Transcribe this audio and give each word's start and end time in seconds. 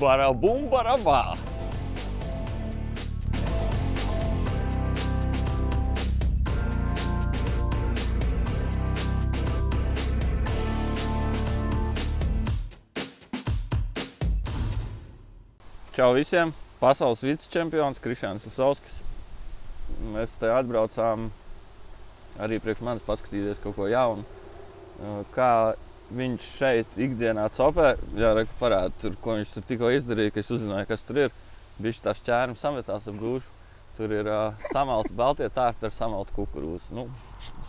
Barabā! 0.00 1.36
Čau 15.92 16.14
visiem! 16.16 16.54
Pasaules 16.80 17.20
vicečempions 17.20 18.00
Krišāns 18.00 18.46
Lusovskis. 18.48 18.94
Mēs 20.14 20.32
te 20.40 20.48
atbraucām 20.48 21.26
arī 22.40 22.56
priekš 22.56 22.80
manis 22.86 23.04
paskatīties 23.04 23.60
kaut 23.60 23.76
ko 23.76 23.90
jaunu. 23.90 24.24
Kā 25.34 25.74
viņš 26.16 26.48
šeit 26.58 26.98
ikdienā 27.00 27.46
copē, 27.56 27.94
jā, 28.18 28.32
reku 28.36 28.56
parāda, 28.60 28.92
tur, 29.02 29.14
ko 29.22 29.36
viņš 29.38 29.54
tur 29.54 29.66
tikko 29.68 29.92
izdarīja, 29.94 30.34
ka 30.34 30.42
es 30.42 30.52
uzzināju, 30.56 30.88
kas 30.90 31.06
tur 31.06 31.24
ir. 31.26 31.34
Viņš 31.80 32.00
tā 32.04 32.14
šķērni 32.16 32.58
sametās 32.60 33.08
ap 33.08 33.20
gūšu. 33.20 33.56
Tur 33.96 34.12
ir 34.14 34.28
uh, 34.30 34.66
samalta 34.72 35.12
baltie 35.16 35.48
tārti 35.52 35.88
ar 35.88 35.92
samaltu 35.92 36.36
kukurūzu. 36.36 36.94
Nu, 36.96 37.06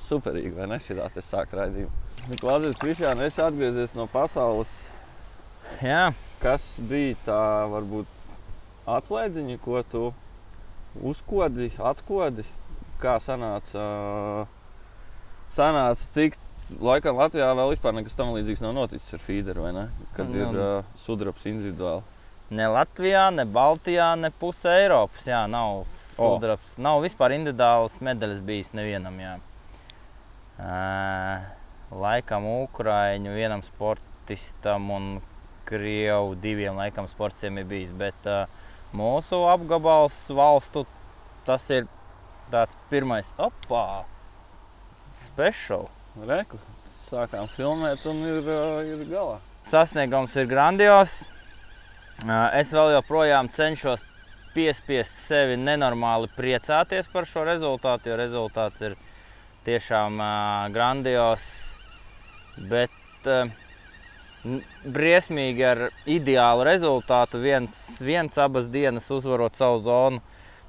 superīgi, 0.05 0.53
vai 0.55 0.67
ne? 0.71 0.79
Šitā 0.83 1.09
te 1.11 1.23
sāk 1.25 1.55
raidījumu. 1.57 1.91
Nu, 2.29 2.39
Klausies, 2.39 2.77
Krišāna, 2.79 3.27
es 3.27 3.39
atgriezies 3.41 3.95
no 3.97 4.05
pasaules. 4.11 4.71
Jā, 5.83 6.11
Kas 6.41 6.63
bija 6.89 7.13
tā 7.21 7.41
varbūt 7.69 8.09
atslēdziņa, 8.89 9.57
ko 9.61 9.81
tu 9.85 9.99
uzkodi, 11.05 11.67
atkodi? 11.77 12.47
Kā 13.01 13.19
sanāca, 13.21 13.83
uh, 14.41 15.19
sanāca 15.53 16.07
tikt? 16.15 16.41
Laikam 16.79 17.17
Latvijā 17.19 17.49
vēl 17.57 17.73
vispār 17.73 17.93
nekas 17.97 18.15
tam 18.15 18.31
līdzīgs 18.35 18.61
nav 18.63 18.73
noticis 18.77 19.13
ar 19.17 19.21
feederu, 19.25 19.65
vai 19.65 19.71
ne? 19.75 19.85
Kad 20.15 20.29
Nu, 20.31 20.37
ir 20.39 20.59
uh, 20.61 20.85
sudrabs 20.95 21.43
individuāli. 21.49 22.03
ne 22.51 22.67
Latvijā, 22.67 23.25
ne 23.33 23.45
Baltijā, 23.45 24.11
ne 24.19 24.29
pusē 24.31 24.77
Eiropas. 24.85 25.25
Jā, 25.27 25.41
nav 25.51 25.83
sudrabs. 25.91 26.77
Nav 26.77 27.01
vispār 27.03 27.35
individuāls 27.35 27.97
medaļas 28.03 28.39
bijis 28.47 28.71
nevienam. 28.77 29.19
Jā. 29.19 29.33
Uh, 30.61 31.43
laikam 32.01 32.45
Ukrāņu 32.45 33.33
vienam 33.35 33.63
sportistam 33.65 34.89
un 34.93 35.07
Krievu 35.65 36.35
diviem 36.43 36.75
laikam 36.79 37.07
sportiem 37.07 37.57
ir 37.61 37.65
bijis. 37.69 37.91
Bet 37.97 38.27
uh, 38.29 38.45
mūsu 38.93 39.39
apgabals 39.51 40.19
valstu 40.29 40.85
tas 41.47 41.65
ir 41.71 41.87
tāds 42.51 42.75
pirmais. 42.91 43.31
Opā! 43.39 44.03
Special! 45.25 45.87
Reku, 46.19 46.57
sākām 47.07 47.47
filmēt 47.47 48.03
un 48.09 48.17
ir, 48.27 48.47
ir 48.83 49.03
galā. 49.07 49.37
Sasniegums 49.63 50.35
ir 50.35 50.49
grandios. 50.51 51.21
Es 52.57 52.73
vēl 52.75 52.91
joprojām 52.97 53.47
cenšos 53.49 54.03
piespiest 54.51 55.15
sevi 55.23 55.55
nenormāli 55.55 56.27
priecāties 56.35 57.07
par 57.13 57.25
šo 57.29 57.45
rezultātu, 57.47 58.11
jo 58.11 58.17
rezultāts 58.19 58.83
ir 58.83 58.97
tiešām 59.65 60.19
grandios. 60.75 61.47
Bet 62.59 63.31
briesmīgi 64.83 65.63
ar 65.63 65.85
ideālu 66.09 66.67
rezultātu, 66.67 67.39
viens, 67.39 67.79
viens 68.03 68.35
abas 68.35 68.67
dienas 68.73 69.07
uzvarot 69.13 69.55
savu 69.55 69.79
zonu. 69.87 70.21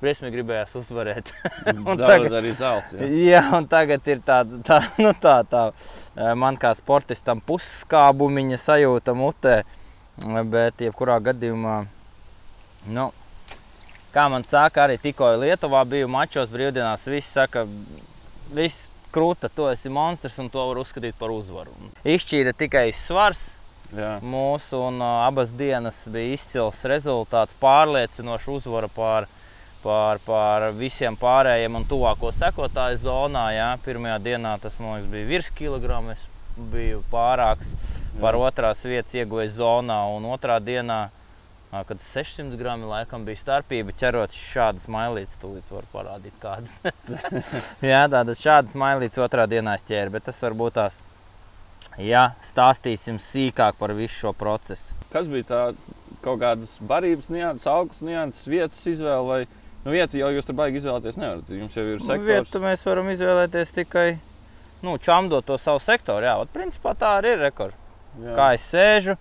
Briesmīgi 0.02 0.34
gribējās 0.40 0.74
uzvarēt. 0.80 1.30
Un 1.76 1.84
Daudz 1.94 2.02
tagad- 2.08 2.36
arī 2.40 2.52
zelts. 2.58 2.94
Jā. 2.98 3.08
Jā, 3.22 3.42
un 3.54 3.68
tagad 3.70 4.08
ir 4.10 4.22
tāda, 4.26 4.58
tā, 4.66 4.80
nu 4.98 5.12
tā, 5.22 5.36
tā, 5.46 5.60
man 6.34 6.58
kā 6.58 6.72
sportistam 6.74 7.40
pusskābumiņa 7.46 8.58
sajūta 8.58 9.14
mutē. 9.14 9.60
Bet, 10.52 10.82
jebkurā 10.84 11.14
gadījumā, 11.24 11.76
nu, 12.92 13.06
kā 14.12 14.26
man 14.28 14.44
saka, 14.44 14.84
arī 14.84 14.98
tikko 15.00 15.30
Lietuvā 15.40 15.80
biju 15.88 16.10
mačos 16.12 16.50
brīvdienās, 16.52 17.06
visi 17.08 17.30
saka, 17.32 17.62
viss 18.52 18.90
krūta, 19.14 19.48
tu 19.48 19.66
esi 19.70 19.88
monstrs 19.92 20.36
un 20.42 20.50
to 20.52 20.66
var 20.68 20.82
uzskatīt 20.82 21.16
par 21.18 21.32
uzvaru. 21.32 21.72
Izšķīra 22.04 22.52
tikai 22.60 22.86
svars 22.96 23.54
Jā. 23.96 24.18
mūsu, 24.24 24.78
un 24.90 25.00
uh, 25.00 25.22
abas 25.26 25.50
dienas 25.56 26.02
bija 26.12 26.36
izcils 26.36 26.84
rezultāts, 26.88 27.56
pārliecinoša 27.60 28.52
uzvara 28.58 28.88
pār, 28.92 29.26
pār, 29.82 30.20
pār 30.26 30.70
visiem 30.76 31.16
pārējiem 31.18 31.80
un 31.80 31.86
tuvāko 31.88 32.30
sekotāju 32.34 33.00
zonā. 33.02 33.48
Jā. 33.56 33.70
Pirmajā 33.84 34.18
dienā 34.24 34.56
tas 34.62 34.78
liekas, 34.80 35.08
bija 35.12 35.28
virs 35.28 35.50
kilograma, 35.58 36.16
es 36.16 36.26
biju 36.72 37.02
pārāks 37.12 37.72
par 38.20 38.36
Jā. 38.36 38.46
otrās 38.48 38.82
vietas 38.84 39.14
ieguvēju 39.16 39.54
zonā, 39.56 39.98
un 40.16 40.26
otrā 40.32 40.58
dienā, 40.60 41.06
kad 41.72 42.02
600 42.04 42.58
gramu 42.60 42.90
laikam 42.90 43.24
bija 43.24 43.40
starpība, 43.40 43.94
ķerot 43.96 44.34
šādas 44.36 44.88
mailītes, 44.92 45.38
tūlīt 45.40 45.72
var 45.72 45.88
parādīt 45.94 46.36
kādas. 46.42 46.82
jā, 47.92 48.02
tādas 48.12 48.42
šādas 48.44 48.76
mailītes 48.76 49.22
otrā 49.22 49.48
dienā 49.48 49.78
es 49.80 49.88
ķēru, 49.88 50.12
bet 50.18 50.28
tas 50.28 50.42
varbūt 50.44 50.76
tās. 50.80 51.00
Jā, 52.00 52.30
stāstīsim 52.44 53.18
sīkāk 53.20 53.76
par 53.80 53.92
visu 53.96 54.14
šo 54.14 54.30
procesu. 54.36 54.94
Kas 55.12 55.26
bija 55.28 55.48
tā 55.48 55.64
kaut 56.22 56.38
kādas 56.40 56.76
barības 56.88 57.26
nianses, 57.32 57.66
augstas 57.68 58.04
nianses, 58.06 58.46
vietas 58.48 58.84
izvēle? 58.88 59.26
Vai, 59.28 59.61
nu, 59.84 59.92
vietu 59.94 60.20
jau 60.20 60.30
jūs 60.34 60.48
tur 60.48 60.56
baigi 60.58 60.80
izvēlēties 60.82 61.18
nevarat. 61.20 61.52
Jums 61.58 61.76
jau 61.76 61.84
ir 61.86 61.98
Nu, 61.98 62.06
sektors. 62.06 62.28
Vietu 62.28 62.62
mēs 62.62 62.86
varam 62.86 63.10
izvēlēties 63.12 63.74
tikai 63.78 64.06
nu, 64.82 64.96
čamdot 64.98 65.46
to 65.46 65.58
savu 65.58 65.82
sektoru. 65.82 66.26
Jā, 66.26 66.38
Ot, 66.42 66.50
principā 66.54 66.94
tā 66.98 67.16
arī 67.20 67.36
ir 67.36 67.44
rekords. 67.46 67.78
Kā 68.36 68.50
es 68.56 68.64
sēžu, 68.68 69.14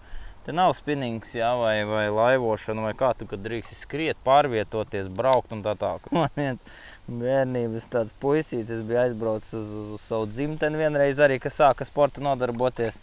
te 0.45 0.51
nav 0.51 0.73
spinnings, 0.75 1.31
jā, 1.37 1.51
vai, 1.55 1.77
vai 1.87 2.07
laivošana, 2.11 2.83
vai 2.89 2.93
kā 2.97 3.13
tu 3.15 3.27
drīkst 3.29 3.77
skriet, 3.85 4.19
pārvietoties, 4.25 5.07
braukt 5.07 5.53
un 5.55 5.61
tā 5.63 5.77
tālāk. 5.79 6.09
Man 6.15 6.33
viens 6.35 6.65
bērnības 7.07 7.87
tāds 7.91 8.15
puisītis, 8.21 8.79
es 8.79 8.83
biju 8.87 8.99
aizbraucis 9.05 9.53
uz, 9.55 9.69
uz, 9.69 9.91
uz 9.97 10.07
savu 10.09 10.27
dzimteni 10.31 10.81
vienreiz 10.81 11.21
arī, 11.23 11.39
kas 11.43 11.59
sāka 11.61 11.87
sporta 11.87 12.23
nodarboties. 12.23 12.99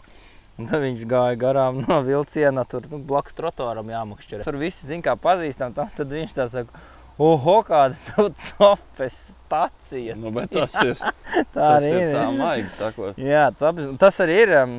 Un 0.59 0.67
tad 0.67 0.83
viņš 0.83 1.05
gāja 1.07 1.37
garām 1.39 1.77
no 1.85 2.01
vilciena, 2.03 2.65
tur 2.67 2.83
nu, 2.91 2.99
blakus 3.07 3.37
trotuāram 3.37 3.89
jāmakšķerē. 3.93 4.43
Tur 4.43 4.57
visi 4.59 4.89
zina, 4.89 5.05
kā 5.05 5.13
pazīstam, 5.15 5.71
tam, 5.77 5.87
tad 5.95 6.11
viņš 6.11 6.35
tā 6.35 6.49
saka, 6.51 6.81
oho, 7.19 7.57
kāda 7.67 7.97
tu 8.07 8.29
copes 8.55 9.19
stacija. 9.33 10.15
Nu, 10.19 10.31
bet 10.35 10.51
tas 10.55 10.73
ir, 10.85 10.95
Tā 11.55 11.67
arī 11.77 11.91
ir 11.91 12.01
ir. 12.07 12.15
tā 12.15 12.25
maigi 12.37 12.71
sakot. 12.77 13.19
Jā. 13.21 13.49
Un 13.69 13.99
tas 14.01 14.19
arī 14.23 14.37
ir 14.45 14.53
um, 14.63 14.73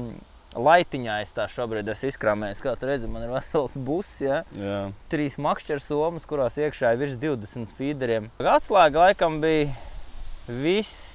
laitiņā. 0.57 1.21
Es 1.25 1.35
tā 1.37 1.47
šobrīd 1.53 1.89
esmu 1.93 2.11
izkrāmējis. 2.11 2.63
Kā 2.65 2.75
tu 2.81 2.89
redzi, 2.91 3.11
man 3.11 3.27
ir 3.27 3.35
vesels 3.35 3.77
buss, 3.77 4.17
ja? 4.25 4.43
Jā. 4.57 4.81
trīs 5.13 5.39
makšķeru 5.43 5.85
somas, 5.85 6.27
kurās 6.29 6.59
iekšā 6.61 6.95
ir 6.97 7.03
virs 7.05 7.17
20 7.23 7.77
feederiem. 7.79 8.31
Atslēga 8.41 9.07
laikam 9.09 9.39
bija 9.45 9.71
viss. 10.49 11.07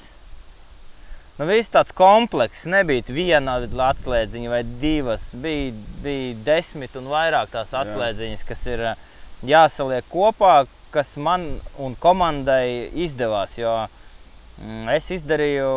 Nu, 1.36 1.44
viss 1.50 1.68
tāds 1.68 1.92
komplekss. 1.92 2.64
Nebija 2.72 3.04
viena 3.12 3.58
atslēdziņa 3.90 4.52
vai 4.54 4.62
divas. 4.80 5.26
Bija, 5.36 5.74
bija 6.06 6.38
desmit 6.48 6.96
un 6.96 7.10
vairāk 7.12 7.52
tās 7.52 7.74
Jā. 7.76 7.82
atslēdziņas, 7.84 8.46
kas 8.48 8.62
ir 8.72 8.86
ā, 8.94 8.96
jāsaliek 9.44 10.08
kopā, 10.08 10.62
kas 10.96 11.14
man 11.20 11.46
un 11.82 11.96
komandai 12.00 12.90
izdevās. 13.06 13.58
Jo 13.60 13.76
mm, 13.86 14.88
es 14.96 15.12
izdarīju 15.20 15.72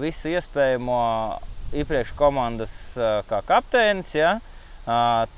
visu 0.00 0.30
iespējamo 0.32 1.00
iepriekš 1.76 2.14
komandas 2.18 2.72
kā 3.28 3.42
kapteinis. 3.46 4.14
Ja? 4.14 4.38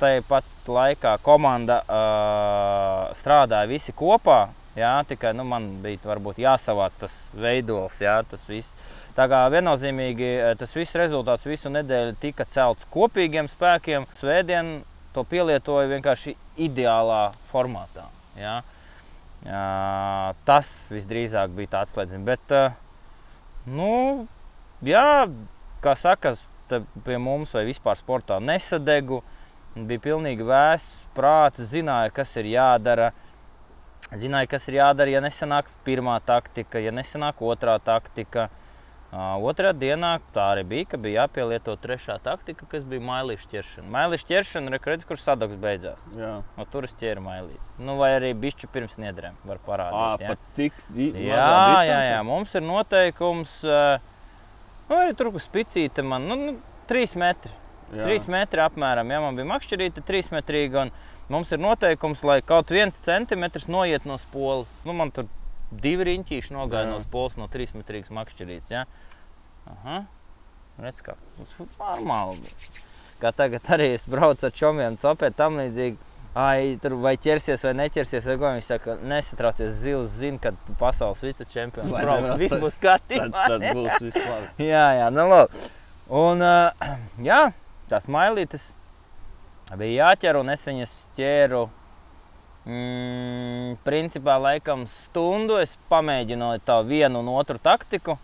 Tāpat 0.00 0.68
laikā 0.70 1.16
komanda 1.24 1.82
strādāja 3.18 3.70
visi 3.70 3.94
kopā. 3.96 4.46
Jā, 4.72 5.02
tikai 5.04 5.34
nu, 5.36 5.44
man 5.44 5.66
bija 5.84 6.00
varbūt 6.08 6.38
jāsavāc 6.40 6.94
tas 6.96 7.12
veidols, 7.36 7.98
jā, 8.00 8.14
tas 8.24 8.46
viss. 8.48 8.72
Tā 9.12 9.26
kā 9.28 9.42
viennozīmīgi 9.52 10.30
tas 10.56 10.72
viss 10.72 10.96
rezultāts 10.96 11.44
visu 11.44 11.68
nedēļu 11.68 12.14
tika 12.22 12.46
celts 12.48 12.86
kopīgiem 12.94 13.50
spēkiem. 13.52 14.06
Svētdien 14.16 14.78
to 15.12 15.26
pielietoju 15.28 15.90
vienkārši 15.90 16.32
ideālā 16.64 17.26
formātā. 17.50 18.06
Jā. 18.40 18.62
Tas 19.42 20.70
visdrīzāk 20.92 21.54
bija 21.56 21.72
tāds 21.78 21.94
slēdziens. 21.94 22.24
Bet, 22.26 22.54
ā, 22.54 22.74
nu, 23.66 24.28
jā, 24.86 25.26
kā 25.82 25.94
sakas, 25.98 26.46
pie 26.70 27.18
mums 27.18 27.52
vai 27.56 27.66
vispār 27.68 27.98
sportā 27.98 28.38
nesadegu. 28.40 29.22
Bija 29.72 30.04
pilnīgi 30.04 30.44
vēss 30.44 31.06
prāts, 31.16 31.62
zināja, 31.72 32.12
kas 32.14 32.36
ir 32.36 32.50
jādara. 32.52 33.12
Zināja, 34.12 34.50
kas 34.52 34.66
ir 34.68 34.76
jādara, 34.76 35.14
ja 35.14 35.22
nesanāk 35.24 35.70
pirmā 35.86 36.18
taktika, 36.26 36.80
ja 36.82 36.92
nesanāk 36.92 37.40
otrā 37.40 37.78
taktika. 37.80 38.50
Uh, 38.50 38.61
otrā 39.12 39.74
dienā 39.76 40.14
tā 40.32 40.46
arī 40.54 40.62
bija, 40.64 40.86
ka 40.88 40.98
bija 41.00 41.26
jāpielieto 41.26 41.74
trešā 41.76 42.14
taktika, 42.24 42.64
kas 42.70 42.84
bija 42.88 43.04
mailīša 43.04 43.50
ķeršana. 43.52 43.90
Mailīša 43.92 44.28
ķeršana, 44.30 44.78
redz, 44.88 45.04
kurš 45.08 45.26
sadoks 45.26 45.58
beidzās. 45.60 46.06
Jā. 46.16 46.38
No 46.56 46.66
tur 46.72 46.88
es 46.88 46.94
ķēru 46.96 47.20
mailītes. 47.26 47.74
Nu, 47.76 47.98
vai 48.00 48.14
arī 48.16 48.32
bišķi 48.40 48.70
pirms 48.72 48.96
niedrēm 49.02 49.36
var 49.44 49.60
parādīt. 49.66 50.24
ja? 50.24 50.32
pat 50.32 50.46
tik 50.56 50.78
Jā, 50.96 51.50
jā, 51.84 51.98
jā, 52.08 52.22
mums 52.24 52.54
ir 52.56 52.64
noteikums, 52.64 53.58
nu, 53.68 54.96
arī 54.96 55.12
tur, 55.18 55.32
kur 55.36 55.44
spicīte 55.44 56.06
man, 56.06 56.24
nu, 56.30 56.38
nu, 56.40 56.56
3 56.88 57.16
metri. 57.20 57.52
Jā. 57.92 58.08
3 58.08 58.32
metri 58.32 58.64
apmēram, 58.64 59.12
ja 59.12 59.20
man 59.20 59.36
bija 59.36 59.50
makšķerīte 59.52 60.06
3 60.08 60.32
metrīga, 60.38 60.86
mums 61.32 61.52
ir 61.52 61.60
noteikums, 61.60 62.24
lai 62.24 62.40
kaut 62.40 62.72
viens 62.72 62.96
centimetrs 63.04 63.68
noiet 63.68 64.08
no 64.08 64.16
spoles. 64.16 64.72
Nu, 64.88 64.96
man 64.96 65.12
tur 65.12 65.28
divi 65.82 66.04
riņķīši 66.10 66.54
nogāja 66.56 66.90
no 66.90 66.98
spoles, 67.02 67.36
no 67.40 67.48
trīs 67.52 67.72
metrīgas 67.76 68.12
makšķerītes. 68.14 68.70
Ja? 68.74 68.84
Aha, 69.72 70.02
redz, 70.82 71.02
kā 71.06 71.14
normāli. 71.78 72.52
Kā 73.22 73.30
tagad 73.36 73.68
arī 73.70 73.92
es 73.96 74.04
braucu 74.10 74.48
ar 74.48 74.54
čomiem, 74.56 74.96
copēt 75.00 75.36
tam 75.38 75.60
līdzīgi. 75.62 75.98
Ai, 76.32 76.78
tur 76.80 76.94
vai 76.96 77.12
ķersies, 77.20 77.60
vai 77.66 77.74
neķersies, 77.76 78.24
vai 78.24 78.34
ko 78.40 78.50
viņš 78.54 78.68
saka, 78.70 78.94
nesatraucies. 79.04 79.74
Zivs 79.82 80.14
zina, 80.16 80.38
kad 80.40 80.56
pasaules 80.80 81.20
vicečempions 81.20 81.92
brauks. 81.92 82.32
Viss 82.40 82.56
būs 82.56 82.78
Tad, 82.80 83.04
kārtībā. 83.04 83.42
tad 83.52 83.66
būs 83.76 83.98
viss 84.00 84.16
labi. 84.16 84.48
Jā, 84.72 84.86
jā, 84.96 85.10
nu 85.12 85.26
labi. 85.28 85.60
Un, 86.12 86.40
jā, 87.24 87.40
tās 87.92 88.08
mailītes 88.08 88.70
bija 89.76 90.08
jāķer, 90.08 90.40
un 90.40 90.50
es 90.56 90.64
viņas 90.68 90.96
ķēru. 91.16 91.66
Mm, 92.62 93.74
principā, 93.82 94.36
laikam, 94.38 94.84
stundu 94.86 95.56
es 95.58 95.74
pamēģināju 95.90 96.62
tā 96.66 96.78
vienu 96.86 97.22
un 97.24 97.32
otru 97.34 97.58
taktiku. 97.62 98.18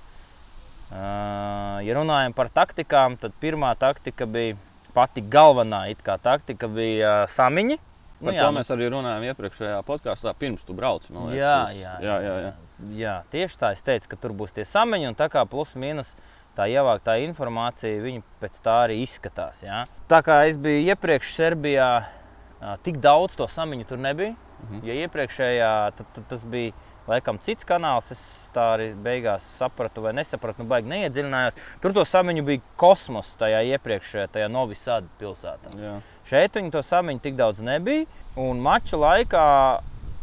Uh, 0.89 1.83
ja 1.85 1.97
runājam 1.99 2.33
par 2.37 2.49
taktikām, 2.55 3.19
tad 3.21 3.35
pirmā 3.43 3.75
taktika 3.77 4.29
bija 4.31 4.57
pati 4.95 5.21
galvenā. 5.21 5.89
taktika 6.23 6.71
bija 6.71 7.25
uh, 7.25 7.31
samiņi. 7.31 7.79
Par 8.19 8.35
to 8.35 8.49
mēs 8.55 8.71
arī 8.75 8.89
runājām 8.91 9.27
iepriekšējā 9.31 9.83
podkāstā, 9.87 10.33
pirms 10.39 10.65
tu 10.67 10.75
brauc. 10.75 11.05
liekas, 11.29 11.39
Jā, 11.39 11.59
jā, 11.75 11.93
jā, 12.03 12.17
jā, 12.25 12.39
jā. 12.43 12.55
jā, 12.99 13.15
tieši 13.31 13.61
tā. 13.61 13.71
Es 13.77 13.85
teicu, 13.87 14.11
ka 14.11 14.19
tur 14.19 14.35
būs 14.35 14.55
tie 14.57 14.65
samiņi, 14.67 15.11
un 15.11 15.19
tā 15.19 15.29
kā 15.31 15.45
plus 15.47 15.77
mīnus 15.79 16.17
tā 16.59 16.67
ievāktā 16.67 17.15
informācija, 17.23 18.03
viņi 18.03 18.25
pēc 18.43 18.59
tā 18.65 18.81
arī 18.89 18.99
izskatās. 19.05 19.63
Jā. 19.63 19.85
Tā 20.11 20.23
kā 20.27 20.41
es 20.51 20.59
biju 20.59 20.89
iepriekš 20.91 21.37
Serbijā, 21.37 21.91
tik 22.83 23.01
daudz 23.03 23.37
to 23.39 23.47
samiņu 23.51 23.87
tur 23.89 23.99
nebija. 24.03 24.35
Mhm. 24.59 24.85
Ja 24.87 24.95
iepriekšējā 25.07 25.73
tad, 25.97 26.07
tad 26.17 26.25
tas 26.33 26.43
bija 26.43 26.75
laikam 27.09 27.39
cits 27.41 27.65
kanāls, 27.65 28.11
es 28.13 28.21
tā 28.53 28.65
arī 28.75 28.89
beigās 29.05 29.45
sapratu 29.59 30.03
vai 30.05 30.13
nesapratu, 30.19 30.63
nu 30.63 30.69
baigi 30.69 30.91
neiedziļinājos. 30.93 31.57
Tur 31.83 31.95
to 31.97 32.05
samiņu 32.05 32.45
bija 32.45 32.65
kosmos 32.81 33.31
tajā 33.41 33.63
iepriekšējā, 33.77 34.27
tajā 34.35 34.49
Novisāda 34.53 35.09
pilsētā. 35.21 35.73
jā. 35.79 35.95
Šeit 36.29 36.59
viņi 36.59 36.75
to 36.75 36.83
samiņu 36.85 37.23
tik 37.25 37.39
daudz 37.39 37.63
nebija. 37.65 38.05
Un 38.37 38.61
mača 38.61 38.99
laikā 39.01 39.47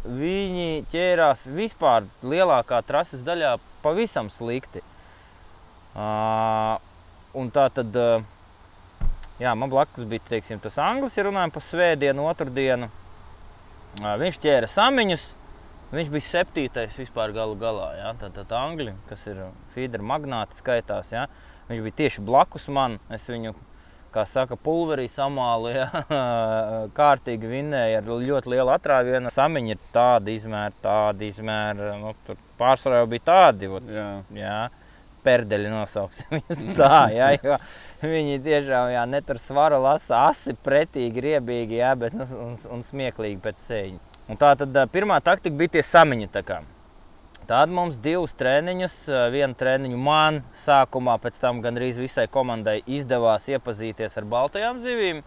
viņi 0.06 0.84
ķērās 0.92 1.46
vispār 1.50 2.06
lielākā 2.22 2.78
trases 2.86 3.24
daļā 3.26 3.56
pavisam 3.82 4.30
slikti. 4.30 4.84
Uh, 5.96 6.76
un 7.34 7.50
tā 7.50 7.66
tad, 7.74 7.96
uh, 7.96 8.22
jā, 9.42 9.54
man 9.58 9.72
blakus 9.72 10.06
bija 10.08 10.24
teiksim, 10.30 10.60
tas 10.62 10.78
anglis, 10.82 11.16
ja 11.18 11.26
runājam 11.26 11.54
par 11.54 11.64
svētdienu, 11.64 12.28
otrdienu. 12.30 12.90
Viņš 13.96 14.40
ķēra 14.42 14.68
samiņus. 14.68 15.26
Viņš 15.94 16.08
bija 16.10 16.26
septītais 16.26 16.96
vispār 16.98 17.30
galu 17.32 17.54
galā. 17.58 17.92
Ja? 17.96 18.10
Tad, 18.18 18.34
tad 18.34 18.50
angļi, 18.58 18.92
kas 19.08 19.22
ir 19.30 19.38
feeder 19.74 20.02
magnāti, 20.02 20.58
skaitās. 20.58 21.12
Ja? 21.14 21.28
Viņš 21.70 21.84
bija 21.84 21.98
tieši 22.02 22.24
blakus 22.26 22.66
man. 22.74 22.98
Es 23.14 23.28
viņu 23.30 23.54
kā 24.16 24.24
saka, 24.28 24.56
pulverī 24.56 25.06
samālu, 25.12 25.70
ja, 25.74 25.86
kārtīgi 26.98 27.50
vinnēja 27.50 28.00
ar 28.00 28.08
ļoti 28.08 28.52
lielu 28.54 28.72
atrāvienu. 28.72 29.32
Samiņi 29.32 29.74
ir 29.74 29.82
tādi 29.94 30.36
izmēri, 30.40 30.76
tādi 30.84 31.30
izmēri. 31.32 31.92
Nu, 32.00 32.14
tur 32.26 32.40
pārsvarā 32.60 33.02
jau 33.02 33.10
bija 33.12 33.26
tādi. 33.28 33.70
Ot, 33.78 33.90
jā. 33.92 34.08
jā, 34.36 34.58
perdeļi 35.26 35.72
nosauksim 35.72 36.30
viņus 36.38 36.62
tā, 36.78 37.00
jā, 37.14 37.32
jo 37.46 37.58
viņi 38.06 38.38
tiešām 38.46 38.92
jā, 38.94 39.02
netur 39.10 39.42
svaru 39.42 39.82
lasa 39.82 40.26
asi, 40.30 40.54
pretīgi, 40.66 41.24
riebīgi, 41.30 41.80
jā, 41.82 41.92
bet, 41.98 42.16
nu, 42.16 42.28
un, 42.46 42.54
un 42.78 42.86
smieklīgi 42.86 43.42
pēc 43.42 43.66
sēņas. 43.66 44.14
Un 44.30 44.40
tā 44.40 44.54
tad 44.58 44.80
pirmā 44.94 45.20
taktika 45.22 45.54
bija 45.58 45.76
tie 45.76 45.84
samiņi. 45.86 46.30
tā 46.34 46.42
kā. 46.46 46.62
Tad 47.46 47.70
mums 47.70 47.94
divus 48.02 48.32
treniņus, 48.34 48.94
vienu 49.30 49.54
treniņu 49.54 49.98
man 50.02 50.40
sākumā, 50.64 51.14
pēc 51.22 51.36
tam 51.38 51.60
gandrīz 51.62 51.98
visai 52.00 52.24
komandai 52.26 52.80
izdevās 52.90 53.46
iepazīties 53.52 54.18
ar 54.18 54.26
baltajām 54.32 54.80
zivīm. 54.82 55.20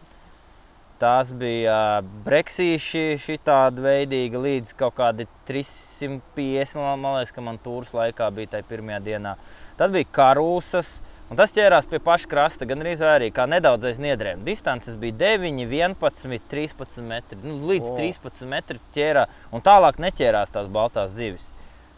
Tās 1.00 1.31
bija 1.31 2.01
breksīši, 2.25 3.04
šī 3.24 3.38
tāda 3.48 3.86
veidīga 3.86 4.42
līdz 4.44 4.75
kaut 4.81 4.98
kādi 4.98 5.30
350. 5.48 6.75
Man 7.00 7.22
liekas, 7.22 7.31
ka 7.31 7.46
man 7.46 7.62
tūris 7.63 7.96
laikā 7.96 8.28
bija 8.36 8.57
tajā 8.57 8.68
pirmajā 8.68 9.00
dienā. 9.06 9.38
Tad 9.80 9.94
bija 9.96 10.10
karūsas, 10.12 10.98
un 11.31 11.40
tas 11.40 11.54
ķērās 11.56 11.88
pie 11.88 12.02
paša 12.04 12.28
krasta, 12.28 12.68
gan 12.68 12.84
arī 12.84 13.30
kā 13.31 13.46
nedaudzais 13.48 14.02
niedrēm. 14.04 14.44
Distances 14.44 14.98
bija 15.00 15.16
9, 15.40 15.64
11, 15.64 16.42
13 16.52 17.06
metri. 17.08 17.40
Nu, 17.46 17.56
līdz 17.70 17.94
O. 17.94 17.96
13 17.96 18.50
metri 18.52 18.81
ķērā, 18.98 19.30
un 19.56 19.64
tālāk 19.64 20.02
neķērās 20.04 20.52
tās 20.52 20.68
baltās 20.68 21.16
zivis. 21.16 21.46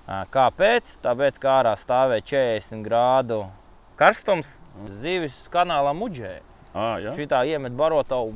Kāpēc? 0.06 0.94
Tāpēc, 1.02 1.42
kā 1.42 1.58
ārā 1.62 1.74
stāvēja 1.80 2.28
40 2.36 2.86
grādu 2.86 3.44
karstums, 3.98 4.60
zivis 5.02 5.38
kanālā 5.54 5.94
muģēja. 5.98 6.42
À, 6.72 6.88
jā. 7.04 7.12
Šī 7.18 7.28
tā 7.32 7.42
iemet 7.50 7.74
barotavu 7.76 8.36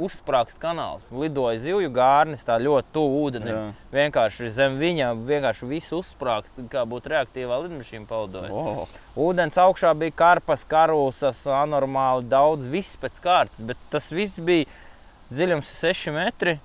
uzsprāgst 0.00 0.58
kanāls. 0.60 1.06
Lidoja 1.12 1.58
zivju 1.60 1.90
gārnis, 1.92 2.44
tā 2.46 2.56
ļoti 2.60 2.92
tuvu 2.96 3.18
ūdenim. 3.26 3.72
Vienkārši 3.92 4.48
zem 4.52 4.78
viņa 4.80 5.10
vienkārši 5.28 5.68
viss 5.68 5.92
uzsprāgst, 5.96 6.52
kā 6.72 6.84
būtu 6.88 7.12
reaktīvā 7.12 7.58
lidmašīna 7.66 8.06
palidojusi. 8.08 8.56
O, 8.56 8.86
Ūdens 9.28 9.56
augšā 9.60 9.92
bija 10.00 10.14
karpas, 10.16 10.64
karūsas, 10.68 11.42
anormāli 11.48 12.28
daudz, 12.28 12.64
viss 12.72 12.96
pēc 13.00 13.20
kārtas, 13.24 13.60
bet 13.68 13.76
tas 13.92 14.08
viss 14.12 14.38
bija 14.38 14.64
dziļums 15.32 15.72
6 15.80 16.12
metri. 16.16 16.58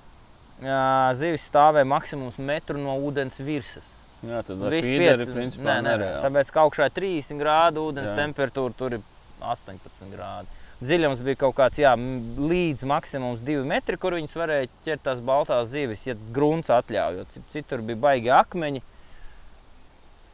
Zivis 1.17 1.47
stāvēja 1.49 1.87
maksimums 1.89 2.35
metru 2.37 2.77
no 2.77 2.93
ūdens 3.01 3.39
virsmas. 3.41 3.87
jā, 4.21 4.43
tad 4.45 4.59
Viss 4.69 4.85
pieci- 4.85 5.31
principā 5.33 5.63
nē, 5.65 5.77
nē, 5.81 5.93
nereāli. 5.97 6.21
tāpēc, 6.27 6.51
ka 6.53 6.59
augšā 6.67 6.85
ir 6.85 6.91
30 6.93 7.39
grādu 7.41 7.87
ūdens 7.89 8.11
Jā. 8.11 8.17
temperatūra, 8.19 8.75
tur 8.77 8.93
ir 8.93 9.01
18 9.41 10.11
grādi. 10.13 10.45
Dziļums 10.81 11.19
bija 11.21 11.37
kaut 11.43 11.53
kāds 11.59 11.77
jā, 11.77 11.91
līdz 11.93 12.87
maksimums 12.89 13.43
2 13.45 13.61
metri, 13.69 13.99
kur 14.01 14.15
viņas 14.17 14.33
varēja 14.33 14.69
ķert 14.85 15.03
tās 15.05 15.19
baltās 15.21 15.67
zivis, 15.69 16.07
ja 16.07 16.15
grunts 16.33 16.71
atļauj. 16.73 17.19
jo 17.19 17.25
cit- 17.29 17.51
Citur 17.53 17.83
bija 17.85 17.99
baigi 18.01 18.31
akmeņi 18.33 18.81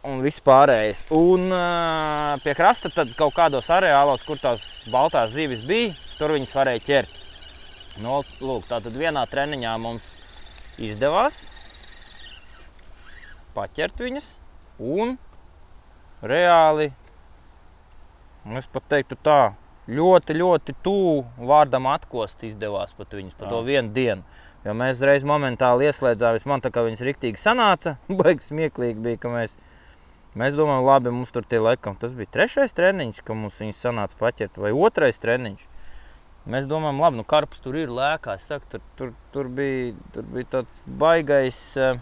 un 0.08 0.22
viss 0.24 0.40
pārējais. 0.40 1.04
Un 1.12 1.52
ā, 1.52 2.40
pie 2.44 2.54
krasta 2.56 2.90
tad 2.94 3.12
kaut 3.20 3.36
kādos 3.36 3.68
areālos, 3.68 4.24
kur 4.24 4.40
tās 4.40 4.64
baltās 4.88 5.36
zivis 5.36 5.60
bija, 5.68 5.92
tur 6.18 6.32
viņas 6.32 6.56
varēja 6.56 6.86
ķert. 6.88 7.20
Nu, 8.00 8.22
lūk, 8.40 8.70
tā 8.70 8.80
tad 8.80 8.94
vienā 8.94 9.26
treniņā 9.28 9.76
mums 9.82 10.14
izdevās 10.78 11.48
paķert 13.58 13.98
viņas 14.06 14.36
un 14.80 15.16
reāli, 16.22 16.92
nu, 18.46 18.58
es 18.62 18.68
pat 18.70 18.86
teiktu 18.94 19.18
tā, 19.26 19.40
ļoti, 19.88 20.36
ļoti 20.38 20.76
tuvu 20.84 21.48
vārdam 21.48 21.88
atkost 21.92 22.44
izdevās 22.48 22.94
pat 22.98 23.16
viņas 23.16 23.38
pa 23.40 23.50
to 23.52 23.62
vienu 23.68 23.94
dienu. 23.96 24.26
Jo 24.66 24.74
mēs 24.76 25.00
reiz 25.06 25.24
momentāli 25.28 25.88
ieslēdzāmies, 25.88 26.48
man 26.50 26.64
tā 26.64 26.72
kā 26.76 26.84
viņas 26.84 27.06
riktīgi 27.08 27.40
sanāca, 27.40 27.96
baigs 28.20 28.50
smieklīgi 28.52 29.00
bija, 29.04 29.22
ka 29.22 29.32
mēs, 29.32 29.56
mēs 30.36 30.58
domājam, 30.58 30.88
labi, 30.90 31.14
mums 31.16 31.32
tur 31.32 31.48
tie 31.48 31.62
laikam, 31.64 31.96
tas 32.00 32.16
bija 32.18 32.34
trešais 32.36 32.76
treniņš, 32.76 33.24
ka 33.24 33.38
mums 33.38 33.62
viņas 33.62 33.86
sanāca 33.88 34.20
paķert, 34.20 34.60
vai 34.60 34.74
otrais 34.76 35.22
treniņš. 35.24 35.64
Mēs 36.48 36.68
domājam, 36.68 37.02
labi, 37.04 37.20
nu 37.20 37.26
karpus 37.28 37.60
tur 37.64 37.76
ir 37.76 37.92
lēkā, 37.92 38.38
es 38.40 38.48
saku, 38.48 38.68
tur, 38.72 38.84
tur, 39.00 39.16
tur, 39.34 39.50
bija, 39.52 39.96
tur 40.16 40.28
bija 40.32 40.52
tāds 40.58 40.84
baigais, 41.00 41.60
eh, 41.80 42.00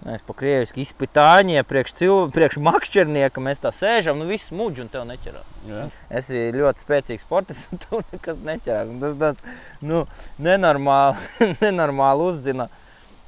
Mēs 0.00 0.22
pa 0.24 0.32
krieviski 0.32 0.80
izpitāņiem, 0.80 1.64
priekš, 1.68 1.92
cilv... 1.98 2.30
priekš 2.32 2.56
makšķernieka 2.64 3.42
mēs 3.44 3.58
tā 3.60 3.68
sēžam, 3.74 4.16
nu 4.16 4.30
viss 4.30 4.52
muģi 4.56 4.86
un 4.86 4.88
tev 4.92 5.04
neķerā. 5.10 5.42
Jā. 5.68 5.82
Es 6.08 6.30
esmu 6.30 6.62
ļoti 6.62 6.84
spēcīgs 6.86 7.26
sportists, 7.26 7.68
un 7.68 7.82
tu 7.82 8.00
nekas 8.14 8.40
neķerā. 8.46 8.86
Un 8.88 9.02
Tas 9.02 9.18
tāds 9.20 9.44
nu, 9.84 10.06
nenormāli, 10.40 11.20
nenormāli 11.66 12.30
uzzina, 12.30 12.70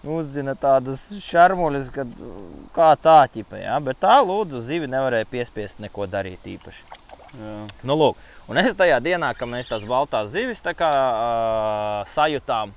uzzina 0.01 0.57
tādas 0.57 1.05
šarmuļas, 1.27 1.93
kad 1.93 2.17
kā 2.73 2.89
tā 3.05 3.19
ķipa, 3.37 3.61
jā. 3.61 3.77
Bet 3.85 4.01
tā 4.01 4.17
lūdzu 4.25 4.65
zivi 4.65 4.89
nevarēja 4.89 5.29
piespiest 5.29 5.85
neko 5.85 6.09
darīt 6.09 6.49
īpaši. 6.57 6.89
Jā. 7.37 7.55
Nu, 7.85 8.01
lūk, 8.01 8.27
un 8.49 8.65
es 8.65 8.73
tajā 8.81 8.97
dienā, 9.05 9.35
kad 9.37 9.49
mēs 9.53 9.69
tās 9.69 9.85
baltās 9.89 10.33
zivis 10.33 10.65
tā 10.65 10.73
kā, 10.77 10.89
uh, 10.89 12.13
sajūtām, 12.17 12.73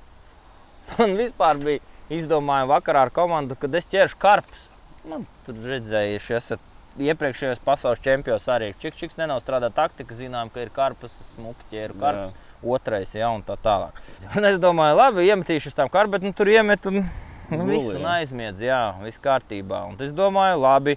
man 1.00 1.20
vispār 1.24 1.64
bija 1.64 1.95
izdomājumi 2.14 2.72
vakarā 2.72 3.06
ar 3.08 3.12
komandu, 3.14 3.58
kad 3.60 3.76
es 3.76 3.90
ķeršu 3.92 4.20
karpus. 4.22 4.70
Nu, 5.06 5.22
tur 5.46 5.60
redzējuši, 5.70 6.34
esat 6.38 6.72
iepriekšējos 7.02 7.62
pasaules 7.66 8.02
čempionos 8.04 8.48
arī. 8.52 8.72
Čik 8.80 8.98
čiks 9.00 9.20
nennav 9.20 9.42
strādā 9.44 9.70
taktika, 9.74 10.16
zinām, 10.16 10.52
ka 10.54 10.64
ir 10.64 10.72
karpus, 10.74 11.14
smuki 11.34 11.68
ķēru 11.74 11.98
karpus. 12.02 12.36
Otrais, 12.66 13.12
ja 13.14 13.30
tā 13.46 13.58
tālāk. 13.62 14.00
Un 14.38 14.48
es 14.48 14.56
domāju, 14.62 14.96
labi, 14.98 15.28
iemetīšu 15.28 15.70
uz 15.70 15.76
tām 15.78 15.92
karpēm, 15.92 16.16
bet 16.16 16.24
nu, 16.26 16.32
tur 16.34 16.50
iemet 16.50 16.88
un 16.90 17.04
nu, 17.04 17.66
viss 17.68 17.92
jā. 17.92 18.02
aizmiedz, 18.16 18.64
jā, 18.64 18.80
viss 19.04 19.22
kārtībā. 19.22 19.84
Un 19.92 20.00
es 20.02 20.16
domāju, 20.16 20.58
labi, 20.64 20.96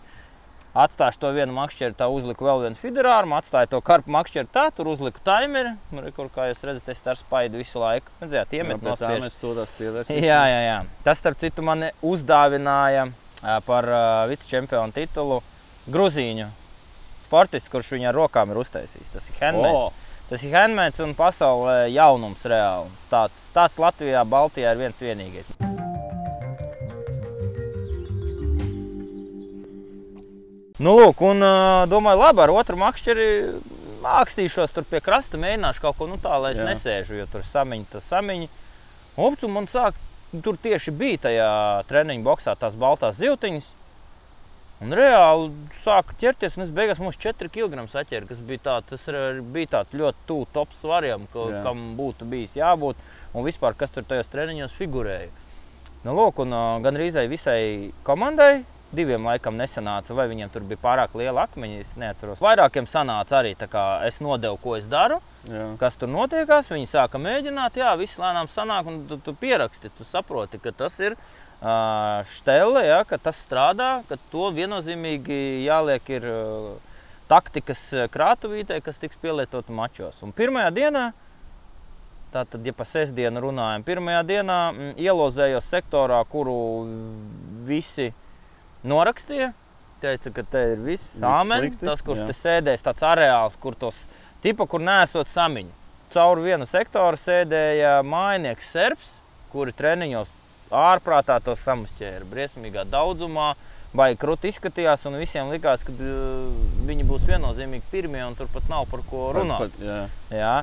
Atstāju 0.79 1.19
to 1.19 1.31
vienu 1.35 1.55
makšķeri, 1.57 1.97
tā 1.99 2.07
uzliku 2.13 2.47
vēl 2.47 2.61
vienu 2.67 2.79
federāru, 2.79 3.31
atstāju 3.35 3.73
to 3.73 3.81
karpu 3.83 4.13
makšķeri 4.15 4.51
tā, 4.55 4.69
tur 4.77 4.91
uzliku 4.93 5.23
timeri. 5.27 5.73
Nu, 5.91 6.05
kur, 6.15 6.29
kā 6.35 6.47
jūs 6.51 6.63
redzat, 6.69 6.93
es 6.93 7.03
ar 7.03 7.19
spaidu 7.19 7.59
visu 7.59 7.83
laiku. 7.83 8.13
Redzējāt, 8.23 8.55
iemet 8.61 8.85
no 8.87 8.95
spēles. 8.95 9.27
Mēs 9.27 9.41
to 9.41 9.55
tas 9.59 9.73
sievietes. 9.75 10.13
Jā, 10.31 10.43
jā, 10.53 10.61
jā. 10.69 10.77
Tas, 11.07 11.19
starp 11.19 11.41
citu, 11.43 11.65
man 11.67 11.89
uzdāvināja 12.07 13.09
par 13.67 13.91
uh, 13.91 14.27
vicečempionu 14.31 14.95
titulu 14.95 15.41
Gruzīņu 15.91 16.47
sportists, 17.25 17.71
kurš 17.73 17.97
viņa 17.97 18.13
ar 18.13 18.21
rokām 18.23 18.55
ir 18.55 18.63
uztaisījis. 18.63 19.11
Tas 19.17 19.33
ir 19.33 19.43
handmade. 19.43 19.75
O, 19.75 20.07
Tas 20.29 20.43
ir 20.45 20.53
handmade 20.53 21.01
un 21.01 21.15
pasaulē 21.17 21.87
jaunums 21.89 22.45
reāli. 22.45 22.93
Tāds, 23.09 23.49
tāds 23.55 23.81
Latvijā, 23.81 24.27
Baltijā 24.29 24.77
ir 24.77 24.85
viens 24.85 25.01
vienīgais. 25.01 25.78
Nu, 30.79 30.95
lūk, 30.95 31.23
un 31.27 31.43
domāju, 31.91 32.21
labi, 32.23 32.45
ar 32.45 32.53
otru 32.55 32.79
makšķeri 32.79 33.29
mākstīšos 34.03 34.75
tur 34.75 34.87
pie 34.87 35.01
krasta, 35.03 35.41
mēģināšu 35.41 35.83
kaut 35.83 35.97
ko 35.99 36.07
nu, 36.07 36.19
tādu, 36.23 36.45
lai 36.45 36.53
es 36.55 36.61
Jā. 36.63 36.69
nesēžu, 36.69 37.17
jo 37.19 37.27
tur 37.33 37.43
samiņi, 37.47 37.89
tas 37.95 38.07
samiņi. 38.13 38.47
Ups, 39.19 39.43
un 39.43 39.57
man 39.57 39.67
sāk, 39.71 39.99
tur 40.45 40.59
tieši 40.63 40.95
bija 40.95 41.25
tajā 41.27 41.51
treniņu 41.89 42.23
boxā 42.27 42.55
tās 42.61 42.79
baltās 42.79 43.19
zivtiņas. 43.19 43.75
Un 44.79 44.95
reāli 44.95 45.49
sāka 45.83 46.15
ķerties, 46.21 46.55
un 46.55 46.63
es 46.63 46.71
beigās 46.71 47.01
mums 47.03 47.19
4 47.19 47.51
kg 47.51 47.83
saķēru, 47.91 48.29
kas 48.31 48.43
bija, 48.47 48.63
tā, 48.69 48.77
tas 48.87 49.09
bija 49.43 49.73
tāds 49.73 49.97
ļoti 49.99 50.27
tuvu 50.29 50.47
top 50.55 50.77
svariem, 50.79 51.27
ka, 51.33 51.49
Jā. 51.51 51.63
kam 51.67 51.97
būtu 51.99 52.29
bijis 52.31 52.55
jābūt, 52.61 53.01
un 53.35 53.47
vispār 53.49 53.75
kas 53.75 53.91
tur 53.91 54.07
tajos 54.07 54.31
treniņos 54.31 54.79
figurēja. 54.79 55.33
Nu, 56.07 56.15
lūk, 56.15 56.39
un 56.45 56.55
gan 56.85 56.95
rīzai 56.95 57.27
visai 57.27 57.91
komandai, 58.07 58.63
diviem 58.95 59.27
laikam 59.29 59.57
nesanāca, 59.59 60.15
vai 60.17 60.29
viņiem 60.31 60.51
tur 60.53 60.65
bija 60.69 60.81
pārāk 60.81 61.17
liela 61.19 61.45
akmeņa, 61.45 61.81
es 61.83 61.93
neatceros. 62.01 62.41
Vairākiem 62.41 62.89
sanāca 62.89 63.39
arī, 63.41 63.53
tā 63.59 63.69
kā 63.71 63.85
es 64.09 64.21
nodevu, 64.25 64.57
ko 64.63 64.77
es 64.79 64.89
daru, 64.89 65.19
jā. 65.49 65.67
kas 65.81 65.99
tur 66.01 66.09
notiekās. 66.13 66.71
Viņi 66.73 66.89
sāka 66.89 67.21
mēģināt, 67.21 67.77
jā, 67.83 67.93
viss 68.01 68.21
lēnām 68.21 68.49
sanāk, 68.49 68.89
un 68.89 69.03
tu, 69.11 69.21
tu 69.25 69.35
pieraksti, 69.37 69.93
tu 69.99 70.09
saproti, 70.09 70.61
ka 70.63 70.73
tas 70.73 70.97
ir 71.05 71.17
uh, 71.19 72.25
štele, 72.39 72.87
ja, 72.89 73.03
ka 73.09 73.21
tas 73.21 73.41
strādā, 73.45 73.91
ka 74.09 74.17
to 74.33 74.49
viennozīmīgi 74.57 75.41
jāliek 75.67 76.13
ir 76.17 76.29
uh, 76.33 77.01
taktikas 77.29 77.83
uh, 77.93 78.07
krātuvītē, 78.13 78.81
kas 78.85 79.01
tiks 79.03 79.21
pielietota 79.21 79.75
mačos. 79.75 80.23
Un 80.25 80.33
pirmajā 80.33 80.71
dienā, 80.79 81.11
tātad, 82.33 82.65
ja 82.65 82.73
pa 82.77 82.89
sestdienu 82.89 83.45
runājam, 83.45 83.85
pirmajā 83.85 84.25
dienā 84.33 84.59
mm, 84.73 84.97
ielozējos 85.05 85.69
sektorā, 85.77 86.23
kuru 86.33 86.57
visi 87.69 88.09
norakstīja. 88.87 89.53
Teica, 89.99 90.31
ka 90.31 90.45
te 90.47 90.61
ir 90.75 90.83
viss 90.85 91.17
slikti, 91.19 91.83
tas, 91.83 92.03
kurš 92.07 92.23
jā. 92.23 92.27
te 92.29 92.35
sēdēs, 92.39 92.85
tāds 92.87 93.03
areāls, 93.03 93.57
kur 93.59 93.75
tos 93.75 94.05
tipa, 94.45 94.67
kur 94.71 94.83
nesot 94.83 95.31
samiņu. 95.33 95.75
Caur 96.15 96.41
vienu 96.41 96.67
sektoru 96.69 97.19
sēdēja 97.19 97.99
mājnieks 98.07 98.71
serbs, 98.73 99.17
kuri 99.53 99.75
treniņos 99.77 100.31
ārprātā 100.71 101.41
to 101.45 101.57
samušķēra. 101.59 102.29
Briesmīgā 102.31 102.85
daudzumā, 102.89 103.51
vai 103.97 104.13
krūti 104.21 104.53
izskatījās, 104.53 105.07
un 105.09 105.19
visiem 105.21 105.51
likās, 105.53 105.85
ka 105.87 105.95
uh, 105.95 106.49
viņi 106.89 107.07
būs 107.09 107.27
viennozīmīgi 107.29 107.89
pirmie, 107.91 108.23
un 108.25 108.37
tur 108.39 108.51
pat 108.53 108.69
nav 108.71 108.87
par 108.93 109.03
ko 109.09 109.31
runāt. 109.37 109.67
Pat, 109.67 109.83
jā. 109.83 110.01
Jā. 110.33 110.55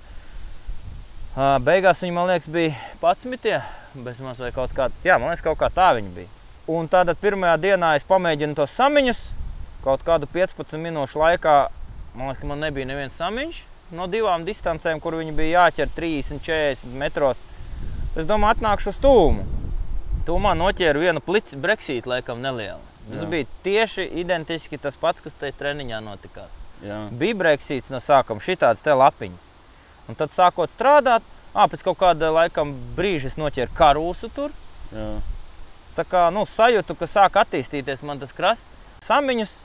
Ā, 1.35 1.49
Beigās 1.65 1.99
viņi, 1.99 2.15
man 2.15 2.29
liekas, 2.31 2.47
bija 2.47 2.71
11. 3.01 3.59
bez 4.05 4.23
maz 4.23 4.39
vai 4.39 4.53
kaut 4.55 4.73
kā. 4.77 4.87
Jā, 5.03 5.19
man 5.19 5.33
liekas, 5.33 5.43
kaut 5.45 5.59
kā 5.59 5.71
tā 5.73 5.91
viņi 5.97 6.13
bija. 6.15 6.34
Un 6.71 6.87
tad 6.89 7.11
pirmajā 7.21 7.57
dienā 7.61 7.95
es 7.99 8.05
pamēģinu 8.07 8.57
tos 8.57 8.73
samiņus. 8.73 9.19
Kaut 9.85 10.01
kādu 10.05 10.25
15 10.33 10.79
minūšu 10.81 11.19
laikā 11.21 11.55
man 12.15 12.31
liekas, 12.31 12.41
ka 12.41 12.49
man 12.49 12.63
nebija 12.63 12.87
neviens 12.89 13.17
samiņš 13.19 13.61
no 13.95 14.07
divām 14.09 14.45
distancēm, 14.47 14.99
kur 15.03 15.17
viņi 15.19 15.35
bija 15.37 15.67
jāķer 15.67 15.91
30, 15.93 16.41
40 16.41 16.97
metros. 16.97 17.41
Es 18.15 18.25
domāju, 18.25 18.55
atnākšu 18.55 18.93
uz 18.95 18.99
tūmu. 19.03 19.45
Tūmā 20.25 20.55
noķēru 20.57 21.03
vienu 21.03 21.21
plici 21.21 21.59
breksītu, 21.61 22.09
laikam, 22.09 22.41
nelielu. 22.41 22.81
Tas 23.11 23.21
Jā. 23.21 23.29
bija 23.29 23.49
tieši 23.61 24.07
identiski 24.23 24.79
tas 24.81 24.97
pats, 24.97 25.21
kas 25.21 25.37
tajā 25.37 25.53
treniņā 25.59 25.99
notikās 26.01 26.55
Jā. 26.81 27.03
bija 27.13 27.37
breksīts 27.37 27.91
no 27.93 27.99
sākuma, 28.01 28.41
šitādas 28.41 28.81
te 28.81 28.95
lapiņas. 28.97 29.51
Un 30.09 30.17
tad 30.17 30.33
sākot 30.33 30.73
strādāt, 30.73 31.21
ā, 31.53 31.67
pēc 31.69 31.85
kaut 31.85 31.99
kāda 32.01 32.31
laikam 32.33 32.73
brīža 32.97 33.29
es 33.29 33.37
noķēru 33.37 33.77
karūsu 33.77 34.31
tur. 34.33 34.55
Jā. 34.89 35.11
Tā 35.95 36.03
kā 36.07 36.25
nu, 36.35 36.43
sajūtu, 36.49 36.97
ka 36.99 37.07
sāk 37.07 37.37
attīstīties 37.39 38.03
man 38.03 38.19
tas 38.19 38.35
krasts, 38.35 38.67
samiņus. 39.07 39.61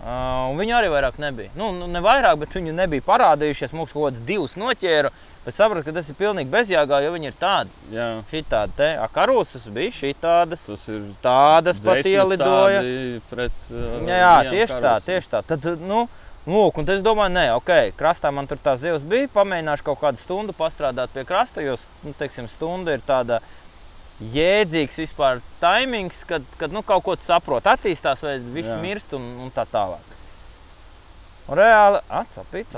Uh, 0.00 0.54
viņu 0.56 0.72
arī 0.78 0.88
vairāk 0.88 1.18
nebija. 1.20 1.52
Nu, 1.60 1.74
nu, 1.76 1.84
ne 1.90 2.00
vairāk, 2.00 2.38
bet 2.40 2.54
viņi 2.56 2.72
nebija 2.72 3.04
parādījušies. 3.04 3.74
Mums 3.76 3.90
kaut 3.92 4.06
kāds 4.06 4.22
divs 4.24 4.54
noķēra, 4.56 5.10
bet 5.44 5.58
sapratu, 5.58 5.84
ka 5.84 5.92
tas 5.98 6.08
ir 6.08 6.16
pilnīgi 6.16 6.48
bezjēgā, 6.54 7.02
jo 7.04 7.10
viņi 7.12 7.28
ir 7.28 7.36
tādi. 7.36 7.74
Jā. 7.92 8.06
Šitādi 8.30 8.78
te, 8.78 8.88
a, 8.96 9.10
karūsas 9.12 9.66
bija 9.74 9.92
šitādas. 9.92 10.64
Tas 10.70 10.88
ir 10.88 11.04
Tādas 11.20 11.82
pat 11.84 12.08
ielidoja. 12.08 12.80
Pret, 13.28 13.60
uh, 13.68 14.00
Jā, 14.08 14.22
jā 14.22 14.32
tieši 14.48 14.72
tā, 14.72 14.80
karos. 14.86 15.06
tieši 15.10 15.32
tā. 15.34 15.44
Tad, 15.52 15.68
nu, 15.84 16.06
lūk, 16.48 16.80
un 16.80 16.88
es 16.96 17.04
domāju, 17.04 17.36
nē, 17.36 17.46
ok, 17.60 17.76
krastā 18.00 18.32
man 18.32 18.48
tur 18.48 18.64
tā 18.64 18.78
zivs 18.80 19.04
bija. 19.04 19.28
Pamēģināšu 19.36 19.84
kaut 19.90 20.00
kādu 20.00 20.24
stundu 20.24 20.56
pastrādāt 20.56 21.12
pie 21.12 21.28
krasta, 21.28 21.60
jo 21.60 21.76
nu, 22.06 22.16
teiksim, 22.16 22.48
stunda 22.48 22.96
ir 22.96 23.04
tāda 23.04 23.42
jēdzīgs 24.20 25.00
vispār 25.00 25.40
taimings, 25.62 26.22
kad, 26.28 26.44
kad 26.60 26.72
nu, 26.74 26.82
kaut 26.86 27.04
ko 27.06 27.16
tu 27.16 27.24
saproti, 27.26 27.70
attīstās 27.72 28.22
vai 28.24 28.38
viss 28.54 28.72
Jā. 28.74 28.80
mirst 28.82 29.14
un, 29.16 29.26
un 29.44 29.52
tā 29.54 29.64
tālāk. 29.70 30.16
Un 31.50 31.58
reāli 31.58 31.98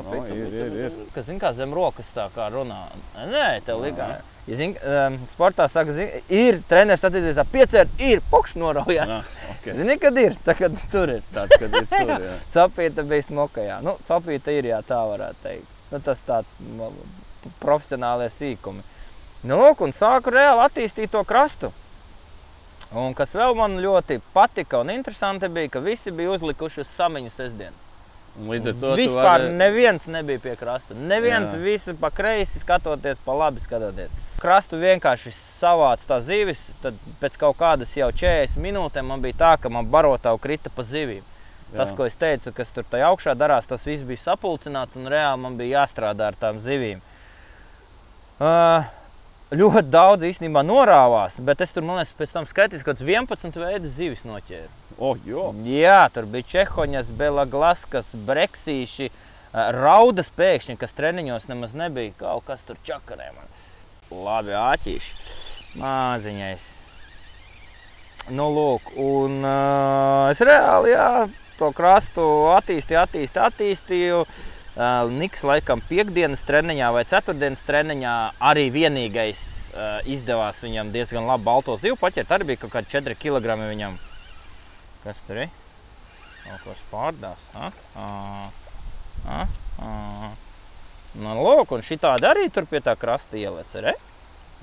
No, 0.07 0.23
ir, 0.33 0.53
ir, 0.57 0.77
ir. 0.87 1.01
Kas 1.13 1.27
zina, 1.29 1.43
kā 1.43 1.51
zem 1.53 1.75
rokas 1.77 2.09
tā 2.15 2.29
kā 2.33 2.47
runā. 2.55 2.87
Nē, 3.29 3.49
tev 3.67 3.83
likās. 3.85 4.23
Ja 4.47 4.57
zini, 4.59 4.79
um, 4.81 5.19
sportā 5.31 5.69
saka, 5.71 5.93
zini, 5.95 6.23
ir 6.33 6.63
treneris 6.71 7.05
attīstījis 7.07 7.37
tā 7.37 7.45
piecērt, 7.53 7.93
ir 8.03 8.23
pokš 8.31 8.57
Jā, 8.57 8.63
noraujās. 8.63 9.27
okay. 9.53 9.77
Zini, 9.77 9.99
kad 10.03 10.17
ir, 10.19 10.39
tā 10.47 10.57
kad 10.59 10.79
tur 10.91 11.13
ir. 11.19 11.21
Tāds, 11.35 11.59
kad 11.61 11.77
ir 11.79 11.87
tur, 11.93 12.15
jā. 12.17 12.33
Cepīta 12.55 13.05
bija 13.07 13.27
smokajā. 13.29 13.77
Nu, 13.87 13.95
cepīta 14.09 14.57
ir, 14.57 14.71
jā, 14.73 14.81
tā 14.89 14.99
varētu 15.11 15.45
teikt. 15.45 15.77
Nu, 15.93 16.01
tas 16.03 16.25
tāds 16.27 16.57
m, 16.65 16.89
profesionālie 17.63 18.31
sīkumi. 18.33 18.83
Nu, 19.43 19.61
un 19.83 19.91
sāku 19.95 20.31
reāli 20.31 20.63
attīstīt 20.63 21.11
to 21.11 21.25
krastu. 21.27 21.73
Un 22.95 23.15
kas 23.17 23.33
vēl 23.35 23.55
man 23.57 23.79
ļoti 23.81 24.21
patika 24.35 24.83
un 24.83 24.91
interesanti 24.93 25.49
bija, 25.49 25.71
ka 25.73 25.81
visi 25.81 26.13
bija 26.15 26.31
uzlikuši 26.37 26.83
uz 26.85 26.91
samiņu 26.93 27.31
sestdienu. 27.33 27.79
Līdz 28.49 28.69
ar 28.71 28.77
to 28.81 28.91
Vispār 28.97 29.25
vari- 29.27 29.49
neviens 29.57 30.07
nebija 30.09 30.41
pie 30.41 30.55
krasta. 30.57 30.95
Neviens, 30.95 31.51
Jā. 31.53 31.59
visi 31.61 31.95
pa 32.01 32.09
kreisi 32.11 32.61
skatoties, 32.63 33.19
pa 33.25 33.33
labi 33.33 33.61
skatoties. 33.61 34.11
Krastu 34.41 34.77
vienkārši 34.81 35.33
savāca 35.37 36.07
tā 36.09 36.21
zivis, 36.25 36.63
tad 36.83 36.95
pēc 37.21 37.37
kaut 37.39 37.59
kādas 37.59 37.93
jau 37.97 38.09
40 38.13 38.57
minūtēm 38.57 39.05
man 39.05 39.21
bija 39.21 39.35
tā, 39.35 39.61
ka 39.61 39.69
man 39.69 39.87
barotāju 39.87 40.41
krita 40.41 40.71
pa 40.75 40.83
zivīm. 40.83 41.23
Tas, 41.77 41.91
Jā. 41.91 41.97
ko 41.97 42.05
es 42.05 42.15
teicu, 42.15 42.53
kas 42.53 42.69
tur 42.73 42.85
tajā 42.85 43.09
augšā 43.13 43.35
darās, 43.37 43.67
tas 43.67 43.85
viss 43.85 44.03
bija 44.03 44.17
sapulcināts 44.21 44.97
un 44.97 45.07
reāli 45.09 45.41
man 45.41 45.57
bija 45.57 45.81
jāstrādā 45.85 46.27
ar 46.29 46.35
tām 46.41 46.61
zivīm. 46.61 47.01
Uh, 48.41 48.85
ļoti 49.53 49.91
daudz 49.93 50.27
īstenībā 50.27 50.63
norāvās, 50.65 51.37
bet 51.45 51.61
es 51.65 51.75
tur, 51.75 51.85
man 51.87 52.01
liekas, 52.01 52.15
pēc 52.17 52.35
tam 52.35 52.47
skaitīju, 52.49 52.85
ka 52.87 52.95
11 52.97 53.59
veidus 53.61 53.97
zivis 53.99 54.25
noķēru. 54.29 54.71
O, 55.03 55.13
jo. 55.27 55.51
Jā, 55.67 56.07
tur 56.15 56.29
bija 56.31 56.49
čehoņas, 56.53 57.11
belaglaskas, 57.19 58.13
breksīši, 58.29 59.11
ā, 59.53 59.67
raudas 59.77 60.31
pēkšņi, 60.37 60.79
kas 60.81 60.97
treniņos 60.97 61.49
nemaz 61.51 61.75
nebija. 61.77 62.15
Kaut 62.21 62.47
kas 62.49 62.65
tur 62.69 62.79
čakarē 62.87 63.33
man. 63.37 63.51
Labi, 64.13 64.55
āķīši. 64.57 65.19
Māziņais. 65.81 66.69
Nu, 68.33 68.47
lūk, 68.55 68.93
un 69.03 69.41
uh, 69.43 70.31
es 70.31 70.39
reāli, 70.47 70.93
jā, 70.93 71.27
to 71.59 71.73
krastu 71.75 72.23
attīstīju, 72.55 73.01
attīstīju, 73.03 73.47
attīstīju. 73.49 74.21
Uh, 74.23 74.52
Niks 74.73 75.43
laikam 75.45 75.83
piekdienas 75.85 76.41
treniņā 76.49 76.87
vai 76.97 77.03
ceturtdienas 77.05 77.61
treniņā 77.67 78.13
arī 78.41 78.71
vienīgais 78.73 79.43
uh, 79.75 79.99
izdevās 80.09 80.63
viņam 80.65 80.95
diezgan 80.95 81.29
labi 81.29 81.45
balto 81.45 81.77
zivu 81.77 81.99
paķert. 82.01 82.33
Arī 82.33 82.53
bija 82.53 82.63
kaut 82.63 82.73
kādi 82.79 82.95
4 82.95 83.19
kg 83.21 83.59
viņam. 83.61 83.99
Kas 85.05 85.21
tur 85.27 85.43
ir? 85.45 85.53
Kaut 86.47 86.65
kas 86.65 86.81
pārdās. 86.89 87.45
A? 87.53 87.69
A, 88.01 88.09
a, 89.29 89.45
a. 89.85 90.33
Nu, 91.21 91.37
lūk, 91.37 91.77
un 91.77 91.85
šitādi 91.85 92.25
arī 92.25 92.49
tur 92.49 92.65
pie 92.65 92.81
tā 92.81 92.97
krasta 92.97 93.37
ieliec, 93.37 93.69
re? 93.85 93.93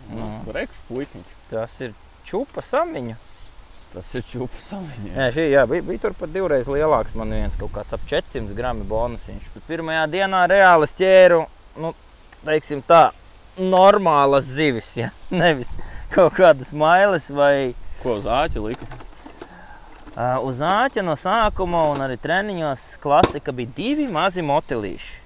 Nu, 0.10 0.32
Rekš, 0.50 0.86
puikiņš. 0.90 1.34
Tas 1.52 1.76
ir 1.86 1.94
čupa 2.26 2.66
samiņa. 2.66 3.29
Tas 3.90 4.10
ir 4.14 4.26
čūpas 4.30 4.68
samiņā. 4.70 5.14
Nē, 5.16 5.28
šī 5.34 5.46
jā, 5.50 5.64
bija, 5.70 5.86
bija 5.88 6.04
tur 6.04 6.14
pat 6.18 6.30
divreiz 6.34 6.68
lielāks. 6.70 7.16
Man 7.18 7.34
viens 7.34 7.58
kaut 7.58 7.74
kāds 7.74 7.96
ap 7.98 8.04
400 8.10 8.54
gramu 8.58 8.86
bonusiņš. 8.90 9.50
Pirmajā 9.66 10.04
dienā 10.14 10.44
reāli 10.52 10.90
ķēru, 11.00 11.40
nu, 11.82 11.94
teiksim 12.46 12.84
tā, 12.86 13.08
normālas 13.58 14.46
zivis, 14.46 14.92
ja? 14.98 15.10
nevis 15.42 15.74
kaut 16.14 16.38
kādas 16.38 16.74
mailes 16.74 17.30
vai 17.34 17.74
Ko 18.00 18.14
uz 18.16 18.28
āķi 18.32 18.62
lika? 18.64 18.86
Uh, 20.10 20.38
uz 20.48 20.62
āķa 20.64 21.04
no 21.04 21.18
sākuma 21.20 21.82
un 21.92 22.00
arī 22.06 22.16
treniņos 22.20 22.84
klasika 23.04 23.52
bija 23.56 23.74
divi 23.76 24.06
mazi 24.12 24.44
motilīši. 24.46 25.18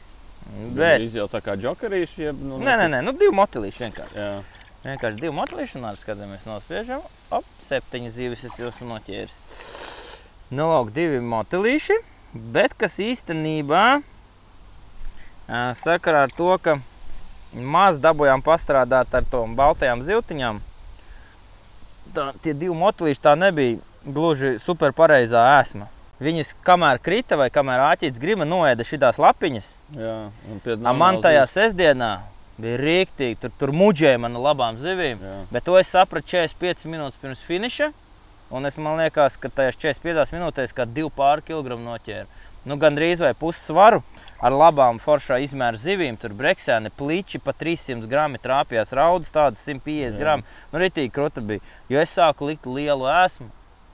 Bet, 0.74 1.04
Viņš 1.04 1.18
jau 1.18 1.28
tā 1.32 1.40
kā 1.46 1.56
jokerīši. 1.58 2.26
Jeb, 2.28 2.42
nu, 2.42 2.58
nē, 2.62 2.76
nē, 2.82 2.88
nē, 2.96 3.02
nu 3.06 3.14
divi 3.18 3.34
motilīši 3.38 3.86
vienkārši. 3.86 4.18
Jā, 4.18 4.32
Vienkārši 4.84 5.22
divi 5.22 5.34
motilīši 5.38 5.78
un 5.80 5.88
ar 5.92 6.00
skatāmies 6.02 6.50
nospiežam. 6.50 7.06
Op, 7.34 7.46
septiņas 7.66 8.14
zivis 8.14 8.44
es 8.46 8.58
jūsu 8.60 8.86
noķēris. 8.86 9.38
Nu, 10.54 10.68
lūk, 10.70 10.92
divi 10.94 11.18
motilīši, 11.24 11.96
bet 12.54 12.76
kas 12.78 13.00
īstenībā 13.02 13.86
sakarā 15.80 16.28
ar 16.28 16.36
to, 16.36 16.52
ka 16.62 16.76
maz 17.54 17.98
dabūjām 18.04 18.44
pastrādāt 18.46 19.16
ar 19.18 19.26
tom 19.32 19.56
baltajām 19.58 20.04
zivtiņām, 20.06 20.60
tā, 22.14 22.28
tie 22.46 22.54
divi 22.54 22.76
motilīši 22.78 23.24
tā 23.24 23.34
nebija 23.40 23.80
gluži 24.06 24.60
super 24.62 24.94
pareizā 24.94 25.42
esma. 25.62 25.90
Viņas 26.24 26.54
kamēr 26.64 27.02
krita 27.02 27.40
vai 27.40 27.50
kamēr 27.54 27.82
āķītis 27.88 28.22
grima 28.22 28.46
noēda 28.46 28.86
šīs 28.86 29.18
lapiņas, 29.20 29.74
jā. 29.98 30.20
Un 30.54 30.62
pie 30.62 30.78
A, 30.78 30.94
man 30.94 31.18
tajā 31.26 31.48
sestdienā 31.50 32.12
bija 32.62 32.78
rīktīgi, 32.82 33.40
tur, 33.42 33.54
tur 33.60 33.74
muģēja 33.76 34.22
man 34.22 34.38
labām 34.38 34.78
zivīm. 34.82 35.22
Jā. 35.24 35.36
Bet 35.54 35.66
to 35.68 35.78
es 35.80 35.92
sapratu 35.94 36.36
45 36.36 36.88
minūtes 36.92 37.20
pirms 37.22 37.44
finiša. 37.46 37.92
Un 38.54 38.70
es 38.70 38.76
man 38.78 39.00
liekas, 39.02 39.38
ka 39.42 39.50
tajās 39.50 39.80
45 39.82 40.36
minūtēs 40.36 40.76
kā 40.78 40.86
2,5 40.86 41.48
kg 41.48 41.80
noķēru. 41.82 42.42
Nu, 42.70 42.78
Gan 42.80 42.96
drīz 42.96 43.20
vai 43.20 43.34
pussvaru 43.36 44.04
ar 44.44 44.56
labām 44.56 45.00
foršā 45.02 45.40
izmēra 45.44 45.80
zivīm. 45.80 46.16
Tur 46.20 46.36
breksēni, 46.38 46.92
plīči 46.96 47.42
pa 47.44 47.56
300 47.58 48.08
gramu 48.12 48.40
trāpījās 48.44 48.94
raudas, 48.96 49.32
tādas 49.34 49.64
150 49.66 50.14
Jā. 50.14 50.22
gramu. 50.22 50.48
Nu, 50.72 50.80
ritīgi 50.84 51.12
kruta 51.16 51.44
bija. 51.44 51.64
Jo 51.92 52.04
es 52.04 52.14
sāku 52.16 52.52
likt 52.52 52.70
lielu 52.70 53.10
esmu, 53.26 53.50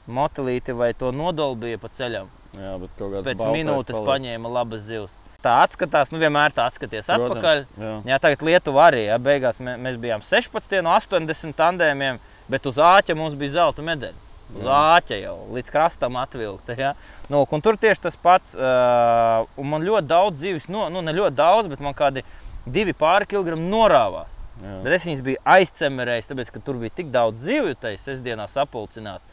motilīti 0.10 0.76
vai 0.78 0.92
to 0.98 1.14
nodolbīju 1.16 1.82
pa 1.82 1.90
ceļam. 1.96 2.30
Jā, 2.58 2.76
bet 2.82 2.94
kaut 2.98 3.14
kāds 3.14 3.28
Pēc 3.30 3.44
minūtes 3.54 4.06
paņēma 4.06 4.54
labas 4.54 4.86
zivs. 4.90 5.20
Tā 5.40 5.54
atskatās, 5.64 6.10
nu 6.12 6.20
vienmēr 6.20 6.52
tā 6.52 6.66
atskaties 6.68 7.08
Protams, 7.08 7.30
atpakaļ. 7.30 7.62
Jā. 7.80 7.92
Jā, 8.12 8.18
tagad 8.20 8.42
Lietuva 8.44 8.90
arī. 8.90 9.06
Ja, 9.08 9.20
beigās 9.24 9.62
mē, 9.64 9.78
mēs 9.80 9.96
bijām 10.02 10.24
16 10.26 10.82
no 10.84 10.92
80 10.98 11.56
tandēmiem, 11.56 12.20
bet 12.52 12.68
uz 12.68 12.82
āķa 12.84 13.16
mums 13.16 13.38
bija 13.40 13.62
zelta 13.62 13.86
medaļa. 13.86 14.26
Uz 14.50 14.66
Jā. 14.66 14.76
āķa 14.98 15.18
jau 15.22 15.36
līdz 15.54 15.72
krastam 15.72 16.18
atvilkta. 16.18 16.74
Ja. 16.74 16.92
Nu, 17.30 17.44
un 17.46 17.64
tur 17.64 17.78
tieši 17.80 18.08
tas 18.08 18.18
pats. 18.20 18.56
Uh, 18.58 19.46
man 19.62 19.86
ļoti 19.86 20.10
daudz 20.10 20.42
zivis, 20.42 20.68
no, 20.74 20.88
nu 20.90 21.04
ne 21.06 21.14
ļoti 21.14 21.38
daudz, 21.38 21.70
bet 21.72 21.84
man 21.86 21.96
kādi 21.96 22.26
divi 22.66 22.96
pāri 22.98 23.30
kilogrami 23.30 23.70
norāvās. 23.70 24.40
Jā. 24.60 24.80
Bet 24.84 24.98
es 24.98 25.06
viņas 25.08 25.24
biju 25.24 25.44
aizcemerējis, 25.54 26.32
tāpēc 26.32 26.52
ka 26.52 26.64
tur 26.66 26.82
bija 26.82 26.98
tik 26.98 27.14
daudz 27.14 27.46
zivju 27.46 27.78
tajā 27.80 28.02
sestdienā 28.02 28.50
sapulcināts, 28.50 29.30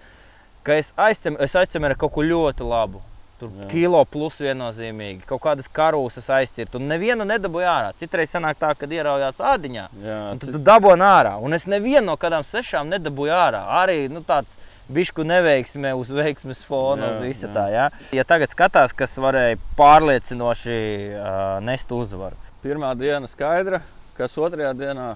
ka 0.67 0.77
es, 0.79 0.93
aizcem, 1.01 1.39
es 1.43 1.57
aizcemerēju 1.59 2.05
kaut 2.05 2.15
ko 2.15 2.27
ļoti 2.27 2.69
labu. 2.69 3.03
Tur 3.37 3.51
Jā. 3.53 3.67
Jā. 3.67 3.69
kilo 3.69 3.99
plus 4.09 4.39
viennozīmīgi, 4.41 5.27
kaut 5.29 5.43
kādas 5.45 5.67
karūzas 5.69 6.31
aizcirt. 6.39 6.79
Un 6.79 6.87
nevienu 6.89 7.27
nedabūju 7.29 7.67
ārā. 7.69 7.91
Citreiz 8.01 8.31
sanāk 8.33 8.57
tā, 8.57 8.71
ka 8.79 8.89
ieraujās 8.89 9.43
ādiņā. 9.45 9.83
Jā, 10.01 10.21
tad 10.41 10.55
tu 10.55 10.63
dabūji 10.65 11.05
ārā. 11.05 11.35
Un 11.45 11.53
es 11.53 11.67
nevienu 11.69 12.07
no 12.09 12.15
kādām 12.17 12.47
sešām 12.49 12.89
nedabūju 12.95 13.35
ārā. 13.37 13.61
Arī 13.83 14.07
nu, 14.09 14.23
tāds 14.25 14.57
bišku 14.89 15.27
neveiksme 15.27 15.93
uz 15.99 16.15
veiksmes 16.17 16.65
fona, 16.65 17.11
Jā, 17.11 17.13
uz 17.13 17.27
visa 17.27 17.47
jā. 17.51 17.53
tā. 17.53 17.67
Ja? 17.75 17.87
ja 18.17 18.25
tagad 18.25 18.55
skatās, 18.55 18.97
kas 18.97 19.19
varēja 19.21 19.61
pārliecinoši 19.77 20.81
uh, 21.13 21.37
nest 21.67 21.93
uzvaru. 21.93 22.41
Pirmā 22.65 22.95
diena 22.97 23.29
skaidra, 23.29 23.83
kas 24.17 24.39
otrajā 24.41 24.73
dienā 24.79 25.13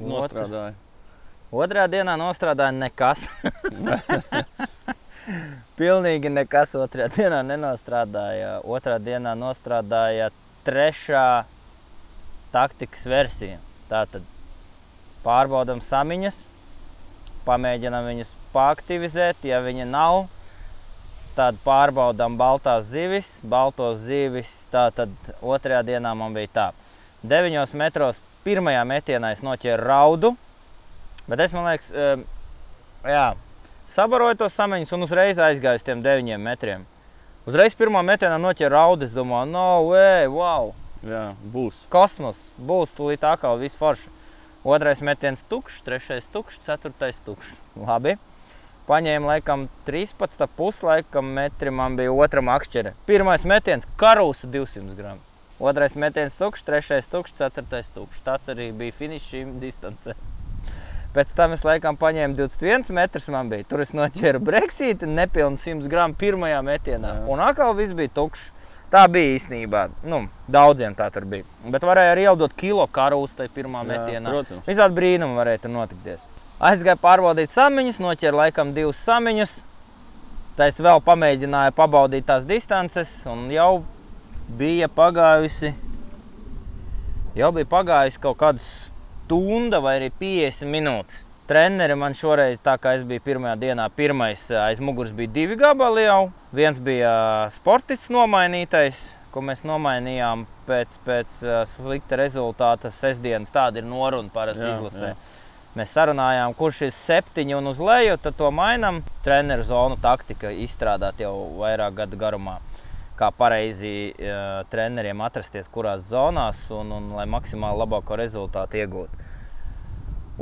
Otra- 0.00 0.08
nostrādāja. 0.08 0.74
Otrajā 1.52 1.88
dienā 1.98 2.16
nostrādāja 2.18 2.72
nekas. 2.80 3.28
Pilnīgi 5.78 6.30
nekas 6.32 6.74
otrajā 6.76 7.08
dienā 7.16 7.40
nenostrādāja. 7.46 8.58
Otrā 8.64 8.98
dienā 9.02 9.34
nostrādāja 9.38 10.30
trešā 10.66 11.44
taktikas 12.54 13.04
versija. 13.08 13.58
Tātad 13.88 14.24
pārbaudām 15.24 15.80
samiņas, 15.84 16.36
pamēģinām 17.48 18.08
viņus 18.10 18.32
paaktivizēt. 18.54 19.44
Ja 19.48 19.62
viņi 19.64 19.88
nav, 19.88 20.26
tad 21.38 21.58
pārbaudām 21.64 22.36
baltās 22.40 22.88
zivis. 22.92 23.38
Baltos 23.42 24.04
zivis 24.04 24.52
tātad 24.72 25.12
otrajā 25.40 25.82
dienā 25.94 26.14
man 26.18 26.36
bija 26.36 26.52
tā. 26.54 26.68
9 27.24 27.72
metros 27.80 28.20
pirmajā 28.44 28.84
metienā 28.84 29.32
es 29.32 29.40
noķēru 29.44 29.88
raudu. 29.88 30.34
Bet 31.24 31.40
es 31.40 31.54
domāju, 31.56 31.80
ka 33.00 33.32
sabaroju 33.94 34.40
tos 34.42 34.56
samiņus 34.58 34.92
un 34.96 35.06
uzreiz 35.06 35.38
aizgāju 35.38 35.80
uz 35.80 35.86
tiem 35.86 36.02
deviņiem 36.02 36.42
metriem. 36.42 36.84
Uzreiz 37.44 37.76
pirmā 37.76 38.00
metienā 38.02 38.38
noķēru 38.40 38.72
raudu. 38.72 39.06
Es 39.06 39.12
domāju, 39.14 39.50
no 39.52 39.66
way, 39.90 40.26
wow, 40.32 40.72
Jā, 41.04 41.34
būs. 41.52 41.76
kosmos, 41.92 42.38
būs 42.56 42.94
tūlīt 42.96 43.26
atkal 43.28 43.60
viss 43.60 43.76
forši. 43.76 44.08
Otrais 44.64 45.02
metiens 45.04 45.42
tukšs, 45.50 45.82
trešais 45.84 46.26
tukšs, 46.32 46.62
ceturtais 46.64 47.20
tukšs. 47.26 47.58
Labi. 47.76 48.16
Paņēmu 48.88 49.28
laikam 49.28 49.66
13, 49.84 50.46
puslaikam 50.56 51.28
metri 51.36 51.70
man 51.72 51.98
bija 52.00 52.12
otra 52.12 52.40
makšķere. 52.44 52.94
Pirmais 53.06 53.44
metiens- 53.44 53.84
karūsa 54.00 54.48
200 54.48 54.96
gramu. 54.96 55.20
Otrais 55.60 55.94
metiens 55.94 56.32
tukšs, 56.40 56.64
trešais 56.64 57.06
tukšs, 57.12 57.36
ceturtais 57.36 57.92
tukšs. 57.92 58.24
Tāds 58.24 58.48
arī 58.48 58.72
bija 58.72 58.92
finišs 58.92 59.28
šīm 59.32 59.60
distancēm. 59.60 60.33
Pēc 61.14 61.30
tam 61.38 61.52
es 61.54 61.62
laikam 61.62 61.94
paņēmu 61.94 62.34
21 62.34 62.90
metrus. 62.96 63.28
Bija 63.50 63.66
tur, 63.70 63.84
es 63.84 63.92
noķēru 63.94 64.40
breksīti, 64.42 65.06
nepilnu 65.06 65.60
100 65.62 65.86
gramu 65.90 66.16
pirmajā 66.18 66.58
metienā. 66.66 67.12
Jā. 67.20 67.26
Un 67.30 67.42
atkal 67.44 67.74
viss 67.78 67.94
bija 67.94 68.10
tukšs. 68.16 68.50
Tā 68.94 69.04
bija 69.10 69.34
īstenībā. 69.34 69.88
Nu, 70.06 70.24
daudziem 70.50 70.94
tā 70.94 71.08
tur 71.14 71.24
bija. 71.26 71.46
Bet 71.70 71.82
varēja 71.86 72.12
arī 72.14 72.26
ielikt 72.28 72.54
kilo 72.58 72.84
karūs 72.86 73.32
tajā 73.38 73.50
pirmā 73.54 73.82
Jā, 73.82 73.88
metienā. 73.90 74.30
protams. 74.30 74.66
Visādi 74.68 74.94
brīnumi 74.98 75.38
varēja 75.38 75.62
tur 75.64 75.72
notikties. 75.74 76.26
Aizgāju 76.62 77.00
pārbaudīt 77.02 77.50
samiņas, 77.50 77.98
noķēru 78.02 78.38
laikam 78.38 78.70
divus 78.74 79.00
samiņus. 79.02 79.56
Tā 80.54 80.68
es 80.70 80.78
vēl 80.78 81.02
pamēģināju 81.02 81.74
pabaudīt 81.74 82.26
tās 82.28 82.46
distances, 82.46 83.10
un 83.26 83.48
jau 83.50 83.84
bija 84.58 84.86
pagājusi. 84.86 85.72
Jau 87.34 87.50
bija 87.56 87.70
pagājusi 87.70 88.22
kaut 88.22 88.38
kāda 88.38 88.62
stunda 89.24 89.80
vai 89.80 89.96
arī 89.98 90.10
50 90.20 90.68
minūtes. 90.68 91.24
Treneri 91.48 91.96
man 91.96 92.14
šoreiz, 92.16 92.56
tā 92.64 92.76
kā 92.80 92.94
es 92.96 93.02
biju 93.04 93.20
pirmajā 93.24 93.56
dienā, 93.60 93.88
pirmais 93.92 94.46
eh, 94.50 94.56
aiz 94.60 94.80
muguras 94.80 95.12
bija 95.12 95.32
divi 95.32 95.56
gabali 95.60 96.06
jau. 96.06 96.30
Viens 96.56 96.78
bija 96.80 97.10
eh, 97.10 97.52
sportists 97.52 98.08
nomainītais, 98.12 98.96
ko 99.32 99.42
mēs 99.44 99.64
nomainījām 99.68 100.46
pēc, 100.68 100.96
pēc 101.04 101.40
eh, 101.44 101.62
slikta 101.74 102.16
rezultāta 102.20 102.92
sestdienas. 102.96 103.52
Tāda 103.52 103.82
ir 103.82 103.88
noruna 103.88 104.32
parasti 104.32 104.64
Jā, 104.64 104.76
izlasē. 104.78 105.12
jā. 105.12 105.40
Mēs 105.74 105.90
sarunājām, 105.90 106.54
kurš 106.56 106.84
ir 106.86 106.92
septiņi 106.94 107.56
un 107.58 107.66
uz 107.72 107.80
leju, 107.82 108.16
tad 108.22 108.36
to 108.38 108.48
mainām. 108.54 109.02
Treneru 109.24 109.64
zonu 109.66 109.98
taktika 110.00 110.52
izstrādāt 110.54 111.18
jau 111.20 111.34
vairāk 111.58 111.96
gadu 112.04 112.16
garumā. 112.20 112.60
Kā 113.14 113.28
pareizi 113.30 114.10
uh, 114.10 114.64
treneriem 114.72 115.20
atrasties, 115.22 115.68
kurās 115.70 116.02
zonās, 116.10 116.58
un, 116.74 116.90
un 116.96 117.12
lai 117.14 117.28
maksimāli 117.30 117.78
labāko 117.84 118.18
rezultātu 118.18 118.80
iegūtu. 118.80 119.30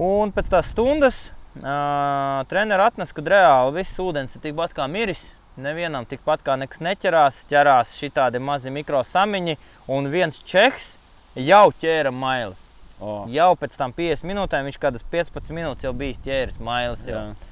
Un 0.00 0.32
pēc 0.32 0.48
tās 0.54 0.70
stundas 0.72 1.26
uh, 1.28 2.40
treneris 2.48 2.88
atnesa, 2.88 3.12
ka 3.18 3.26
reāli 3.28 3.76
viss 3.82 4.00
ūdens 4.00 4.38
ir 4.38 4.44
tikpat 4.46 4.72
kā 4.78 4.88
miris. 4.88 5.30
Nevienam 5.60 6.06
tikpat 6.08 6.40
kā 6.46 6.56
nekas 6.56 6.80
neķerās, 6.80 7.42
ķerās 7.50 7.92
šī 8.00 8.08
tādi 8.16 8.40
mazi 8.40 8.72
mikrosamiņi, 8.72 9.58
un 9.92 10.08
viens 10.08 10.40
čeks 10.48 10.94
jau 11.36 11.66
ķēra 11.76 12.12
mailes. 12.14 12.70
O, 13.02 13.24
Jau 13.28 13.52
pēc 13.58 13.74
tam 13.76 13.92
50 13.92 14.24
minūtēm 14.30 14.68
viņš 14.70 14.78
kādas 14.80 15.04
15 15.12 15.52
minūtes 15.52 15.84
jau 15.84 15.92
bija 15.92 16.16
ķēris 16.24 16.60
mailes. 16.62 17.04
Jau. 17.10 17.18
jā. 17.18 17.50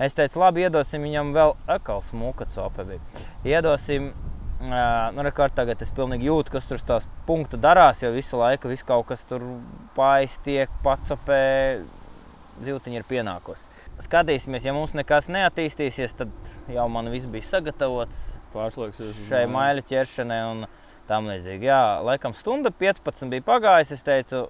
Es 0.00 0.14
teicu, 0.16 0.38
labi, 0.40 0.62
iedosim 0.64 1.02
viņam 1.04 1.34
vēl 1.34 1.50
atkal 1.68 1.98
smuka 2.06 2.46
copa. 2.54 2.86
Iedosim, 3.44 4.12
nu, 4.60 5.24
rekord 5.24 5.54
tagad 5.56 5.80
es 5.82 5.92
pilnīgi 5.96 6.28
jūtu, 6.28 6.52
kas 6.52 6.68
tur 6.68 6.82
tās 6.86 7.06
punktu 7.28 7.60
darās, 7.60 8.02
jo 8.04 8.12
visu 8.12 8.40
laiku 8.40 8.70
viss 8.72 8.86
kaut 8.86 9.08
kas 9.08 9.24
tur 9.28 9.44
paistiek, 9.96 10.72
pacopē, 10.84 11.40
ziltiņa 12.64 13.00
ir 13.00 13.08
pienākusi. 13.08 13.64
Skatīsimies, 14.00 14.64
ja 14.64 14.72
mums 14.76 14.92
nekas 14.96 15.28
neattīstīsies, 15.32 16.16
tad 16.16 16.52
jau 16.72 16.86
man 16.92 17.08
viss 17.12 17.28
bija 17.28 17.44
sagatavots 17.44 18.20
Pārslēgsies 18.50 19.18
šai 19.28 19.44
maiļu 19.50 19.84
ķeršanai 19.86 20.40
un 20.48 20.64
tam 21.06 21.28
līdzīgi. 21.30 21.68
Jā, 21.68 22.00
laikam 22.06 22.34
stunda 22.34 22.72
15 22.74 23.30
bija 23.30 23.46
pagājusi. 23.46 23.98
Es 23.98 24.06
teicu, 24.06 24.48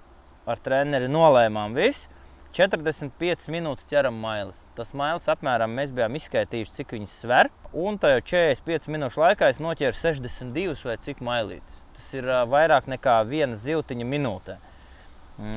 ar 0.49 0.61
treneri 0.63 1.09
nolēmām 1.11 1.77
visu. 1.77 2.09
45 2.55 3.47
minūtes 3.53 3.87
ķeram 3.89 4.17
mailes. 4.21 4.65
Tas 4.75 4.91
mailes 4.97 5.29
apmēram 5.31 5.71
mēs 5.77 5.93
bijām 5.95 6.17
izskaitījuši, 6.19 6.73
cik 6.79 6.95
viņas 6.97 7.13
sver. 7.23 7.51
Un 7.71 7.99
tajā 8.01 8.19
45 8.33 8.89
minūšu 8.91 9.23
laikā 9.23 9.51
es 9.53 9.61
noķēru 9.63 9.95
62 9.95 10.89
vai 10.89 10.97
cik 11.05 11.23
mailītes. 11.23 11.79
Tas 11.95 12.09
ir 12.17 12.27
vairāk 12.51 12.89
nekā 12.91 13.21
viena 13.29 13.55
ziltiņa 13.59 14.07
minūtē. 14.15 14.57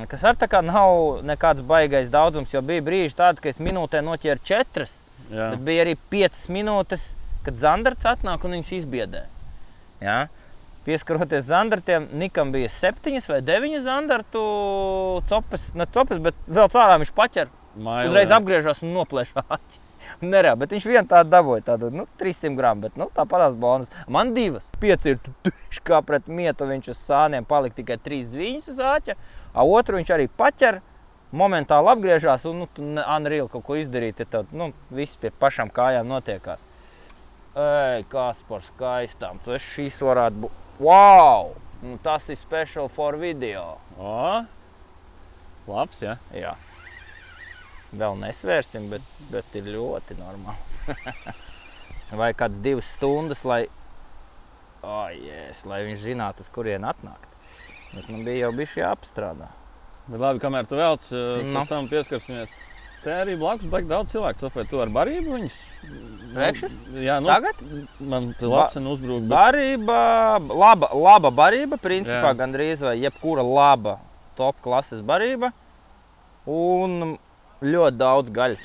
Kas 0.08 0.22
ar 0.24 0.38
tā 0.40 0.46
kā 0.48 0.62
nav 0.64 1.24
nekāds 1.26 1.64
baisais 1.66 2.12
daudzums, 2.12 2.54
jo 2.54 2.62
bija 2.64 2.84
brīži 2.84 3.18
tādi, 3.18 3.42
ka 3.42 3.50
es 3.50 3.58
minūtē 3.60 4.00
noķēru 4.06 4.46
četras. 4.46 5.00
Jā. 5.28 5.50
Bet 5.54 5.64
bija 5.66 5.84
arī 5.84 5.96
5 6.12 6.46
minūtes, 6.54 7.10
kad 7.44 7.58
Zandarts 7.60 8.06
atnāk 8.08 8.46
un 8.46 8.56
viņas 8.56 8.72
izbiedē. 8.78 9.26
Jā. 10.04 10.18
Pieskaroties 10.84 11.46
zandartiem, 11.48 12.10
Nikam 12.20 12.50
bija 12.52 12.68
septiņas 12.68 13.28
vai 13.30 13.40
deviņas 13.40 13.86
zandartu 13.86 14.40
copes, 15.30 15.70
ne 15.78 15.86
copes, 15.88 16.20
bet 16.20 16.36
vēl 16.44 16.68
cārā 16.74 16.98
viņš 17.00 17.12
paķer. 17.16 17.52
Maila, 17.74 18.10
Uzreiz 18.10 18.32
apgriežas 18.34 18.82
un 18.84 18.92
noplēš 18.94 19.32
āķi. 19.40 19.80
Nereāli, 20.34 20.60
bet 20.60 20.74
viņš 20.76 20.86
vienu 20.86 21.08
tādu 21.10 21.32
dabūja, 21.32 21.64
tādu 21.70 21.88
nu, 21.90 22.04
300 22.20 22.52
gramu, 22.58 22.84
bet 22.84 22.98
nu, 23.00 23.08
tāpat 23.16 23.56
bonus. 23.58 23.88
Man 24.12 24.34
divas, 24.36 24.68
pieci 24.80 25.14
ir 25.14 25.22
tuši 25.24 25.84
kā 25.88 26.02
pret 26.06 26.28
mietu, 26.28 26.68
viņš 26.68 26.90
uz 26.92 27.00
sāniem 27.00 27.48
palika 27.48 27.80
tikai 27.80 27.96
trīs 28.04 28.28
zviņas 28.34 28.68
uz 28.74 28.82
āķa, 28.84 29.16
a 29.54 29.64
otru 29.64 29.98
viņš 30.00 30.12
arī 30.14 30.28
paķer. 30.28 30.82
Momentāli 31.34 31.90
apgriežas 31.90 32.44
un 32.46 32.60
nu, 32.62 32.68
unreal 33.02 33.48
kaut 33.50 33.64
ko 33.66 33.74
izdarīt. 33.80 34.20
Ja 34.22 34.28
tev, 34.30 34.52
nu, 34.54 34.68
viss 34.94 35.18
pie 35.18 35.32
pašām 35.34 35.72
kājām 35.74 36.06
notiekās. 36.06 36.62
Ej, 37.58 38.04
kas 38.12 38.44
par 38.46 38.62
skaistām. 38.62 39.40
Tas 39.42 39.64
šīs 39.74 39.98
varētu 40.04 40.44
būt. 40.44 40.60
Wow! 40.78 41.54
Nu, 41.82 41.98
tas 42.02 42.28
ir 42.32 42.36
special 42.40 42.88
for 42.88 43.16
video. 43.20 43.76
O, 44.00 44.44
labs, 45.68 46.00
jā. 46.02 46.16
Jā. 46.34 46.54
Vēl 47.94 48.16
nesvērsim, 48.18 48.88
bet, 48.90 49.04
bet 49.30 49.54
ir 49.60 49.68
ļoti 49.76 50.16
normāls. 50.18 50.80
Vai 52.20 52.32
kāds 52.36 52.58
divas 52.62 52.88
stundas, 52.96 53.44
lai, 53.46 53.64
oh, 54.82 55.06
yes, 55.14 55.62
lai 55.68 55.82
viņš 55.86 56.02
zinātu, 56.08 56.42
uz 56.46 56.50
kurien 56.54 56.86
atnākt. 56.88 57.30
Bet 57.94 58.08
man 58.10 58.24
bija 58.26 58.46
jau 58.48 58.52
bijis 58.58 58.74
jāapstrādā. 58.80 59.50
Bet 60.08 60.20
labi, 60.20 60.40
kamēr 60.42 60.66
tu 60.68 60.76
velc, 60.80 61.06
Nu. 61.14 61.52
pēc 61.54 61.70
tam 61.70 61.86
pieskarsimies. 61.88 62.50
Te 63.04 63.12
arī 63.12 63.36
blakus 63.40 63.68
baigi 63.70 63.88
daudz 63.90 64.12
cilvēku. 64.14 64.40
Tāpēc 64.46 64.68
tu 64.72 64.80
ar 64.80 64.90
barību 64.92 65.36
viņus. 65.36 65.56
Priekšas? 66.34 66.76
Jā, 66.98 67.20
nu, 67.22 67.28
Tagad? 67.30 67.60
man 68.00 68.32
te 68.38 68.48
labs 68.50 68.76
un 68.80 68.88
uzbrūk. 68.90 69.24
Bet... 69.24 69.30
Barība, 69.30 69.98
laba, 70.50 70.88
laba 70.98 71.30
barība, 71.30 71.78
principā 71.80 72.32
Jā. 72.32 72.38
gandrīz 72.40 72.82
vai 72.82 72.96
jebkura 72.98 73.44
laba 73.46 73.98
top 74.38 74.58
klases 74.64 75.02
barība. 75.06 75.52
Un 76.50 77.14
ļoti 77.64 77.96
daudz 78.00 78.32
gaļas. 78.34 78.64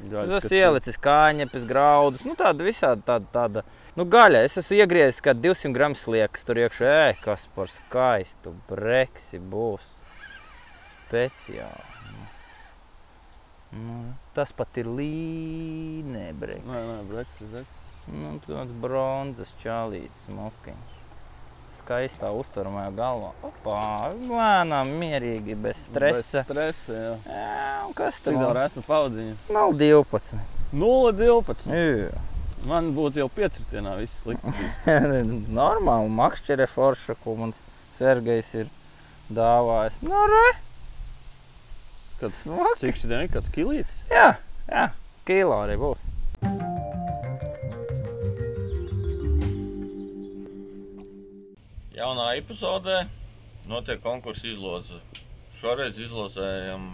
Gaļas, 0.00 0.30
Tas 0.44 0.52
ielicis 0.56 0.96
kāņepes, 1.02 1.64
graudus, 1.68 2.22
nu 2.24 2.32
tāda 2.38 2.64
visādi 2.64 3.02
tāda. 3.04 3.26
tāda. 3.34 3.64
Nu, 3.98 4.06
gaļa, 4.08 4.44
es 4.46 4.56
esmu 4.60 4.78
iegriezis 4.78 5.20
kā 5.24 5.34
200 5.36 5.74
gramu 5.76 5.98
sliekas 5.98 6.46
tur 6.48 6.60
iekšā. 6.62 6.92
Ej, 7.10 7.16
kas 7.24 7.48
par 7.56 7.68
skaistu 7.68 8.54
breksi 8.70 9.40
būs 9.52 9.84
speciāli. 10.86 11.99
Nu, 13.70 13.98
tas 14.34 14.50
pat 14.56 14.78
ir 14.82 14.88
breks, 17.10 17.36
breks. 17.50 17.76
Nu, 18.10 18.32
tāds 18.46 18.72
bronzas 18.82 19.52
čālīts 19.62 20.24
smokiņš. 20.26 20.96
Skaistā 21.80 22.30
uzturamajā 22.34 22.90
galvā. 22.96 23.30
Opā, 23.46 23.82
lēnām, 24.18 24.90
mierīgi, 25.00 25.54
bez 25.58 25.84
stresa. 25.86 26.42
Bez 26.42 26.48
stresa, 26.48 26.96
jā. 26.96 27.12
Jā, 27.30 27.76
kas 27.98 28.18
tur 28.24 28.36
vēl? 28.36 28.58
esmu 28.66 28.82
paudziņa? 28.88 29.36
Nav 29.54 29.76
12. 29.78 30.42
0,12. 30.74 31.70
Jā. 31.70 32.10
Man 32.68 32.90
būtu 32.96 33.22
jau 33.22 33.30
piecritienā 33.32 33.94
viss 34.02 34.18
slikti. 34.24 34.66
Normāli, 35.60 36.10
makšķere 36.18 36.66
forša, 36.74 37.16
ko 37.22 37.38
man 37.38 37.54
Sergejs 37.96 38.52
ir 38.64 38.74
dāvājis. 39.32 40.02
Nu, 40.04 40.26
re, 40.28 40.50
Kad, 42.20 42.32
smaki. 42.32 42.80
cik 42.80 42.98
šodien 43.00 43.22
ir 43.24 43.30
kāds 43.32 43.48
kilītis? 43.54 44.00
Jā, 44.12 44.34
jā, 44.68 44.82
kilo 45.24 45.56
arī 45.56 45.78
būs. 45.80 46.02
Jaunā 51.96 52.26
epizodē 52.36 52.98
notiek 53.72 54.02
konkursa 54.04 54.50
izloze. 54.52 55.00
Šoreiz 55.56 55.96
izlozējam 55.96 56.90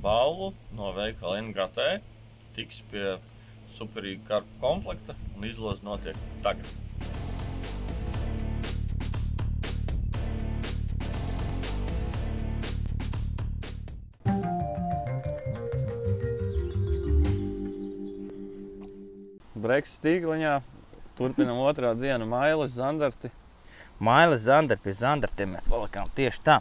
balvu 0.00 0.54
no 0.76 0.94
veikala 0.96 1.42
NGT. 1.44 1.90
Tiks 2.56 2.80
pie 2.88 3.18
superīga 3.76 4.30
karpu 4.32 4.62
komplekta 4.64 5.16
un 5.36 5.44
izloze 5.48 5.84
notiek 5.84 6.16
tagad. 6.40 6.72
Breks 19.60 19.98
stīgliņā. 20.00 20.56
Turpinam 21.20 21.60
otrā 21.66 21.92
diena 21.98 22.24
mailas 22.24 22.72
zandarti. 22.78 23.30
Mailis 24.00 24.46
Zandars 24.46 24.80
pie 24.80 24.94
Zandartiem 24.96 25.50
mēs 25.54 25.66
palikām 25.68 26.08
tieši 26.16 26.40
tā. 26.46 26.56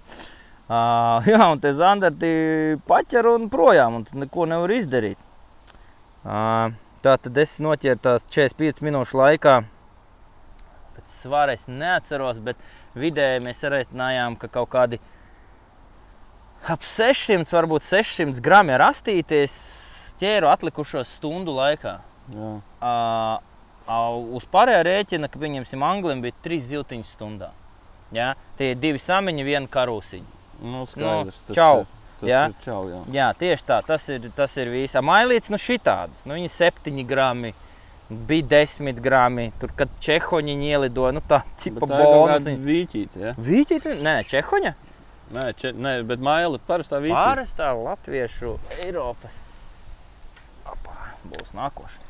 Uh, 0.70 1.24
jā, 1.32 1.40
un 1.48 1.62
te 1.64 1.72
Zandarti 1.74 2.32
paķer 2.88 3.30
un 3.32 3.48
projām, 3.52 4.00
un 4.00 4.06
tu 4.08 4.20
neko 4.20 4.48
nevar 4.52 4.74
izdarīt. 4.76 5.22
Uh, 6.20 6.76
tā 7.00 7.16
tad 7.16 7.40
es 7.40 7.56
noķēru 7.64 8.02
tās 8.04 8.28
45 8.28 8.84
minūšu 8.84 9.22
laikā. 9.22 9.56
Pēc 10.98 11.14
svara 11.22 11.56
es 11.56 11.64
neatceros, 11.72 12.42
bet 12.44 12.60
vidēji 13.00 13.46
mēs 13.46 13.64
reiķinājām, 13.64 14.36
ka 14.42 14.52
kaut 14.52 14.74
kādi 14.76 15.00
ap 16.68 16.84
600, 16.84 17.48
varbūt 17.56 17.88
600 17.88 18.44
grami 18.44 18.76
rastīties 18.84 19.56
ķēru 20.20 20.52
atlikušos 20.52 21.16
stundu 21.22 21.56
laikā. 21.56 22.02
Uh, 22.36 23.40
uz 24.38 24.46
pārējā 24.54 24.82
rēķina, 24.86 25.30
ka 25.32 25.40
pieņemsim, 25.42 25.84
anglim 25.86 26.22
bija 26.22 26.36
trīs 26.46 26.68
ziltiņas 26.70 27.14
stundā. 27.16 27.54
Ja? 28.14 28.34
Tie 28.58 28.74
ir 28.74 28.82
divi 28.82 29.02
samiņi, 29.02 29.46
viena 29.48 29.70
karūsiņa. 29.72 30.36
Nu, 30.60 30.84
skaidrs. 30.90 31.40
tas 31.48 31.58
čau. 31.58 31.88
Jā. 32.26 32.50
čau, 32.66 32.82
jā. 32.90 33.00
Jā, 33.16 33.30
tieši 33.40 33.64
tā, 33.64 33.80
tas 33.88 34.04
ir, 34.12 34.28
tas 34.36 34.54
ir 34.60 34.72
viss. 34.74 34.98
Mailīts, 35.06 35.52
nu 35.54 35.60
šitāds, 35.62 36.26
nu 36.28 36.36
viņi 36.36 36.52
septiņi 36.52 37.06
grami. 37.08 37.54
Bija 38.10 38.48
desmit 38.56 38.98
grami, 39.06 39.52
tur, 39.62 39.70
kad 39.78 39.92
čehoņi 40.02 40.56
ielidoja, 40.66 41.14
nu 41.14 41.22
tā, 41.30 41.44
tipa 41.62 41.86
bonus. 41.86 42.48
vīķīte, 42.66 43.22
ja? 43.22 43.36
Vīķīt, 43.38 43.86
nē, 44.02 44.16
čehoņa? 44.32 44.74
Nē, 45.38 45.46
če, 45.62 45.76
nē, 45.78 45.94
bet 46.10 46.26
maila 46.26 46.58
parastā 46.66 46.98
vīķīte. 47.04 47.22
Pārastā 47.22 47.70
latviešu 47.78 48.58
Eiropas. 48.82 49.38
Apā, 50.66 50.98
būs 51.30 51.54
nākošais. 51.54 52.09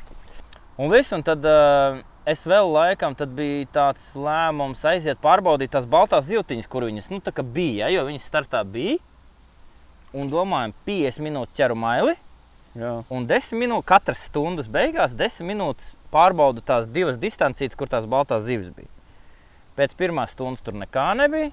Un 0.80 0.88
viss, 0.88 1.12
un 1.12 1.20
tad 1.20 1.44
uh, 1.44 1.98
es 2.24 2.46
vēl 2.48 2.70
laikam 2.72 3.12
bija 3.36 3.66
tāds 3.68 4.14
lēmums 4.16 4.80
aiziet 4.88 5.18
pārbaudīt 5.20 5.74
tās 5.74 5.84
baltās 5.84 6.24
zīltiņas, 6.30 6.68
kur 6.72 6.86
viņas 6.88 7.10
nu, 7.12 7.20
bija, 7.52 7.84
ja, 7.84 7.98
jo 7.98 8.06
viņas 8.06 8.28
startā 8.30 8.62
bija. 8.64 8.96
Un 10.16 10.30
domājam, 10.32 10.72
50 10.86 11.20
minūtes 11.26 11.58
ķeru 11.58 11.76
maili, 11.76 12.14
Jā. 12.80 12.94
un 13.12 13.28
10 13.28 13.60
minūtes 13.60 13.86
katras 13.92 14.24
stundas 14.30 14.70
beigās, 14.72 15.12
10 15.12 15.44
minūtes 15.46 15.92
pārbaudu 16.10 16.64
tās 16.64 16.88
divas 16.88 17.20
distancijas, 17.20 17.76
kur 17.76 17.92
tās 17.92 18.08
baltās 18.08 18.48
zivis 18.48 18.72
bija. 18.72 18.88
Pēc 19.76 19.92
pirmās 20.00 20.32
stundas 20.32 20.64
tur 20.64 20.80
nekā 20.80 21.10
nebija. 21.20 21.52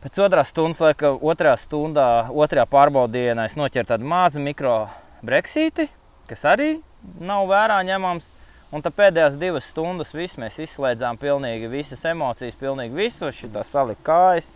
Pēc 0.00 0.18
otrās 0.24 0.54
stundas, 0.54 0.80
laika, 0.80 1.12
otrā 1.20 1.52
stundā, 1.60 2.08
otrajā 2.32 2.64
pārbaudījumā 2.72 3.44
es 3.44 3.60
noķēru 3.60 3.92
tādu 3.92 4.08
mazu 4.08 4.40
mikro 4.40 4.86
breksīti, 5.20 5.90
kas 6.32 6.48
arī 6.48 6.78
nav 7.20 7.48
vērā 7.50 7.82
ņemams. 7.92 8.37
Un 8.68 8.84
tad 8.84 8.92
pēdējās 8.98 9.38
divas 9.40 9.70
stundas 9.70 10.10
viss, 10.12 10.36
mēs 10.36 10.58
izslēdzām 10.60 11.16
pilnīgi 11.20 11.70
visas 11.72 12.04
emocijas, 12.10 12.56
pilnīgi 12.60 12.92
visu. 12.98 13.30
Šitā 13.32 13.64
salika 13.64 14.04
kājas. 14.10 14.52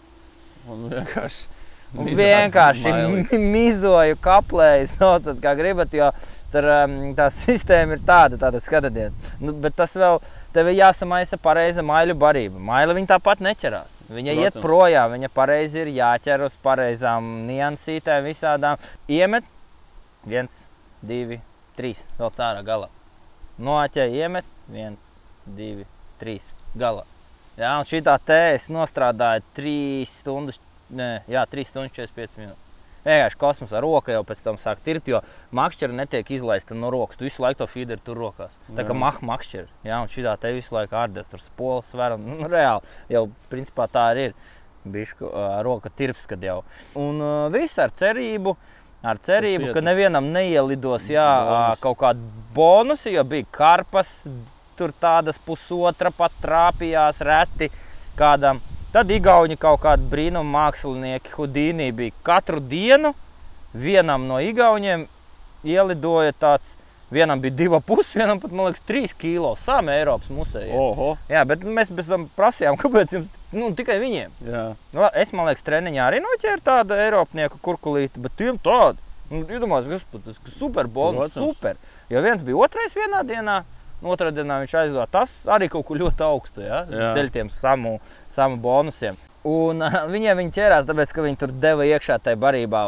Un 0.68 0.84
vienkārši. 0.90 1.48
Un 1.92 2.08
vienkārši 2.16 2.92
mizoju, 3.40 4.16
kaplēju, 4.24 4.86
saucat, 4.94 5.40
kā 5.42 5.52
gribat, 5.58 5.92
jo 5.96 6.08
tur, 6.52 6.68
um, 6.84 6.94
tā 7.16 7.26
sistēma 7.32 7.96
ir 7.96 8.04
tāda, 8.08 8.38
tāda 8.40 8.60
skatiet. 8.64 9.28
Nu, 9.40 9.52
bet 9.64 9.76
tas 9.76 9.92
vēl 9.96 10.20
tev 10.54 10.70
ir 10.70 10.78
jāsamaisa 10.82 11.40
pareiza 11.40 11.84
maiļu 11.84 12.16
barība. 12.20 12.60
Maila 12.60 12.96
viņa 12.96 13.14
tāpat 13.14 13.44
neķerās. 13.44 14.00
Viņa 14.12 14.36
Protams. 14.36 14.48
iet 14.48 14.64
projām, 14.64 15.16
viņa 15.16 15.32
pareizi 15.32 15.84
ir 15.84 15.92
jāķer 15.98 16.46
uz 16.48 16.56
pareizām 16.64 17.32
niansītēm, 17.48 18.24
visādām. 18.28 18.80
Iemet 19.08 19.48
viens, 20.28 20.64
divi, 21.00 21.40
trīs, 21.76 22.04
vēl 22.20 22.32
cārā 22.36 22.64
galā. 22.64 22.92
Noķer, 23.60 24.12
iemet 24.16 24.48
viens, 24.72 25.08
divi, 25.44 25.84
trīs, 26.20 26.46
galā. 26.78 27.04
Jā, 27.58 27.74
un 27.76 27.84
šī 27.88 28.00
tā 28.06 28.16
tēs 28.24 28.70
nostrādāja 28.72 29.42
3 29.58 30.06
stundas, 30.08 30.60
ne, 30.88 31.18
jā, 31.28 31.44
3 31.52 31.68
stundas 31.68 31.92
45 31.92 32.38
minūtes. 32.40 32.68
Vienkārši 33.02 33.38
kosmosā 33.40 33.80
roka 33.82 34.14
jau 34.14 34.22
pēc 34.22 34.40
tam 34.44 34.56
sāk 34.62 34.78
tirpt, 34.84 35.08
jo 35.10 35.18
makšķera 35.58 35.96
netiek 35.98 36.28
izlaista 36.36 36.76
no 36.78 36.90
rokas. 36.94 37.18
Tu 37.18 37.26
visu 37.26 37.42
laiku 37.42 37.64
to 37.64 37.66
feederu 37.66 37.98
tur 38.06 38.20
rokās. 38.22 38.60
Tā 38.78 38.84
kā 38.86 38.94
mah 38.94 39.18
makšķera. 39.26 39.66
Jā, 39.88 39.98
un 40.04 40.10
šī 40.12 40.22
tā 40.22 40.36
te 40.38 40.52
visu 40.54 40.76
laiku 40.76 40.94
ārdes, 41.00 41.26
tur 41.30 41.42
spoles 41.42 41.90
var. 41.98 42.14
un, 42.14 42.28
Nu, 42.30 42.46
reāli, 42.50 42.86
jau 43.10 43.24
principā 43.50 43.88
tā 43.90 44.06
arī 44.12 44.28
ir. 44.30 44.36
Bišku 44.82 45.28
uh, 45.28 45.60
roka 45.62 45.90
tirps, 45.94 46.24
kad 46.30 46.42
jau. 46.42 46.62
Un 46.98 47.20
uh, 47.22 47.50
viss 47.54 47.78
ar 47.78 47.92
cerību, 47.94 48.56
ar 49.02 49.18
cerību, 49.22 49.72
ka 49.74 49.82
nevienam 49.84 50.30
neielidos 50.34 51.08
jā, 51.10 51.26
Bonus. 51.46 51.80
kaut 51.82 51.98
kāda 52.02 52.42
bonusa, 52.54 53.10
jo 53.10 53.24
bija 53.26 53.48
karpas, 53.50 54.12
tur 54.78 54.92
tādas 55.00 55.38
pusotra 55.42 56.12
pat 56.14 56.34
trāpījās 56.42 57.20
reti 57.26 57.70
kādam. 58.18 58.60
Tad 58.92 59.10
Igauni 59.10 59.56
kaut 59.56 59.80
kādi 59.82 60.04
brīnuma 60.10 60.68
mākslinieki 60.68 61.32
Hudīnī 61.36 61.88
bija 61.96 62.12
katru 62.26 62.60
dienu. 62.60 63.14
Vienam 63.72 64.26
no 64.28 64.36
Igauniem 64.44 65.06
ielidoja 65.64 66.34
tāds, 66.36 66.74
vienam 67.10 67.40
bija 67.40 67.56
divi 67.56 67.80
pusi, 67.86 68.18
vienam 68.20 68.40
pat, 68.42 68.52
man 68.52 68.68
liekas, 68.68 68.84
trīs 68.88 69.16
kilo 69.16 69.54
sāme 69.56 69.96
Eiropas 69.96 70.28
musējā. 70.32 70.76
Oho! 70.76 71.14
Jā, 71.32 71.46
bet 71.48 71.64
mēs 71.64 71.92
bez 71.94 72.10
tam 72.12 72.28
prasījām, 72.36 72.76
kāpēc 72.82 73.16
jums 73.16 73.32
nu, 73.52 73.70
tikai 73.76 73.98
viņiem. 74.02 74.32
Jā, 74.48 74.64
Nu, 74.96 75.06
Es, 75.14 75.32
man 75.36 75.46
liekas, 75.50 75.64
treniņā 75.66 76.06
arī 76.08 76.20
noķēru 76.24 76.64
tādu 76.64 76.96
Eiropnieku 76.98 77.60
kurkulīti, 77.64 78.20
bet 78.24 78.34
tiem 78.40 78.58
tādu. 78.62 78.98
Nu, 79.32 79.44
Iedomājieties, 79.48 80.04
tas 80.12 80.40
ir 80.42 80.52
super 80.52 80.86
bonus, 80.92 81.32
Protams. 81.32 81.56
super. 81.56 81.76
Jo 82.12 82.20
viens 82.24 82.42
bija 82.44 82.58
otrais 82.66 82.92
vienā 82.96 83.22
dienā, 83.24 83.62
un 84.02 84.10
otrā 84.12 84.28
dienā 84.34 84.58
viņš 84.64 84.74
aizgāja. 84.82 85.08
Tas 85.14 85.32
arī 85.48 85.70
kaut 85.72 85.86
kur 85.88 85.96
ļoti 86.02 86.24
augstu, 86.26 86.64
ja? 86.66 86.82
Dēļ 86.88 87.30
tiem 87.32 87.48
samu, 87.54 87.94
samu 88.34 88.58
bonusiem. 88.60 89.16
Un 89.48 89.80
uh, 89.82 90.02
viņiem 90.12 90.38
viņi 90.38 90.52
ķērās, 90.54 90.84
tāpēc, 90.86 91.12
ka 91.16 91.24
viņi 91.24 91.38
tur 91.40 91.50
deva 91.64 91.82
iekšā 91.88 92.20
tajā 92.22 92.38
barībā, 92.38 92.82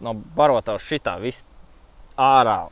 no 0.00 0.14
barotavas 0.38 0.86
šitā 0.86 1.18
viss 1.20 1.42
ārā. 2.16 2.68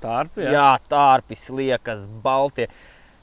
tārpi. 0.00 0.46
Jā, 0.46 0.52
jā 0.54 0.68
tārpis, 0.88 1.42
liekas, 1.52 2.06
balti. 2.24 2.68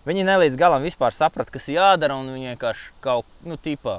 Viņi 0.08 0.24
ne 0.24 0.38
līdz 0.44 0.56
galam 0.60 0.86
vispār 0.88 1.12
saprata, 1.16 1.52
kas 1.52 1.68
jādara, 1.68 2.16
un 2.16 2.30
viņi 2.32 2.54
vienkārši 2.54 2.94
kaut 3.04 3.28
nu, 3.44 3.58
tipā 3.60 3.98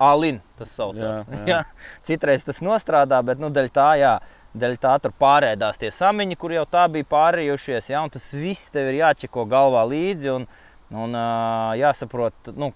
alin 0.00 0.40
tas 0.56 0.72
saucās. 0.72 1.26
Jā, 1.28 1.36
jā. 1.36 1.46
Jā, 1.52 1.60
Citreiz 2.04 2.44
tas 2.46 2.62
nostrādā, 2.64 3.20
bet 3.24 3.40
nu, 3.40 3.50
dēļ 3.52 3.68
tā, 3.72 3.88
jā, 4.00 4.14
dēļ 4.56 4.76
tā 4.80 4.94
tur 5.04 5.12
pārēdās 5.20 5.80
tie 5.80 5.90
samiņi, 5.92 6.38
kur 6.40 6.54
jau 6.56 6.64
tā 6.68 6.86
bija 6.92 7.08
pārējušies. 7.10 7.90
Jā, 7.92 8.02
un 8.04 8.12
tas 8.12 8.28
viss 8.32 8.72
tev 8.72 8.90
ir 8.92 9.02
jāčeko 9.02 9.44
galvā 9.48 9.84
līdzi 9.88 10.32
un, 10.32 10.46
un 11.04 11.18
ā, 11.20 11.26
jāsaprot, 11.80 12.52
nu, 12.56 12.70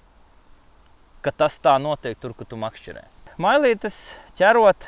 ka 1.24 1.32
tas 1.32 1.56
tā 1.64 1.76
notiek 1.80 2.18
tur, 2.20 2.36
kur 2.36 2.48
tu 2.48 2.60
makšķerē. 2.60 3.06
Mailītes 3.40 3.96
ķerot, 4.36 4.84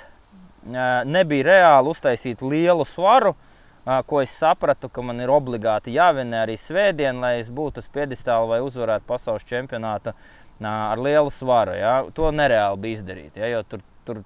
nebija 1.09 1.49
reāli 1.49 1.93
uztaisīt 1.93 2.45
lielu 2.45 2.85
svaru, 2.89 3.33
ā, 3.33 3.52
ko 3.85 4.21
es 4.23 4.35
sapratu, 4.39 4.89
ka 4.89 5.03
man 5.03 5.21
ir 5.23 5.33
obligāti 5.33 5.95
jāvinē 5.97 6.45
arī 6.45 6.59
svētdien, 6.61 7.19
lai 7.23 7.39
es 7.41 7.51
būtu 7.51 7.83
uz 7.83 7.89
piedestāla 7.93 8.47
vai 8.47 8.61
uzvarētu 8.63 9.09
pasaules 9.09 9.47
čempionātu 9.49 10.15
ar 10.63 11.01
lielu 11.03 11.33
svaru. 11.35 11.75
Ja? 11.75 11.97
To 12.15 12.31
nereāli 12.31 12.79
bija 12.85 13.01
izdarīt. 13.01 13.41
Ja? 13.41 13.51
Jo 13.51 13.65
tur, 13.67 13.83
tur 14.07 14.23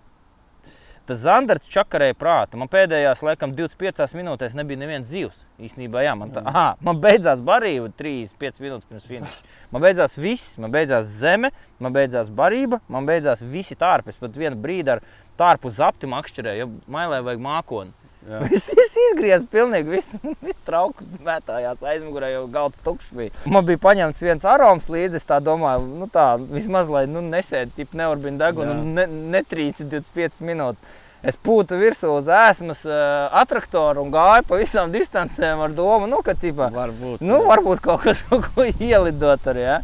tas 1.07 1.21
Zandarts 1.23 1.71
čakarēja 1.71 2.17
prātu. 2.19 2.59
Man 2.61 2.69
pēdējās, 2.71 3.23
laikam, 3.25 3.53
25 3.57 4.17
minūtēs 4.19 4.57
nebija 4.59 4.81
nevienas 4.81 5.09
zivs. 5.11 5.45
Īsnībā, 5.63 6.03
jā, 6.05 6.15
man, 6.19 6.33
tā, 6.35 6.43
aha, 6.51 6.67
man 6.85 7.01
beidzās 7.03 7.43
barība 7.47 7.93
35 7.97 8.63
minūtes 8.65 8.89
pirms 8.91 9.07
finiša. 9.09 9.55
Man 9.73 9.85
beidzās 9.87 10.17
viss, 10.19 10.57
man 10.61 10.75
beidzās 10.75 11.09
zeme, 11.23 11.53
man 11.83 11.95
beidzās 11.95 12.33
barība, 12.35 12.81
man 12.93 13.07
beidzās 13.09 13.45
visi 13.45 13.79
tārpi. 13.79 14.13
Es 14.13 14.21
pat 14.21 14.37
vienu 14.37 14.59
brīdi 14.61 14.97
ar 14.97 15.05
tārpu 15.39 15.71
zapti 15.73 16.11
makšķerēju, 16.11 16.65
jo 16.65 16.93
mailē 16.93 17.23
vajag 17.25 17.47
mākoni. 17.47 17.95
Viss 18.27 18.73
izgriezās, 18.73 19.47
pilnīgi 19.51 19.93
viss, 19.93 20.15
viss 20.47 20.65
trauks 20.67 21.07
mētājās 21.25 21.85
aizmugurē, 21.87 22.33
jau 22.35 22.45
galds 22.51 22.81
tukšs 22.85 23.15
bija. 23.15 23.35
Man 23.53 23.67
bija 23.69 23.81
paņemts 23.83 24.23
viens 24.25 24.47
aroms 24.49 24.91
līdzi, 24.91 25.21
es 25.21 25.29
tā 25.29 25.39
domāju, 25.45 25.87
nu 26.01 26.09
tā, 26.13 26.33
vismaz, 26.51 26.91
lai 26.93 27.07
nu, 27.11 27.23
nesēdi, 27.23 27.75
tip 27.79 27.95
neurbina 27.99 28.47
degunu, 28.47 28.75
ne, 28.97 29.07
netrīci 29.37 29.87
25 29.93 30.43
minūtes. 30.47 31.03
Es 31.27 31.39
pūtu 31.43 31.79
virsū 31.81 32.11
uz 32.19 32.29
ēsmas 32.31 32.85
uh, 32.87 33.27
attraktoru 33.41 34.05
un 34.05 34.13
gāju 34.15 34.45
pa 34.47 34.59
visām 34.61 34.93
distancēm 34.95 35.63
ar 35.65 35.73
domu, 35.75 36.07
nu, 36.11 36.21
ka, 36.23 36.37
tipā, 36.39 36.69
Varbūt. 36.75 37.25
Nu, 37.25 37.41
varbūt 37.49 37.83
kaut 37.83 38.05
kas 38.05 38.23
kaut 38.29 38.47
ko 38.55 38.67
ielidot 38.69 39.49
arī. 39.51 39.65
Ja? 39.65 39.81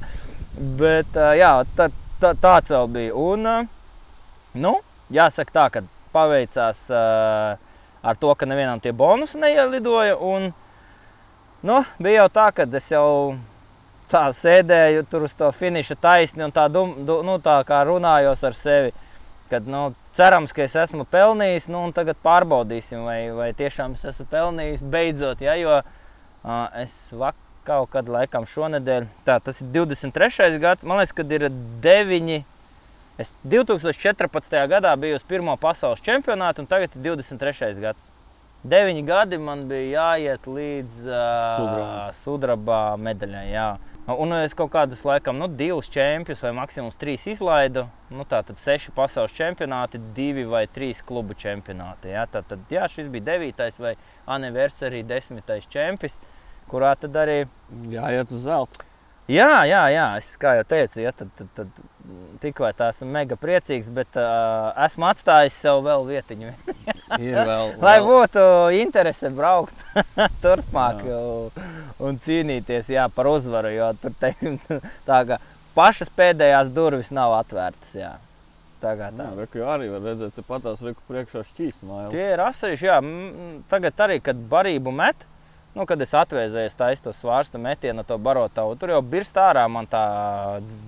Bet 0.78 1.16
uh, 1.16 1.32
jā, 1.38 1.54
tā, 1.78 1.88
tā, 2.22 2.34
tāds 2.38 2.70
vēl 2.74 2.90
bija. 2.94 3.16
Un, 3.18 3.48
uh, 3.48 3.66
nu, 4.54 4.76
jāsaka 5.14 5.56
tā, 5.56 5.66
ka 5.72 5.84
paveicās 6.12 6.84
uh, 6.92 7.71
ar 8.02 8.18
to, 8.18 8.34
ka 8.34 8.48
nevienam 8.48 8.80
tie 8.82 8.92
bonusi 8.92 9.40
neielidoja. 9.40 10.16
Un, 10.18 10.50
nu, 11.62 11.78
bija 12.02 12.24
jau 12.24 12.28
tā, 12.38 12.48
ka 12.56 12.66
es 12.78 12.90
jau 12.92 13.08
tā 14.12 14.26
sēdēju 14.36 15.06
tur 15.10 15.26
uz 15.28 15.36
to 15.38 15.48
finiša 15.56 15.96
taisni 16.00 16.44
un 16.44 16.52
tā, 16.52 16.66
dum, 16.72 16.94
du, 17.06 17.22
nu, 17.26 17.38
tā 17.42 17.60
kā 17.68 17.82
runājos 17.88 18.44
ar 18.44 18.58
sevi. 18.58 18.92
Kad, 19.52 19.66
nu, 19.68 19.90
cerams, 20.16 20.52
ka 20.56 20.64
es 20.64 20.74
esmu 20.80 21.04
pelnījis, 21.12 21.68
nu, 21.72 21.84
un 21.86 21.94
tagad 21.96 22.16
pārbaudīsim, 22.24 23.04
vai, 23.04 23.20
vai 23.36 23.50
tiešām 23.56 23.96
es 23.98 24.04
esmu 24.08 24.26
pelnījis 24.32 24.84
beidzot. 24.92 25.44
Ja, 25.44 25.56
jo 25.60 25.78
uh, 25.80 26.68
es 26.80 26.94
vakar 27.12 27.40
kaut 27.66 27.92
kad 27.92 28.08
laikam 28.10 28.46
šonadēļ, 28.48 29.06
tā, 29.26 29.38
tas 29.44 29.60
ir 29.62 29.68
23. 29.74 30.58
gads, 30.62 30.86
man 30.88 30.98
liekas, 30.98 31.14
kad 31.14 31.30
ir 31.30 31.46
9. 31.84 32.40
Es 33.22 33.30
2014. 33.46 34.56
gadā 34.66 34.96
biju 34.98 35.14
uz 35.14 35.22
pirmo 35.22 35.54
pasaules 35.60 36.02
čempionātu, 36.02 36.64
un 36.64 36.66
tagad 36.70 36.96
ir 36.96 37.04
23. 37.12 37.70
gads. 37.84 38.08
Deviņi 38.62 39.02
gadi 39.02 39.38
man 39.42 39.64
bija 39.66 40.02
jāiet 40.16 40.44
līdz 40.46 40.98
uh, 41.10 42.10
sudraba 42.14 42.96
medaļai. 42.98 43.46
Jā. 43.50 43.66
Un 44.14 44.34
es 44.40 44.54
kaut 44.58 44.70
kādus, 44.74 45.02
laikam, 45.06 45.38
nu, 45.38 45.48
divus 45.50 45.90
čempions 45.90 46.42
vai 46.42 46.52
maksimums 46.54 46.98
trīs 46.98 47.26
izlaidu. 47.30 47.84
Nu, 48.10 48.26
tā 48.26 48.42
tad 48.46 48.58
seši 48.58 48.94
pasaules 48.94 49.34
čempionāti, 49.34 50.02
divi 50.14 50.46
vai 50.46 50.64
trīs 50.70 51.02
klubu 51.06 51.34
čempionāti. 51.38 52.10
Jā. 52.14 52.28
Tā 52.30 52.44
tad, 52.46 52.62
jā, 52.70 52.86
šis 52.90 53.10
bija 53.10 53.32
devītais 53.32 53.78
vai 53.82 53.96
anniversary 54.30 55.02
desmitais 55.06 55.66
čempions, 55.70 56.18
kurā 56.70 56.94
tad 56.98 57.18
arī 57.18 57.44
Jāiet 57.90 58.34
uz 58.34 58.46
zelta. 58.46 58.91
Jā, 59.30 59.62
jā, 59.70 59.82
jā, 59.94 60.06
es 60.18 60.32
kā 60.40 60.56
jau 60.58 60.64
teicu, 60.66 60.98
ja, 61.04 61.12
tad, 61.14 61.28
tad, 61.38 61.50
tad 61.54 61.68
tikko 62.42 62.66
tā 62.74 62.88
esmu 62.90 63.06
mega 63.14 63.36
priecīgs, 63.38 63.86
bet 63.94 64.18
uh, 64.18 64.72
esmu 64.82 65.06
atstājis 65.12 65.58
sev 65.62 65.84
vēl 65.86 66.08
vietiņu. 66.08 66.50
Ir 67.22 67.38
vēl. 67.38 67.70
Lai 67.84 67.98
vēl. 68.00 68.08
būtu 68.08 68.42
interese 68.80 69.30
braukt 69.34 69.84
turpmāk 70.44 71.04
un, 71.06 71.62
un 72.02 72.18
cīnīties 72.22 72.90
jā, 72.96 73.06
par 73.14 73.30
uzvaru. 73.30 73.70
Jo 73.76 73.92
tur 74.02 74.16
teiksim, 74.20 74.58
tā, 75.06 75.22
ka 75.28 75.38
pašas 75.76 76.10
pēdējās 76.18 76.74
durvis 76.74 77.14
nav 77.14 77.38
atvērtas. 77.38 77.94
Jā. 77.96 78.16
Tā 78.82 78.96
kā 78.98 79.12
tā. 79.14 79.28
Jā, 79.28 79.38
reku 79.38 79.62
arī 79.62 79.92
var 79.92 80.02
redzēt, 80.02 80.34
ka 80.34 80.42
patās 80.48 80.82
reku 80.82 81.04
priekšā 81.06 81.44
šķīst 81.52 81.84
māja. 81.86 82.08
Tie 82.10 82.24
ir 82.34 82.42
asarīši, 82.42 82.88
jā. 82.88 82.96
Tagad 83.70 84.02
arī, 84.08 84.18
kad 84.26 84.40
barību 84.50 84.90
met, 84.98 85.22
nu, 85.76 85.86
kad 85.88 86.02
es 86.04 86.12
atvēzēju 86.16 86.74
taisu 86.76 87.06
to 87.06 87.14
svārstu 87.16 87.60
metienu, 87.62 88.04
to 88.04 88.18
barotavu, 88.20 88.76
tur 88.80 88.92
jau 88.94 89.00
birst 89.04 89.38
ārā 89.40 89.64
man 89.72 89.88
tā 89.90 90.04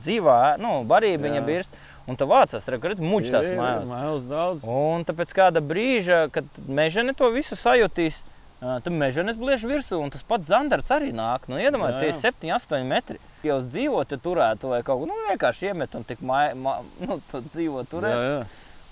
dzīvā, 0.04 0.56
nu, 0.62 0.82
barība 0.88 1.40
birst. 1.44 1.74
Un 2.04 2.18
tā 2.20 2.26
vācās, 2.28 2.66
reku, 2.68 2.90
redz, 2.90 3.00
muģis 3.00 3.30
tās 3.32 3.46
mājās. 3.56 3.88
Mājās 3.88 4.24
daudz. 4.28 4.64
Un 4.68 5.06
tāpēc 5.08 5.30
kāda 5.32 5.62
brīža, 5.64 6.26
kad 6.34 6.44
mežene 6.68 7.14
to 7.16 7.30
visu 7.32 7.56
sajutīs, 7.56 8.18
tad 8.60 8.90
meženes 8.92 9.38
bliež 9.40 9.64
virsū, 9.68 10.02
un 10.04 10.12
tas 10.12 10.24
pats 10.26 10.50
zandarts 10.50 10.92
arī 10.92 11.14
nāk. 11.16 11.48
Nu, 11.48 11.56
Iedomājieties, 11.56 12.20
Jā, 12.20 12.34
tie 12.34 12.50
7, 12.52 12.82
8 12.84 12.90
metri. 12.90 13.16
Ja 13.44 13.56
uz 13.56 13.70
dzīvotu 13.72 14.18
turētu 14.20 14.74
vai 14.74 14.82
kaut 14.84 15.00
ko, 15.00 15.08
nu 15.08 15.16
vienkārši 15.30 15.70
iemet 15.70 15.96
un 15.96 16.04
tik 16.04 16.20
mai, 16.24 16.50
ma, 16.56 16.78
nu, 17.00 17.18
tu 17.30 17.40
dzīvo 17.48 17.86
turēt. 17.88 18.20
Jā, 18.20 18.36
jā. 18.36 18.44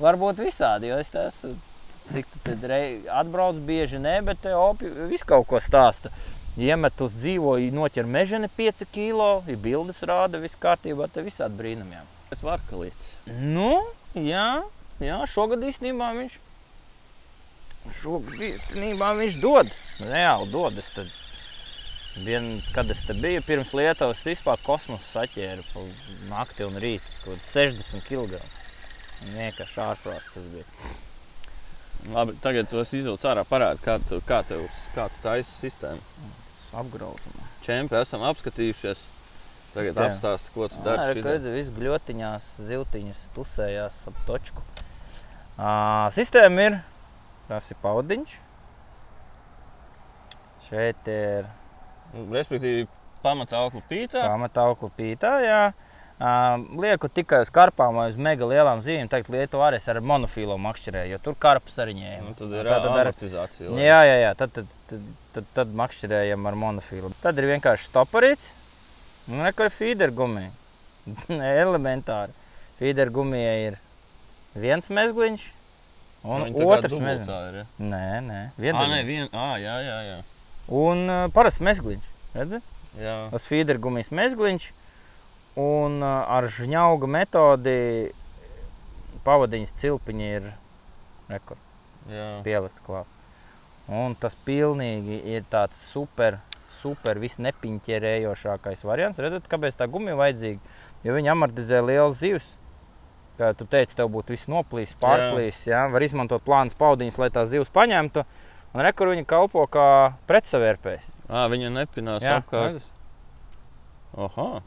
Varbūt 0.03 0.41
visādi, 0.41 0.89
jo 0.89 0.97
es 1.01 1.13
te 1.13 1.27
esmu, 1.29 1.53
cik 2.11 2.27
tu 2.45 2.55
atbrauc 3.13 3.59
bieži, 3.67 3.99
ne, 4.03 4.19
bet 4.27 4.43
te 4.43 4.55
opi 4.57 4.91
visu 5.11 5.27
kaut 5.29 5.47
ko 5.51 5.61
stāsta. 5.63 6.13
Iemet 6.61 7.01
uz 7.01 7.15
dzīvo, 7.17 7.55
noķer 7.73 8.05
mežene 8.05 8.49
5 8.59 8.85
kilo, 8.93 9.43
ir 9.49 9.57
bildes 9.57 10.03
rāda, 10.05 10.41
viss 10.43 10.59
kārtībā, 10.61 11.09
te 11.09 11.25
visādi 11.25 11.57
brīnumiem. 11.57 12.09
Es 12.33 12.43
varu 12.45 12.65
kalīt. 12.69 13.07
Nu, 13.27 13.79
jā, 14.13 14.63
jā 15.01 15.19
šogad 15.33 15.65
īstenībā 15.65 16.11
viņš. 16.19 16.37
Šogad 18.03 18.45
īstenībā 18.51 19.15
viņš 19.19 19.39
dod. 19.41 19.73
Reāli 20.05 20.51
dod. 20.53 20.77
Es 20.83 20.91
tad, 20.93 21.09
vien, 22.27 22.51
kad 22.77 22.91
es 22.93 23.01
te 23.09 23.17
biju 23.17 23.41
pirms 23.49 23.73
Lietuvas, 23.77 24.21
vispār 24.29 24.61
kosmosa 24.67 25.09
saķēru 25.23 25.65
pa 25.73 25.87
nakti 26.29 26.69
un 26.69 26.77
rītu. 26.85 27.17
Kaut 27.25 27.41
kāds 27.41 27.49
60 27.57 28.05
kg. 28.11 28.43
Vienkārši 29.33 29.83
ārprāts 29.89 30.33
tas 30.35 30.53
bija. 30.53 30.69
Labi, 32.11 32.35
tagad 32.43 32.67
tu 32.71 32.81
esi 32.83 32.99
izvilcis 32.99 33.25
ārā 33.31 33.45
parādi, 33.47 33.79
kā 33.85 33.99
tu, 34.09 34.19
kā 34.27 34.41
tev, 34.47 34.65
kā 34.97 35.05
tu 35.13 35.21
taisi 35.23 35.53
sistēmu. 35.61 36.03
Tas 36.49 36.65
apgrauzumā. 36.83 37.47
Čempi 37.63 37.95
esam 38.01 38.25
apskatījušies. 38.27 39.05
Tagad 39.73 40.01
apstāsti, 40.05 40.51
ko 40.53 40.67
tu 40.69 40.81
dari. 40.85 40.99
redz, 41.15 41.21
šitā. 41.23 41.31
redz, 41.37 41.47
viss 41.55 41.71
gļotiņās, 41.79 42.49
ziltiņas 42.69 43.21
tusējās 43.37 44.01
ap 44.11 44.19
točku. 44.27 44.65
À, 45.57 46.11
sistēma 46.13 46.67
ir, 46.67 46.77
tas 47.49 47.71
ir 47.73 47.79
paudiņš. 47.85 48.35
Šeit 50.69 51.09
ir 51.13 51.49
Nu, 52.13 52.27
Respektīvi, 52.35 52.85
pamata 53.25 53.57
auklu 53.63 53.81
pītā. 53.89 54.21
pamata 54.29 54.67
augla 54.69 54.91
pītā, 54.99 55.31
jā. 55.41 55.61
Lieku 56.23 57.09
tikai 57.11 57.41
uz 57.43 57.51
karpām 57.51 57.97
vai 57.99 58.05
uz 58.13 58.17
mega 58.21 58.47
lielām 58.47 58.83
zīmēm. 58.85 59.09
Tagad 59.11 59.31
Lietuvā 59.35 59.71
arī 59.73 59.81
ar 59.91 59.99
monofīlo 60.07 60.55
makšķerēju, 60.63 61.11
jo 61.17 61.19
tur 61.25 61.35
karpus 61.41 61.79
arī 61.83 61.97
ņēma. 61.99 62.27
Nu, 62.29 62.35
tad 62.39 62.53
ir 62.55 62.69
ar- 62.71 62.87
amortizācija. 62.91 63.71
lai- 63.73 63.83
Jā, 63.89 64.01
jā, 64.07 64.17
jā. 64.23 64.35
Tad, 64.39 64.53
tad, 64.53 64.67
tad, 64.91 65.01
tad, 65.35 65.45
tad 65.55 65.73
makšķerējam 65.83 66.47
ar 66.47 66.55
monofīlu. 66.55 67.11
Tad 67.23 67.39
ir 67.43 67.49
vienkārši 67.51 67.89
stoparīts 67.91 68.51
un 69.29 69.43
rekur 69.43 69.71
feeder 69.75 70.11
gumija. 70.15 70.51
Elementāri. 71.65 72.31
Feeder 72.79 73.11
gumija 73.11 73.55
ir 73.71 73.79
viens 74.55 74.87
mezgliņš 74.91 75.49
un 76.23 76.45
kā 76.55 76.67
otrs 76.77 76.95
mezgliņš. 77.03 77.67
Nē, 77.83 78.05
nē, 78.23 78.41
Ā, 78.47 78.53
nē, 78.53 78.53
viena. 78.63 79.03
vien... 79.07 79.27
Ā, 79.33 79.49
jā, 79.63 79.75
jā, 79.83 79.99
jā. 80.11 80.19
Un 80.71 81.03
uh, 81.11 81.25
parasts 81.35 81.59
mezgliņš. 81.65 82.07
Redzi? 82.37 82.61
jā. 83.01 83.17
Tas 83.33 83.43
feeder 83.49 83.79
gumijas 83.83 84.13
mezgliņš. 84.15 84.69
Un 85.61 86.01
ar 86.03 86.47
žņauga 86.49 87.09
metodi 87.13 88.13
pavadiņas 89.27 89.75
cilpiņi 89.83 90.31
ir 90.39 90.47
rekur, 91.29 91.59
jā. 92.09 92.29
pielikt 92.47 92.81
klāt. 92.87 93.11
Un 93.93 94.15
tas 94.17 94.35
pilnīgi 94.47 95.19
ir 95.29 95.45
tāds 95.53 95.77
super, 95.91 96.39
super 96.73 97.21
visnepiņķerējošākais 97.21 98.87
variants. 98.89 99.21
Redzat, 99.21 99.49
kāpēc 99.51 99.77
tā 99.77 99.89
gumija 99.91 100.17
vajadzīga? 100.21 100.75
Jo 101.05 101.19
viņi 101.19 101.33
amortizē 101.35 101.83
lielas 101.85 102.21
zivs. 102.23 102.49
Kā 103.37 103.51
tu 103.59 103.67
teici, 103.69 103.97
tev 103.99 104.11
būtu 104.13 104.35
viss 104.35 104.49
noplīs, 104.49 104.95
pārplīs. 105.03 105.65
Jā. 105.69 105.85
Var 105.93 106.05
izmantot 106.05 106.45
plānas 106.47 106.77
paudiņas, 106.79 107.19
lai 107.21 107.31
tās 107.35 107.51
zivs 107.53 107.73
paņemtu. 107.75 108.25
Un 108.73 108.85
rekur 108.87 109.13
viņi 109.13 109.29
kalpo 109.29 109.67
kā 109.69 109.87
pretsavērpējs. 110.31 111.09
Viņa 111.29 111.73
nepinās 111.75 112.25
Jā, 112.25 112.39
apkārt. 112.41 112.87
Aha. 114.17 114.63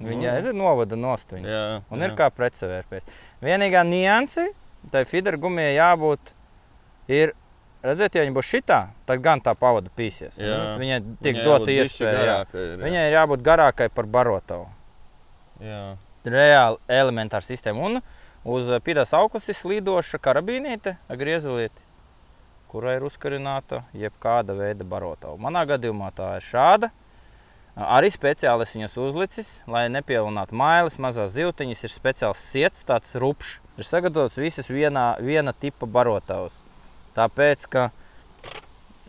Viņa 0.00 0.32
Mm. 0.32 0.46
ir 0.46 0.54
novada 0.54 0.96
nost. 0.96 1.30
Viņu. 1.32 1.46
Jā. 1.48 1.82
Un 1.90 2.00
jā. 2.00 2.10
ir 2.10 2.16
kā 2.18 2.28
pretsavērpējs. 2.30 3.06
Vienīgā 3.42 3.80
nianse, 3.88 4.50
tai 4.92 5.04
fidera 5.08 5.36
gumijai 5.40 5.74
jābūt, 5.78 6.32
ir, 7.08 7.32
redziet, 7.82 8.14
ja 8.14 8.22
viņa 8.26 8.34
būs 8.36 8.50
šitā, 8.50 8.80
tad 9.06 9.22
gan 9.24 9.40
tā 9.40 9.54
pavada 9.56 9.88
pīsies. 9.96 10.36
Jā. 10.36 10.76
Viņai 10.78 11.00
tiek 11.22 11.40
dota 11.44 11.70
iespēja. 11.72 12.18
garākai 12.20 12.60
jā. 12.66 12.76
Viņai 12.84 13.06
ir 13.08 13.16
jābūt 13.16 13.42
garākai 13.46 13.88
par 13.94 14.04
barotavu. 14.04 14.68
Jā. 15.64 15.96
Reāli 16.26 16.76
elementāra 16.88 17.44
sistēma. 17.46 17.80
Un 17.86 18.02
uz 18.44 18.68
pīdās 18.84 19.14
auklas 19.16 19.48
ir 19.48 19.54
slīdoša 19.54 20.18
karabīnīte, 20.20 20.96
griezelīte, 21.08 21.80
kurai 22.68 22.96
ir 22.98 23.06
uzkarināta 23.08 23.84
jebkāda 23.94 24.52
veida 24.58 24.84
barotava. 24.84 25.38
Manā 25.38 25.64
gadījumā 25.66 26.12
tā 26.12 26.34
ir 26.36 26.44
šāda. 26.44 26.90
Arī 27.76 28.08
speciāli 28.08 28.64
es 28.64 28.72
viņas 28.72 28.94
uzlicis, 29.04 29.48
lai 29.68 29.82
nepielinātu 29.92 30.56
mailes, 30.56 30.94
mazās 30.96 31.34
zivtiņas. 31.34 31.82
Ir 31.84 31.92
speciāls 31.92 32.40
sirds, 32.40 32.86
tāds 32.88 33.12
rupšs. 33.20 33.58
Ir 33.76 33.84
sagatavots 33.84 34.40
visas 34.40 34.70
vienā, 34.72 35.10
viena 35.20 35.52
tipa 35.52 35.84
barotavas. 35.84 36.56
Tāpēc, 37.18 37.66
ka, 37.68 37.90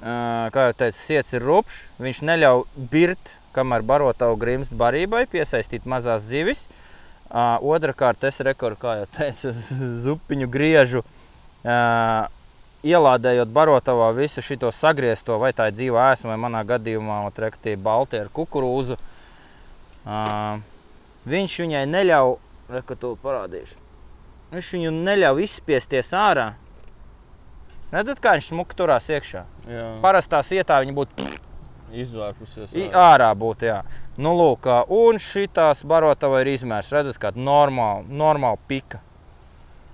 kā 0.03 0.65
jau 0.67 0.75
teicu, 0.83 0.99
sirds 0.99 1.31
ir 1.37 1.47
rupšs, 1.47 1.79
viņš 2.03 2.21
neļauj 2.27 2.65
birt, 2.91 3.31
kamēr 3.55 3.87
barotavu 3.87 4.35
grimst 4.41 4.75
barībai, 4.75 5.23
piesaistīt 5.31 5.87
mazās 5.87 6.27
zivis. 6.27 6.67
Otrakārt, 7.31 8.27
es 8.27 8.43
rekordu, 8.43 8.81
kā 8.83 8.99
jau 8.99 9.07
teicu, 9.15 9.55
zupiņu 10.03 10.51
griežu, 10.51 11.05
ielādējot 12.87 13.51
barotavā 13.53 14.09
visu 14.15 14.41
šo 14.41 14.71
sagriezto, 14.71 15.37
vai 15.41 15.51
tā 15.53 15.69
ir 15.69 15.77
dzīva 15.77 16.11
ēsma, 16.13 16.33
vai 16.33 16.39
manā 16.47 16.63
gadījumā 16.67 17.19
trekti 17.35 17.75
balti 17.75 18.21
ar 18.21 18.29
kukurūzu. 18.33 18.97
Uh, 20.07 20.61
viņš 21.27 21.57
viņai 21.63 21.83
neļauj, 21.91 22.37
reku 22.71 22.95
to 22.95 23.15
parādīšu, 23.23 23.75
viņš 24.53 24.71
viņu 24.77 24.93
neļauj 25.03 25.43
izspiesties 25.43 26.13
ārā. 26.15 26.53
Redzat, 27.91 28.19
kā 28.23 28.35
viņš 28.35 28.49
smuki 28.51 28.75
turās 28.75 29.07
iekšā. 29.11 29.45
jā. 29.67 29.85
Parastā 30.03 30.41
sietā 30.43 30.81
viņa 30.83 30.95
būtu 30.95 31.27
Izvārpusies. 31.95 32.73
I- 32.75 32.89
ārā. 32.89 33.03
ārā 33.15 33.29
būt, 33.39 33.63
jā. 33.63 33.77
Nu, 34.19 34.33
lūk, 34.35 34.67
un 34.91 35.19
šitās 35.23 35.85
barotava 35.87 36.41
ir 36.43 36.51
izmērs. 36.51 36.91
Redzat, 36.91 37.19
kāda 37.21 37.39
normāla, 37.39 38.03
normāla 38.09 38.59
pika. 38.67 38.99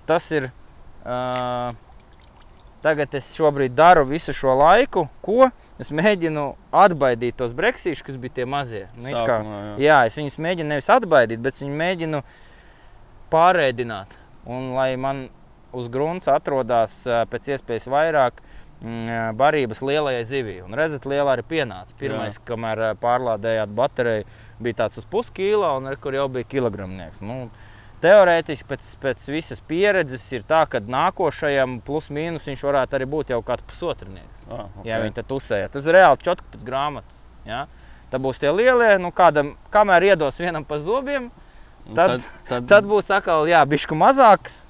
Tas 0.06 0.26
ir. 0.34 0.50
Uh, 1.04 1.70
tagad 2.84 3.14
es 3.16 3.30
šobrīd 3.36 3.72
daru 3.76 4.04
visu 4.08 4.34
šo 4.36 4.54
laiku, 4.60 5.06
ko 5.24 5.48
es 5.80 5.90
mēģinu 5.94 6.44
atbaidīt 6.84 7.38
tos 7.40 7.54
breksīšus, 7.56 8.04
kas 8.04 8.18
bija 8.20 8.40
tie 8.40 8.48
mazie. 8.48 8.84
Nu, 8.98 9.08
kā, 9.08 9.24
Sākumā, 9.24 9.60
jā. 9.64 9.76
jā, 9.86 10.00
es 10.10 10.18
viņus 10.20 10.36
mēģinu 10.46 10.74
nevis 10.74 10.90
atbaidīt, 10.92 11.40
bet 11.44 11.62
viņu 11.62 11.78
mēģinu 11.80 12.20
pārēdināt. 13.32 14.18
Un 14.44 14.74
lai 14.76 14.90
man 15.00 15.26
uz 15.74 15.88
grunts 15.92 16.28
atrodas 16.30 16.94
pēc 17.32 17.54
iespējas 17.54 17.88
vairāk 17.90 18.42
mm, 18.84 19.34
barības 19.40 19.82
lielajai 19.84 20.24
zivij. 20.28 20.62
Un 20.66 20.76
redzat, 20.78 21.08
lielā 21.08 21.36
arī 21.36 21.44
pienāca. 21.54 21.96
Pirmais, 21.98 22.38
Jā. 22.38 22.44
kamēr 22.52 22.84
pārlādējāt 23.02 23.72
bateriju, 23.74 24.26
bija 24.62 24.84
tāds 24.84 25.00
uz 25.02 25.08
puskīla, 25.10 25.74
un 25.78 25.90
re, 25.90 25.98
kur 26.00 26.16
jau 26.16 26.28
bija 26.32 26.50
kilogramnieks. 26.52 27.22
Nu, 27.24 27.48
Teorētiski 28.04 28.66
pēc, 28.68 28.88
pēc 29.00 29.28
visas 29.32 29.62
pieredzes 29.64 30.24
ir 30.36 30.42
tā, 30.48 30.64
ka 30.68 30.80
nākošajam 30.82 31.78
plus 31.86 32.10
mīnus 32.12 32.44
viņš 32.50 32.64
varētu 32.66 32.98
arī 32.98 33.06
būt 33.08 33.32
jau 33.32 33.38
kāds 33.46 33.64
pusotrnieks. 33.70 34.42
Ah, 34.50 34.66
okay. 34.66 34.90
Ja 34.90 34.98
viņi 35.00 35.16
tad 35.22 35.32
uzsēja. 35.32 35.70
Tas 35.72 35.88
ir 35.88 35.96
reāli 35.96 36.20
čotki 36.26 36.44
pēc 36.52 36.66
grāmatas. 36.68 37.22
Ja? 37.48 37.62
Tad 38.12 38.20
būs 38.24 38.38
tie 38.42 38.52
lielie, 38.52 38.92
nu 39.00 39.08
kādam, 39.14 39.54
kamēr 39.72 40.10
iedos 40.12 40.36
vienam 40.42 40.66
pa 40.68 40.76
zobiem, 40.78 41.30
Un 41.84 41.92
tad- 41.96 42.22
tad, 42.48 42.64
Tad 42.68 42.86
būs 42.88 43.10
atkal, 43.12 43.44
jā, 43.44 43.60
bišku 43.68 43.92
mazāks. 43.96 44.62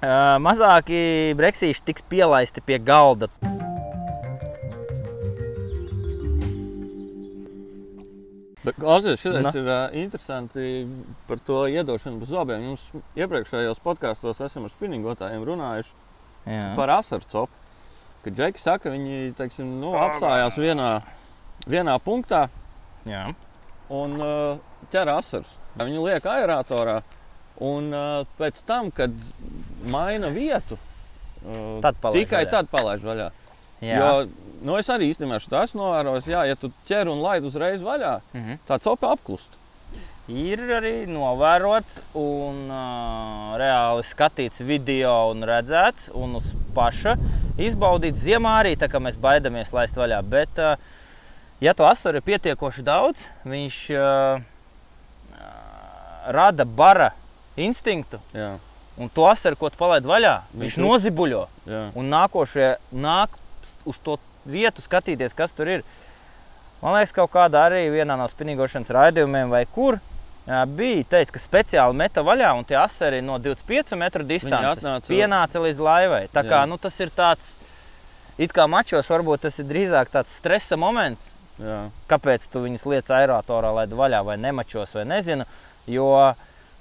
Uh, 0.00 0.38
mazāki 0.40 1.34
breksīši 1.36 1.82
tiks 1.84 2.00
pielaisti 2.08 2.62
pie 2.64 2.78
galda. 2.80 3.28
Klausies, 8.76 9.20
šis 9.22 9.38
Na. 9.40 9.52
ir 9.56 9.68
uh, 9.68 9.94
interesanti 9.96 10.64
par 11.28 11.40
to 11.44 11.62
iedošanu 11.70 12.20
bez 12.20 12.32
zobiem. 12.32 12.66
Jums 12.70 12.82
iepriekšējos 13.16 13.80
podkāstos 13.84 14.42
esam 14.44 14.66
ar 14.68 14.74
spinningotājiem 14.74 15.46
runājuši 15.48 15.94
Jā. 16.50 16.74
par 16.76 16.92
asaru 16.98 17.28
copu. 17.30 17.56
Kad 18.20 18.36
džeki 18.36 18.60
saka, 18.60 18.92
viņi 18.92 19.32
teiksim, 19.38 19.78
nu, 19.80 19.94
apstājās 19.96 20.58
vienā, 20.60 20.90
vienā 21.64 21.94
punktā 22.04 22.48
Jā. 23.08 23.30
un 23.88 24.18
uh, 24.20 24.60
ķer 24.92 25.08
asarus. 25.14 25.56
Viņi 25.80 26.02
liek 26.04 26.26
aeratorā 26.28 26.98
un 27.64 27.88
uh, 27.94 28.26
pēc 28.36 28.60
tam, 28.68 28.90
kad 28.92 29.14
maina 29.88 30.28
vietu, 30.34 30.76
uh, 30.76 31.80
Tad 31.80 31.96
palaiž 32.02 32.18
tikai 32.20 32.44
vaļā. 32.44 32.50
tad 32.52 32.68
palaiž 32.72 33.08
vaļā. 33.08 33.30
Jā. 33.80 33.96
Jo, 33.96 34.12
nu, 34.62 34.76
es 34.78 34.88
arī 34.92 35.10
īstenībā 35.12 35.38
šo 35.40 35.62
esmu 35.62 35.80
novērojis, 35.82 36.26
jā, 36.30 36.42
ja 36.48 36.54
tu 36.56 36.70
ķer 36.88 37.08
un 37.12 37.20
laid 37.24 37.44
uzreiz 37.44 37.80
vaļā, 37.82 38.20
Mhm. 38.34 38.58
tā 38.68 38.78
copa 38.80 39.12
apklust. 39.16 39.56
Ir 40.30 40.60
arī 40.76 41.06
novērots 41.10 41.96
un 42.14 42.68
uh, 42.70 43.56
reāli 43.58 44.04
skatīts 44.06 44.60
video 44.62 45.30
un 45.32 45.42
redzēts, 45.42 46.10
un 46.14 46.36
uz 46.38 46.52
paša 46.76 47.16
izbaudīts 47.58 48.22
ziemā 48.28 48.52
arī, 48.62 48.76
tā 48.78 48.86
kā 48.88 49.00
mēs 49.02 49.16
baidamies 49.18 49.72
laist 49.74 49.96
vaļā. 49.98 50.20
Bet, 50.22 50.54
uh, 50.58 50.76
ja 51.60 51.74
to 51.74 51.82
asaru 51.88 52.20
ir 52.20 52.28
pietiekoši 52.28 52.84
daudz, 52.86 53.24
viņš 53.44 53.80
uh, 53.98 54.40
rada 56.30 56.64
bara 56.64 57.10
instinktu, 57.56 58.20
Jā, 58.34 58.54
un 59.00 59.08
to 59.10 59.26
asaru, 59.26 59.56
ko 59.58 59.70
tu 59.70 59.76
palaid 59.80 60.04
vaļā, 60.06 60.36
Viņš 60.54 60.60
viņš 60.62 60.78
nozibuļo. 60.84 61.46
jā. 61.66 61.82
Un 61.96 62.10
nākošie 62.12 62.76
nāk 62.92 63.34
uz 63.84 63.98
to 63.98 64.18
vietu 64.50 64.84
skatīties, 64.84 65.36
kas 65.36 65.54
tur 65.56 65.70
ir. 65.78 65.84
Man 66.80 66.96
liekas, 66.96 67.12
kaut 67.16 67.32
kādā 67.34 67.66
arī 67.68 67.86
vienā 67.92 68.16
no 68.16 68.28
spinīgošanas 68.30 68.92
raidījumiem 68.96 69.52
vai 69.52 69.66
kur 69.68 69.98
bija 70.46 71.04
teikts, 71.10 71.32
ka 71.34 71.40
speciāli 71.42 71.96
meta 71.96 72.22
vaļā 72.26 72.50
un 72.58 72.64
tie 72.66 72.78
asari 72.80 73.20
no 73.22 73.38
25 73.38 73.96
metru 73.98 74.24
distances 74.24 74.84
atnāca- 74.84 75.08
pienāca 75.10 75.60
līdz 75.62 75.78
laivai. 75.78 76.28
Tā 76.32 76.42
kā 76.42 76.62
Jā. 76.64 76.68
nu, 76.68 76.78
tas 76.78 76.98
ir 77.00 77.10
tāds, 77.10 77.54
it 78.38 78.52
kā 78.52 78.66
mačos 78.68 79.06
varbūt 79.06 79.40
tas 79.46 79.58
ir 79.58 79.66
drīzāk 79.66 80.10
tāds 80.10 80.34
stresa 80.40 80.76
moments, 80.76 81.34
jā. 81.58 81.90
kāpēc 82.08 82.48
tu 82.50 82.64
viņus 82.64 82.86
liec 82.86 83.06
aeratorā, 83.06 83.74
lai 83.74 83.86
vaļā 83.86 84.24
vai 84.24 84.36
nemačos 84.36 84.94
vai 84.94 85.04
nezinu. 85.04 85.44
Jo 85.86 86.34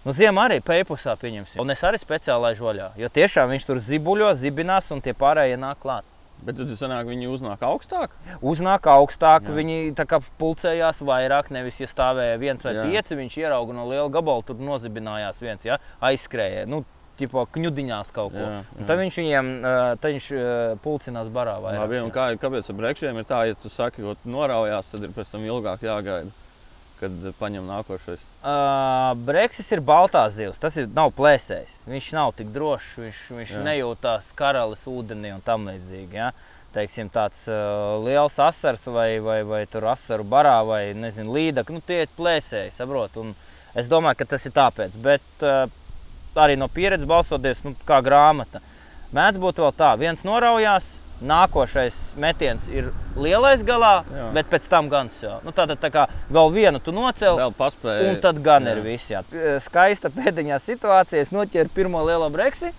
nu, 0.06 0.12
ziemā 0.14 0.50
arī 0.50 0.62
pēpusā 0.62 1.18
pieņemsim. 1.20 1.60
Un 1.62 1.70
es 1.70 1.84
arī 1.84 2.00
speciāli 2.00 2.42
laižu 2.42 2.64
vaļā. 2.64 2.92
Jo 2.98 3.10
tiešām 3.10 3.50
viņš 3.50 3.66
tur 3.66 3.80
zibuļo, 3.80 4.34
zibinās 4.36 4.90
un 4.92 5.02
tie 5.02 5.14
pārējie 5.14 5.60
nāk 5.60 5.78
klāt. 5.84 6.04
Bet 6.46 6.56
tad 6.56 6.70
sanāk, 6.80 7.10
viņi 7.10 7.28
uznāk 7.34 7.64
augstāk. 7.68 8.14
Uznāk 8.46 8.88
augstāk, 8.88 9.50
Jā. 9.50 9.56
Viņi 9.58 9.80
kā 10.08 10.22
pulcējās 10.40 11.02
vairāk. 11.04 11.52
Nevis, 11.52 11.82
ja 11.84 11.90
stāvēja 11.90 12.38
viens 12.40 12.64
vai 12.64 12.78
Jā. 12.78 12.86
Pieci, 12.88 13.18
viņš 13.20 13.36
ierauga 13.42 13.76
no 13.76 13.90
liela 13.90 14.08
gabala, 14.14 14.46
tur 14.48 14.62
nozibinājās 14.64 15.44
viens, 15.44 15.68
ja? 15.68 15.82
aizskrēja. 16.00 16.66
Nu, 16.70 16.86
Tipo 17.20 17.42
kņudiņās 17.52 18.14
kaut 18.16 18.32
ko. 18.32 18.40
Jā, 18.40 18.60
jā. 18.64 18.86
Tad 18.88 19.00
viņš 19.02 19.16
viņiem 19.20 19.48
tad 20.00 20.06
viņš, 20.08 20.28
pulcinās 20.80 21.28
barā. 21.36 21.58
Vairāk, 21.60 21.82
Labi, 21.84 21.98
kā, 22.16 22.28
kāpēc 22.40 22.70
ar 22.72 22.78
brekšiem 22.78 23.20
ir 23.20 23.28
tā, 23.28 23.42
ja 23.50 23.58
tu 23.60 23.68
saki, 23.68 24.06
ka 24.06 24.32
noraujās, 24.32 24.88
tad 24.94 25.04
ir 25.04 25.12
pēc 25.18 25.34
tam 25.34 25.44
ilgāk 25.44 25.84
jāgaida. 25.84 26.32
Kad 27.00 27.26
paņem 27.40 27.66
nākošais? 27.70 28.22
Uh, 28.40 29.16
Breksis 29.28 29.72
ir 29.76 29.82
baltās 29.86 30.36
zivs. 30.36 30.60
Tas 30.62 30.78
ir, 30.80 30.88
nav 30.96 31.14
plēsējs. 31.18 31.82
Viņš 31.90 32.12
nav 32.18 32.34
tik 32.38 32.52
drošs. 32.56 32.94
Viņš, 33.02 33.24
viņš 33.40 33.56
Jā. 33.58 33.64
nejūtās 33.66 34.30
karalis 34.40 34.86
ūdenī 34.90 35.34
un 35.36 35.44
tam 35.46 35.68
līdzīgi. 35.70 36.20
Ja? 36.20 36.32
Teiksim, 36.76 37.10
tāds 37.10 37.42
uh, 37.50 37.98
liels 38.06 38.38
asars 38.44 38.86
vai, 38.86 39.18
vai, 39.26 39.42
vai 39.48 39.64
tur 39.72 39.88
asaru 39.90 40.28
barā 40.28 40.60
vai 40.68 40.84
nezinu, 40.94 41.34
līdaka. 41.36 41.74
Nu, 41.74 41.82
tie 41.86 42.04
ir 42.06 42.16
plēsēji, 42.18 42.76
saprot. 42.76 43.18
Un 43.22 43.34
es 43.80 43.90
domāju, 43.90 44.22
ka 44.22 44.30
tas 44.36 44.46
ir 44.46 44.56
tāpēc. 44.56 44.98
Bet 45.04 45.46
uh, 45.48 45.66
arī 46.38 46.60
no 46.60 46.70
pieredzes 46.72 47.10
balsoties, 47.10 47.64
nu, 47.66 47.74
kā 47.88 48.02
grāmata. 48.06 48.62
Mēdz 49.16 49.42
būt 49.42 49.64
vēl 49.64 49.74
tā, 49.74 49.96
viens 49.98 50.22
noraujās, 50.28 50.92
nākošais 51.22 51.96
metiens 52.18 52.68
ir 52.72 52.92
lielais 53.20 53.64
galā, 53.68 54.04
Jā. 54.08 54.28
bet 54.34 54.50
pēc 54.52 54.68
tam 54.72 54.90
gan 54.90 55.10
jau. 55.12 55.40
Nu, 55.44 55.52
tātad 55.52 55.80
tā 55.82 55.90
kā 55.92 56.06
vēl 56.32 56.52
vienu 56.54 56.80
tu 56.84 56.92
nocēli. 56.96 57.40
Vēl 57.42 57.54
paspēja. 57.58 58.10
Un 58.10 58.22
tad 58.24 58.42
gan 58.44 58.64
Jā. 58.66 58.76
ir 58.78 58.84
viss. 58.86 59.10
Jā. 59.12 59.24
Skaista 59.60 60.10
pēdiņā 60.10 60.60
situācija. 60.64 61.20
Es 61.26 61.34
noķēru 61.36 61.70
pirmo 61.76 62.04
lielo 62.08 62.30
breksi. 62.30 62.72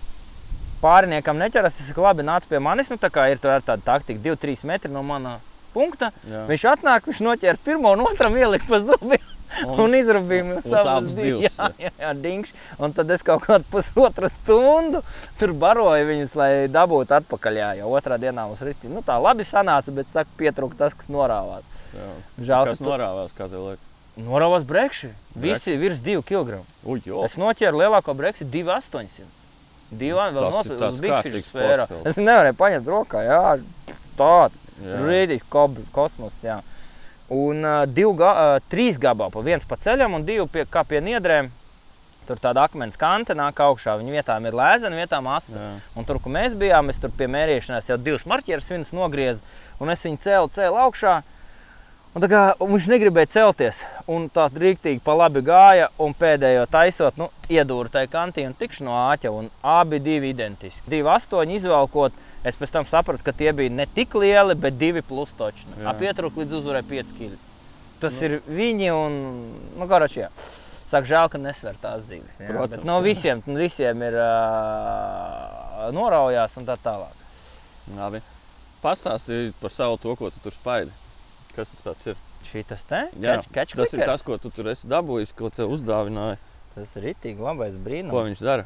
Pāriniekam 0.81 1.37
neķeras. 1.37 1.77
Tas 1.77 1.89
ir 1.93 2.01
labi. 2.01 2.23
Nāc 2.25 2.47
pie 2.49 2.59
manis. 2.59 2.89
Nu, 2.89 2.97
tā 2.97 3.11
kā 3.13 3.29
ir 3.31 3.37
tā- 3.37 3.61
tāda 3.61 3.81
taktika, 3.85 4.19
2-3 4.19 4.63
metri 4.63 4.91
no 4.91 5.03
mana 5.03 5.39
punkta. 5.75 6.11
Jā. 6.29 6.47
Viņš 6.49 6.65
atnāk, 6.75 7.05
viņš 7.07 7.21
noķēra 7.21 7.57
pirmo 7.63 7.93
un 7.93 8.01
otram 8.07 8.33
ielika 8.35 8.65
pa 8.67 8.79
zubiem. 8.79 9.21
Un, 9.67 9.79
un 9.83 9.95
izrabīja 9.97 10.45
mums 10.47 10.69
abas 10.71 11.09
divas. 11.17 11.43
Jā, 11.57 11.67
jā, 11.81 11.91
jā 11.99 12.11
dingš. 12.23 12.53
Un 12.79 12.93
tad 12.95 13.11
es 13.11 13.23
kaut 13.27 13.43
kādu 13.43 13.67
pusotru 13.73 14.29
stundu 14.31 15.01
tur 15.39 15.53
baroju 15.59 16.07
viņus, 16.07 16.35
lai 16.39 16.49
dabūtu 16.71 17.17
atpakaļ. 17.19 17.59
Jā, 17.61 17.69
jo 17.81 17.91
otrā 17.97 18.17
dienā 18.21 18.47
mums 18.47 18.63
rītī. 18.63 18.87
Nu, 18.91 19.03
tā 19.05 19.17
labi 19.21 19.43
sanāca, 19.47 19.91
bet 19.95 20.09
saka, 20.13 20.29
pietrūka 20.39 20.79
tas, 20.85 20.95
kas 20.97 21.11
norāvās. 21.11 21.67
Jā. 21.91 22.07
Žēl, 22.39 22.71
Kas 22.71 22.77
ka 22.79 22.83
tu- 22.83 22.89
norāvās, 22.89 23.35
kā 23.37 23.49
tev 23.51 23.67
liekas? 23.67 23.87
Norāvās 24.21 24.63
brekši. 24.67 25.11
Visi 25.35 25.75
virs 25.79 25.99
2 26.03 26.23
kg. 26.27 26.61
Es 27.27 27.35
noķēru 27.39 27.79
lielāko 27.83 28.15
breksi 28.15 28.45
2800. 28.45 29.27
Divi 29.91 30.15
vēl 30.15 30.31
nosaucās 30.35 30.93
uz 30.95 30.99
Fish 31.03 31.47
sfērā. 31.51 31.87
Es 32.07 32.15
nevarēju 32.15 32.55
paņemt 32.59 32.87
rokā, 32.87 33.23
jā, 33.27 33.39
tāds 34.19 34.59
kob- 35.51 35.81
kosmos, 35.91 36.33
jā. 36.43 36.61
Un 37.31 37.63
uh, 37.63 37.85
divi, 37.87 38.11
uh, 38.19 38.57
trīs 38.71 38.99
gabali, 38.99 39.31
pa 39.31 39.43
viens 39.45 39.63
pa 39.67 39.77
ceļam 39.79 40.17
un 40.17 40.27
divi 40.27 40.43
pie, 40.51 40.65
kā 40.67 40.83
pie 40.87 40.99
niedrēm. 41.03 41.47
Tur 42.27 42.39
tāda 42.39 42.65
akmens 42.67 42.99
kante 42.99 43.33
nāk 43.35 43.57
augšā. 43.63 43.95
Viņa 43.99 44.13
vietām 44.13 44.45
ir 44.45 44.55
lēzena, 44.55 44.99
vietām 44.99 45.29
asa. 45.31 45.71
Un 45.97 46.05
tur, 46.07 46.19
kur 46.21 46.31
mēs 46.31 46.53
bijām, 46.59 46.91
es 46.91 46.99
tur 47.01 47.11
pie 47.17 47.27
mērīšanās 47.31 47.89
jau 47.89 47.97
divas 47.97 48.27
marķieres 48.29 48.69
viņas 48.69 48.91
nogriezu, 48.93 49.41
un 49.81 49.89
es 49.89 50.03
viņu 50.05 50.21
cēlu, 50.27 50.51
cēlu 50.53 50.77
augšā. 50.83 51.15
Un 52.11 52.19
tā 52.19 52.27
kā 52.27 52.39
viņš 52.59 52.89
negribēja 52.91 53.29
celties, 53.37 53.77
un 54.11 54.25
tā 54.35 54.49
rīktīgi 54.51 54.99
pa 55.03 55.13
labi 55.15 55.39
gāja, 55.47 55.87
un 56.01 56.11
pēdējo 56.11 56.65
taisot, 56.71 57.15
nu, 57.15 57.29
iedūra 57.47 57.87
tajā 57.93 58.09
kantī 58.11 58.43
un 58.43 58.55
tikšu 58.59 58.83
no 58.83 58.97
āķa, 58.99 59.31
un 59.31 59.47
abi 59.63 60.01
divi 60.03 60.33
identiski. 60.33 60.91
Divi 60.91 61.07
astoņi 61.07 61.55
izvelkot, 61.61 62.17
es 62.43 62.57
pēc 62.59 62.73
tam 62.73 62.87
sapratu, 62.89 63.23
ka 63.23 63.31
tie 63.31 63.53
bija 63.55 63.71
ne 63.71 63.85
tik 63.87 64.17
lieli, 64.19 64.57
bet 64.59 64.75
divi 64.81 65.05
plus 65.07 65.31
točni. 65.39 65.71
Jā. 65.77 65.93
Apietrūk 65.93 66.41
līdz 66.41 66.57
uzvarai 66.59 66.83
5 66.89 67.15
kg. 67.15 67.39
Tas 68.03 68.17
nu. 68.17 68.27
ir 68.27 68.37
viņi 68.59 68.91
un, 68.91 69.15
nu, 69.79 69.87
garači, 69.87 70.25
jā. 70.25 70.31
Saka, 70.91 71.07
žēl, 71.07 71.29
ka 71.31 71.39
nesver 71.39 71.77
tās 71.79 72.09
zīves. 72.09 72.41
jā, 72.41 72.49
Protams, 72.49 72.73
bet 72.73 72.87
No 72.89 72.97
visiem, 73.05 73.39
visiem 73.55 74.03
ir 74.03 74.17
uh, 74.19 75.87
noraujās 75.95 76.57
un 76.59 76.67
tā 76.67 76.75
tālāk. 76.83 77.15
Labi. 77.95 78.19
Pastāstīji 78.83 79.53
par 79.61 79.71
savu 79.71 79.95
to, 80.01 80.17
ko 80.19 80.33
tu 80.33 80.43
tur 80.43 80.57
spaidi. 80.57 80.91
Kas 81.55 81.71
tas 81.73 81.81
tāds 81.85 82.07
ir? 82.13 82.19
Šī 82.47 82.63
tas 82.67 82.83
te? 82.87 83.01
Jā, 83.21 83.37
Catch- 83.37 83.51
catch 83.55 83.75
tas 83.79 83.93
ir 83.93 84.05
tas, 84.07 84.21
ko 84.25 84.37
tu 84.41 84.49
tur 84.53 84.69
esi 84.71 84.87
dabūjis, 84.91 85.33
ko 85.37 85.49
tev 85.53 85.71
uzdāvināja. 85.75 86.37
Tas 86.75 86.93
ir 86.95 87.09
rītīgi 87.09 87.43
labais 87.43 87.75
brīnums. 87.75 88.11
Ko 88.15 88.23
viņš 88.27 88.43
dara? 88.47 88.65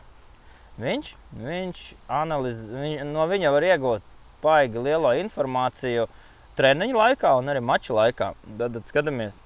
Viņš, 0.79 1.09
viņš 1.39 1.81
analizē, 2.11 2.67
viņ, 2.83 2.93
no 3.13 3.25
viņa 3.31 3.51
var 3.55 3.63
iegūt 3.63 4.11
baigi 4.43 4.81
lielo 4.85 5.11
informāciju 5.17 6.05
treniņu 6.57 6.97
laikā 6.99 7.31
un 7.39 7.49
arī 7.53 7.61
maču 7.63 7.95
laikā. 7.97 8.33
Tad, 8.59 8.75
tad 8.77 8.83
skatāmies, 8.89 9.39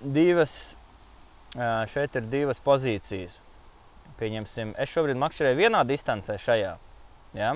divas, 0.00 0.76
šeit 1.92 2.16
ir 2.20 2.28
divas 2.30 2.60
pozīcijas. 2.64 3.38
Pieņemsim, 4.18 4.74
es 4.82 4.90
šobrīd 4.90 5.18
makšķerēju 5.18 5.58
vienā 5.60 5.84
distancē 5.86 6.38
šajā. 6.42 6.72
Ja? 7.38 7.52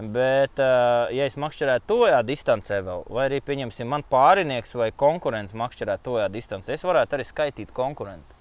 Bet, 0.00 0.56
ā, 0.56 1.10
ja 1.12 1.28
es 1.28 1.36
makšķerētu 1.40 1.88
tojā 1.90 2.20
distancē 2.24 2.80
vēl, 2.86 3.06
vai 3.12 3.28
arī, 3.28 3.40
pieņemsim, 3.44 3.88
man 3.90 4.04
pārinieks 4.08 4.72
vai 4.78 4.90
konkurents 4.96 5.56
makšķerētu 5.58 6.06
tojā 6.06 6.28
distancē, 6.32 6.72
es 6.72 6.84
varētu 6.86 7.18
arī 7.18 7.26
skaitīt 7.28 7.74
konkurentu. 7.76 8.36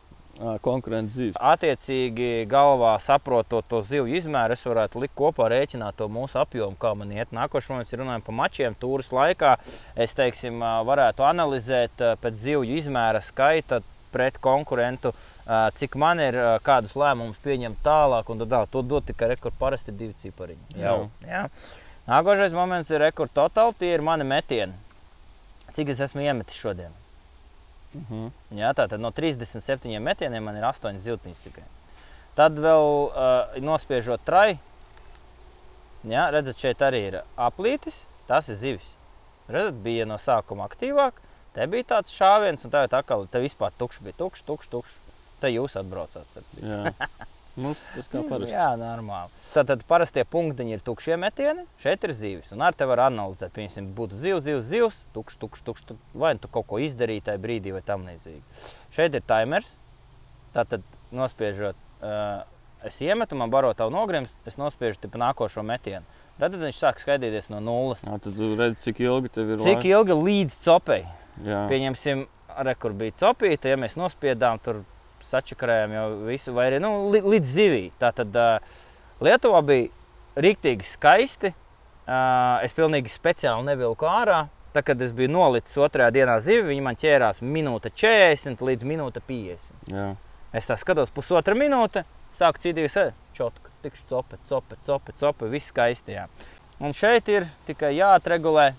Konkurence 0.64 1.18
zīves. 1.18 1.36
Attiecīgi, 1.36 2.45
galvā 2.47 2.93
saprotot 3.03 3.66
to 3.68 3.82
zivju 3.84 4.07
izmēru, 4.22 4.55
es 4.55 4.64
varētu 4.64 5.01
likt 5.03 5.18
kopā 5.20 5.49
rēķināt 5.51 5.97
to 5.99 6.07
mūsu 6.07 6.39
apjomu, 6.39 6.80
kā 6.80 6.93
man 6.95 7.12
iet. 7.12 7.34
Nākošais 7.36 7.76
mēs 7.76 7.91
runājam 7.99 8.24
par 8.24 8.38
mačiem, 8.38 8.78
tūris 8.80 9.12
laikā. 9.12 9.57
Es 9.99 10.16
teiksim, 10.16 10.64
varētu 10.88 11.28
analizēt 11.28 12.05
pēc 12.24 12.39
zivju 12.39 12.64
izmēra 12.80 13.20
skaita 13.26 13.82
pret 14.14 14.39
konkurentu, 14.41 15.12
ā, 15.12 15.39
cik 15.80 15.95
man 15.97 16.20
ir, 16.22 16.38
kādus 16.66 16.93
lēmumus 17.00 17.39
pieņemt 17.43 17.82
tālāk. 17.86 18.30
un 18.30 18.41
tad 18.41 18.52
tālāk. 18.52 18.70
To 18.72 18.82
dod 18.82 19.06
tikai 19.06 19.32
rekords, 19.34 19.58
parasti 19.58 19.91
divi 19.91 20.14
cipariņi. 20.14 20.78
Jau, 20.78 21.10
jā. 21.26 21.47
Nākošais 22.10 22.54
moments 22.54 22.89
ir 22.91 23.02
rekords 23.02 23.34
totāli, 23.34 23.76
tie 23.80 23.93
ir 23.93 24.02
mani 24.02 24.24
metieni. 24.24 24.74
Cik 25.74 25.89
es 25.93 26.00
esmu 26.02 26.22
iemetis 26.22 26.58
šodien? 26.58 26.93
Uh 27.93 28.02
-huh. 28.10 28.32
Jā, 28.52 28.74
tātad 28.74 29.00
no 29.00 29.12
37 29.12 30.00
metieniem 30.00 30.43
man 30.43 30.56
ir 30.58 30.64
8 30.64 30.97
ziltiņas 30.97 31.43
tikai. 31.43 31.64
Tad 32.36 32.58
vēl 32.58 33.10
uh, 33.10 33.64
nospiežot 33.64 34.22
trai. 34.26 34.60
Jā, 36.04 36.30
redzat, 36.32 36.58
šeit 36.58 36.80
arī 36.80 37.02
ir 37.08 37.22
aplītis. 37.38 38.06
Tas 38.28 38.50
ir 38.50 38.56
zivis. 38.56 38.95
Redzat, 39.50 39.74
bija 39.74 40.06
no 40.06 40.16
sākuma 40.16 40.68
aktīvāk. 40.70 41.14
Te 41.54 41.66
bija 41.68 41.84
tāds 41.84 42.14
šāviens, 42.14 42.66
un 42.66 42.72
tagad 42.72 42.93
atkal 42.93 43.28
te 43.28 43.39
vispār 43.39 43.72
tukšs 43.78 44.00
bija. 44.06 44.14
Tukšs, 44.14 44.43
tukšs, 44.43 44.70
tukšs. 44.70 45.09
Te 45.40 45.52
jūs. 45.54 45.76
Jā. 46.64 46.94
Nu, 47.60 47.74
tas 47.92 48.08
kā 48.08 48.22
parasti. 48.24 48.54
Jā, 48.54 48.70
normāli. 48.80 49.34
Tātad 49.52 49.82
parastie 49.90 50.24
punktiņi 50.32 50.78
ir 50.78 50.84
tukšie 50.86 51.18
metieni, 51.20 51.66
šeit 51.82 52.06
ir 52.08 52.14
zivis. 52.16 52.52
Un 52.56 52.62
ar 52.64 52.76
te 52.78 52.86
var 52.88 53.02
analizēt, 53.10 53.52
piemēram, 53.52 53.90
būtu 53.98 54.16
zivs, 54.22 54.46
zivs, 54.46 54.68
zivs, 54.70 55.00
tukšs, 55.16 55.40
tukšs, 55.42 55.64
tukšs. 55.68 55.84
tu- 55.90 55.98
Vai 56.14 56.36
nu 56.38 56.40
tu 56.40 56.48
kaut 56.48 56.68
ko 56.70 56.80
izdarīji 56.80 57.26
tajā 57.28 57.42
brīdī, 57.44 57.74
vai 57.76 57.82
tam 57.84 58.06
līdzīgi. 58.08 58.40
Šeit 58.96 59.18
ir 59.18 59.26
timers. 59.28 59.74
Tātad 60.56 60.86
nospiežot, 61.12 61.76
uh, 62.02 62.46
es 62.86 63.02
iemetu, 63.04 63.36
man 63.36 63.52
baro 63.52 63.74
tavu 63.74 63.92
nogrims, 63.92 64.32
es 64.48 64.56
nospiežu 64.56 65.02
tipu 65.04 65.20
nākošo 65.20 65.66
metienu. 65.66 66.06
Tad 66.40 66.56
viņš 66.56 66.80
sāk 66.80 67.02
skaidīties 67.04 67.50
no 67.52 67.60
nulles. 67.60 68.06
Jā, 68.08 68.22
tad 68.24 68.38
tu 68.40 68.54
redzi, 68.56 68.80
cik 68.86 69.02
ilgi 69.04 69.34
tev 69.36 69.52
ir 69.58 69.66
Cik 69.66 69.84
ilgi 69.90 70.16
līdz 70.16 70.56
copei? 70.64 71.04
Jā. 71.44 71.66
Pieņemsim, 71.68 72.24
re, 72.64 72.76
kur 72.80 72.96
bija 72.96 73.12
copīta, 73.20 73.68
ja 73.74 73.76
mēs 73.76 73.98
nospiedām 74.00 74.62
tur 74.64 74.86
sačakarējām 75.30 75.95
jau 75.95 76.05
visu, 76.27 76.53
vai 76.55 76.69
arī 76.69 76.82
nu, 76.84 76.93
līdz 77.13 77.55
zivī. 77.55 77.84
Tā 78.01 78.11
tad 78.15 78.36
uh, 78.38 78.77
Lietuvā 79.23 79.63
bija 79.65 79.89
rīktīgi 80.39 80.88
skaisti. 80.88 81.53
Uh, 82.09 82.57
es 82.65 82.73
pilnīgi 82.73 83.11
speciāli 83.13 83.67
nevilku 83.67 84.07
ārā. 84.09 84.47
Tad, 84.73 84.86
kad 84.86 85.01
es 85.01 85.11
biju 85.15 85.32
nolicis 85.34 85.77
otrajā 85.82 86.11
dienā 86.13 86.36
zivi, 86.45 86.67
viņi 86.69 86.84
man 86.86 86.97
ķērās 86.99 87.41
minūte 87.41 87.89
40 87.89 88.61
līdz 88.65 88.86
minūte 88.86 89.21
50. 89.25 89.89
Jā. 89.89 90.11
Es 90.53 90.69
tā 90.69 90.77
skatos, 90.82 91.09
pusotra 91.13 91.55
minūte, 91.57 92.03
sāku 92.34 92.61
cīnīties, 92.61 93.15
čotka, 93.38 93.73
tikšu 93.84 94.05
cope, 94.09 94.38
cope, 94.49 94.77
cope, 94.86 95.13
cope, 95.17 95.49
viss 95.49 95.69
skaisti. 95.73 96.17
Jā. 96.17 96.27
Un 96.82 96.93
šeit 96.97 97.30
ir 97.34 97.45
tikai 97.67 97.95
jāatregulē, 97.97 98.71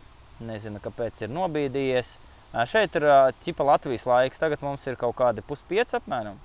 nezinu, 0.47 0.79
kāpēc 0.83 1.27
ir 1.27 1.35
nobīdījies. 1.35 2.15
Ā, 2.15 2.30
Šeit 2.67 2.97
ir 2.99 3.07
ā, 3.07 3.19
ķipa 3.45 3.67
Latvijas 3.67 4.07
laiks, 4.11 4.41
tagad 4.43 4.63
mums 4.67 4.87
ir 4.91 4.99
kaut 5.01 5.15
kādi 5.19 5.45
puspieci 5.47 5.99
apmēram. 6.01 6.39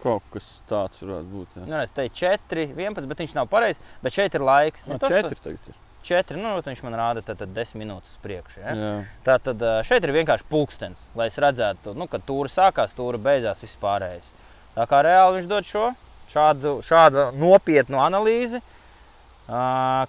Kaut 0.00 0.24
kas 0.32 0.46
tāds 0.70 1.02
varētu 1.02 1.28
būt. 1.28 1.56
Jā. 1.58 1.64
Nu, 1.68 1.78
es 1.82 1.90
teicu 1.92 2.22
4, 2.22 2.68
11, 2.72 3.08
bet 3.10 3.20
viņš 3.20 3.34
nav 3.36 3.48
pareizs, 3.52 3.82
bet 4.04 4.14
šeit 4.16 4.36
ir 4.38 4.44
laiks. 4.46 4.86
Nu, 4.86 4.94
Nu, 4.96 5.00
tas, 5.02 5.12
četri 5.12 5.36
tagad 5.36 5.72
ir. 5.72 5.80
4, 6.06 6.38
nu, 6.40 6.54
bet 6.56 6.70
viņš 6.70 6.84
man 6.86 6.96
rāda 6.96 7.24
tad, 7.26 7.42
tad 7.42 7.50
10 7.56 7.76
minūtes 7.82 8.14
uz 8.14 8.20
priekšu. 8.22 8.62
Ja? 8.62 8.76
Jā. 8.78 8.92
Tā 9.26 9.36
tad 9.50 9.64
šeit 9.84 10.06
ir 10.06 10.14
vienkārši 10.16 10.46
pulkstenis, 10.48 11.02
lai 11.18 11.26
es 11.28 11.36
redzētu, 11.42 11.92
nu, 11.98 12.06
kad 12.08 12.24
tūri 12.24 12.48
sākās, 12.48 12.94
tūri 12.96 13.20
beidzās, 13.20 13.60
viss 13.66 13.76
pārējais. 13.82 14.30
Tā 14.78 14.86
kā 14.88 15.02
reāli 15.04 15.40
viņš 15.40 15.50
dod 15.50 15.68
šo 15.68 15.90
šādu, 16.30 16.78
šādu 16.86 17.26
nopietnu 17.36 18.00
analīzi, 18.00 18.62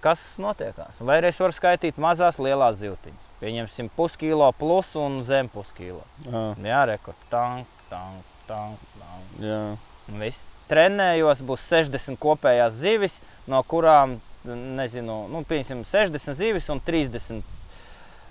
kas 0.06 0.22
notiekās. 0.42 1.02
Vai 1.02 1.20
arī 1.20 1.32
es 1.34 1.42
varu 1.42 1.56
skaitīt 1.56 2.00
mazās, 2.02 2.40
lielās 2.42 2.80
zivtiņas. 2.82 3.31
Pieņemsim 3.42 3.90
puskilo 3.98 4.52
plus 4.54 4.94
un 5.02 5.22
zem 5.26 5.50
puskilo. 5.50 6.04
Jā. 6.28 6.44
Jā, 6.62 6.82
rekord. 6.92 7.18
Tank, 7.32 7.70
tank, 7.90 8.28
tank, 8.50 8.84
tank. 9.00 9.40
Jā. 9.42 9.62
Un 10.12 10.22
viss. 10.22 10.46
Trenējos, 10.72 11.42
būs 11.44 11.64
60 11.68 12.20
kopējās 12.22 12.78
zivis, 12.80 13.18
no 13.50 13.60
kurām, 13.68 14.20
nezinu, 14.46 15.26
nu, 15.32 15.42
pieņemsim, 15.50 15.82
60 15.88 16.38
zivis 16.38 16.70
un 16.72 16.80
30 16.86 17.42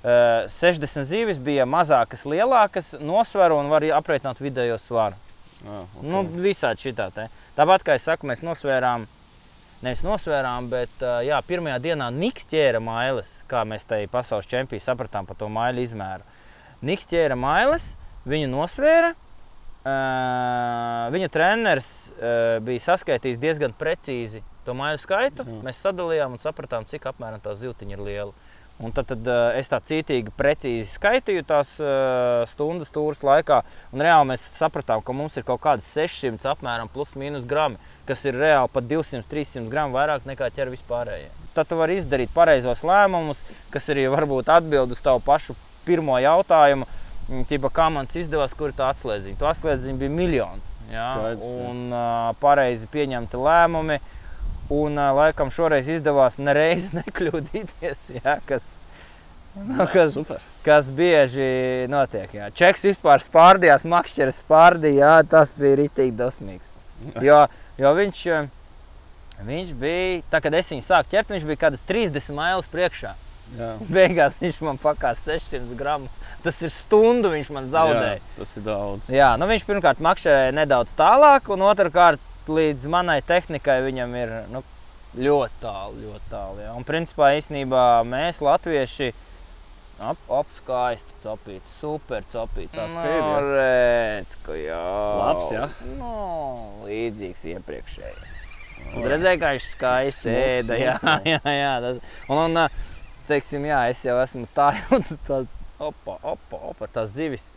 Uh, 0.01 0.47
60 0.49 1.05
zivis 1.05 1.37
bija 1.37 1.67
mazākas, 1.69 2.23
lielākas 2.25 2.95
nosvaru 3.05 3.59
un 3.61 3.67
var 3.69 3.85
aprēķināt 3.99 4.39
vidējo 4.41 4.79
svaru. 4.81 5.19
Ah, 5.61 5.83
okay. 5.85 6.07
Nu, 6.09 6.23
visādi 6.41 6.87
šitā 6.87 7.11
te. 7.13 7.27
Tāpat 7.53 7.85
kā 7.85 7.99
es 7.99 8.07
saku, 8.09 8.25
mēs 8.31 8.41
nosvērām, 8.41 9.05
nevis 9.85 10.03
nosvērām, 10.05 10.69
bet 10.73 11.03
jā, 11.27 11.39
pirmajā 11.49 11.79
dienā 11.83 12.11
Niks 12.13 12.45
ķēra 12.51 12.81
mailes, 12.85 13.41
kā 13.51 13.65
mēs 13.69 13.87
te 13.89 14.03
pasaules 14.13 14.49
čempionā 14.51 14.85
sapratām 14.85 15.29
par 15.29 15.39
to 15.41 15.49
mailu 15.53 15.81
izmēru. 15.85 16.25
Niks 16.85 17.09
ķēra 17.11 17.37
mailes, 17.37 17.95
viņu 18.29 18.49
nosvēra. 18.53 19.15
Viņa 19.81 21.29
treneris 21.33 21.89
bija 22.65 22.83
saskaitījis 22.85 23.41
diezgan 23.41 23.73
precīzi 23.77 24.43
to 24.67 24.75
mailu 24.77 25.01
skaitu. 25.01 25.47
Mhm. 25.47 25.63
Mēs 25.65 25.81
sadalījām 25.81 26.37
un 26.37 26.43
sapratām, 26.43 26.85
cik 26.85 27.09
apmēram 27.09 27.41
tā 27.41 27.57
zīltiņa 27.57 27.97
ir 27.97 28.05
liela. 28.05 28.33
Un 28.81 28.95
tad, 28.97 29.11
tad 29.11 29.27
uh, 29.29 29.51
es 29.61 29.69
tā 29.69 29.77
cītīgi, 29.85 30.33
precīzi 30.39 30.87
skaitīju 30.95 31.45
tās 31.49 31.75
uh, 31.83 32.47
stundas 32.49 32.89
stūres 32.89 33.21
laikā. 33.27 33.59
Un 33.93 34.05
reāli 34.05 34.31
mēs 34.31 34.47
sapratām, 34.57 35.03
ka 35.05 35.13
mums 35.17 35.37
ir 35.37 35.45
kaut 35.45 35.61
kādi 35.67 35.85
600 35.85 36.49
apmēram 36.55 36.89
plus 36.93 37.13
mīnus 37.21 37.45
grami, 37.49 37.77
kas 38.09 38.25
ir 38.25 38.39
reāli 38.41 38.73
pat 38.73 38.89
200-300 38.89 39.69
gramu 39.69 39.99
vairāk 39.99 40.25
nekā 40.29 40.49
ķer 40.57 40.73
vispārējie. 40.73 41.29
Tad 41.53 41.69
tu 41.69 41.77
vari 41.77 41.99
izdarīt 42.01 42.33
pareizos 42.33 42.81
lēmumus, 42.87 43.43
kas 43.75 43.91
arī 43.93 44.07
varbūt 44.09 44.49
atbild 44.55 44.97
uz 44.97 45.05
tavu 45.05 45.21
pašu 45.29 45.59
pirmo 45.85 46.17
jautājumu. 46.23 46.89
Tīpa, 47.51 47.69
kā 47.75 47.91
man 47.93 48.09
izdevās, 48.11 48.57
kur 48.59 48.73
tā 48.75 48.89
atslēdziņa? 48.95 49.39
Tā 49.39 49.53
atslēdziņa 49.53 50.01
bija 50.01 50.15
miljons. 50.15 50.73
Jā, 50.91 51.11
Skaidrs, 51.19 51.53
un 51.69 51.85
uh, 51.93 52.33
pareizi 52.41 52.89
pieņemti 52.91 53.39
lēmumi. 53.39 54.01
Un 54.71 54.95
laikam 54.95 55.51
šoreiz 55.51 55.89
izdevās 55.91 56.37
nereiz 56.39 56.91
nekļūdīties, 56.99 58.05
jā, 58.21 58.37
kas, 58.47 58.69
nu, 59.57 59.87
kas, 59.91 60.13
Super. 60.15 60.45
kas 60.67 60.91
bieži 60.95 61.89
notiek. 61.91 62.31
Jā. 62.39 62.53
Čeks 62.55 62.87
vispār 62.93 63.25
spārdījās, 63.25 63.89
makšķeris 63.91 64.45
spārdīja, 64.45 65.01
jā, 65.03 65.17
tas 65.33 65.57
bija 65.59 65.81
ritīgi 65.83 66.15
dosmīgs. 66.21 66.71
Jo, 67.25 67.43
jo 67.81 67.93
viņš, 67.97 68.23
viņš 69.49 69.75
bija, 69.81 70.23
tā, 70.31 70.43
kad 70.45 70.55
es 70.61 70.71
viņu 70.71 70.87
sāku 70.87 71.17
ķert, 71.17 71.35
viņš 71.35 71.51
bija 71.51 71.65
kādas 71.67 71.85
30 71.89 72.39
mailas 72.39 72.71
priekšā. 72.71 73.17
Jā. 73.59 73.75
Beigās 73.97 74.39
viņš 74.39 74.63
man 74.63 74.79
pakās 74.79 75.25
600 75.27 75.75
gramus. 75.79 76.27
Tas 76.45 76.63
ir 76.65 76.71
stundu, 76.73 77.33
viņš 77.35 77.51
man 77.53 77.67
zaudēja. 77.69 78.21
Jā, 78.21 78.35
tas 78.39 78.53
ir 78.57 78.65
daudz. 78.65 79.11
Jā, 79.13 79.35
nu 79.41 79.49
viņš 79.51 79.67
pirmkārt 79.69 80.03
makšķerēja 80.05 80.55
nedaudz 80.57 80.95
tālāk, 80.97 81.51
un 81.53 81.67
otrkārt 81.67 82.30
līdz 82.49 82.87
manai 82.91 83.21
tehnikai 83.27 83.81
viņam 83.85 84.15
ir 84.21 84.37
nu, 84.53 84.63
ļoti 85.19 85.61
tālu. 85.63 85.99
Ļoti 86.07 86.31
tālu 86.31 86.63
jā. 86.65 86.73
un 86.77 86.87
principā 86.89 87.33
īstenībā 87.39 87.85
mēs, 88.09 88.41
latvieši, 88.45 89.11
ap, 90.01 90.21
apskaisti 90.41 91.17
copīti, 91.25 91.73
super 91.73 92.27
copīti. 92.33 92.73
Tā 92.77 92.87
spīd, 92.91 93.17
jā. 93.17 93.23
Nu, 93.27 93.55
redz, 93.57 94.37
ka 94.47 94.59
jā. 94.59 94.83
Labs, 95.21 95.49
jā. 95.55 95.67
Nu, 95.99 96.13
līdzīgs 96.87 97.47
iepriekšējiem. 97.55 98.37
Un 98.97 99.07
redzēju, 99.13 99.41
kā 99.43 99.55
viņš 99.55 99.71
skaisti 99.75 100.33
ēda. 100.33 100.79
Jā, 100.81 100.97
jā, 101.35 101.41
jā, 101.45 101.73
tas. 101.85 102.03
Un, 102.31 102.43
un, 102.47 102.83
teiksim, 103.29 103.67
jā, 103.69 103.85
es 103.93 104.03
jau 104.07 104.17
esmu 104.23 104.49
tā, 104.57 104.73
un 104.97 105.05
tā, 105.29 105.45
opa, 105.79 106.17
opa, 106.35 106.63
opa, 106.73 106.91
tās 106.91 107.13
zivis. 107.15 107.51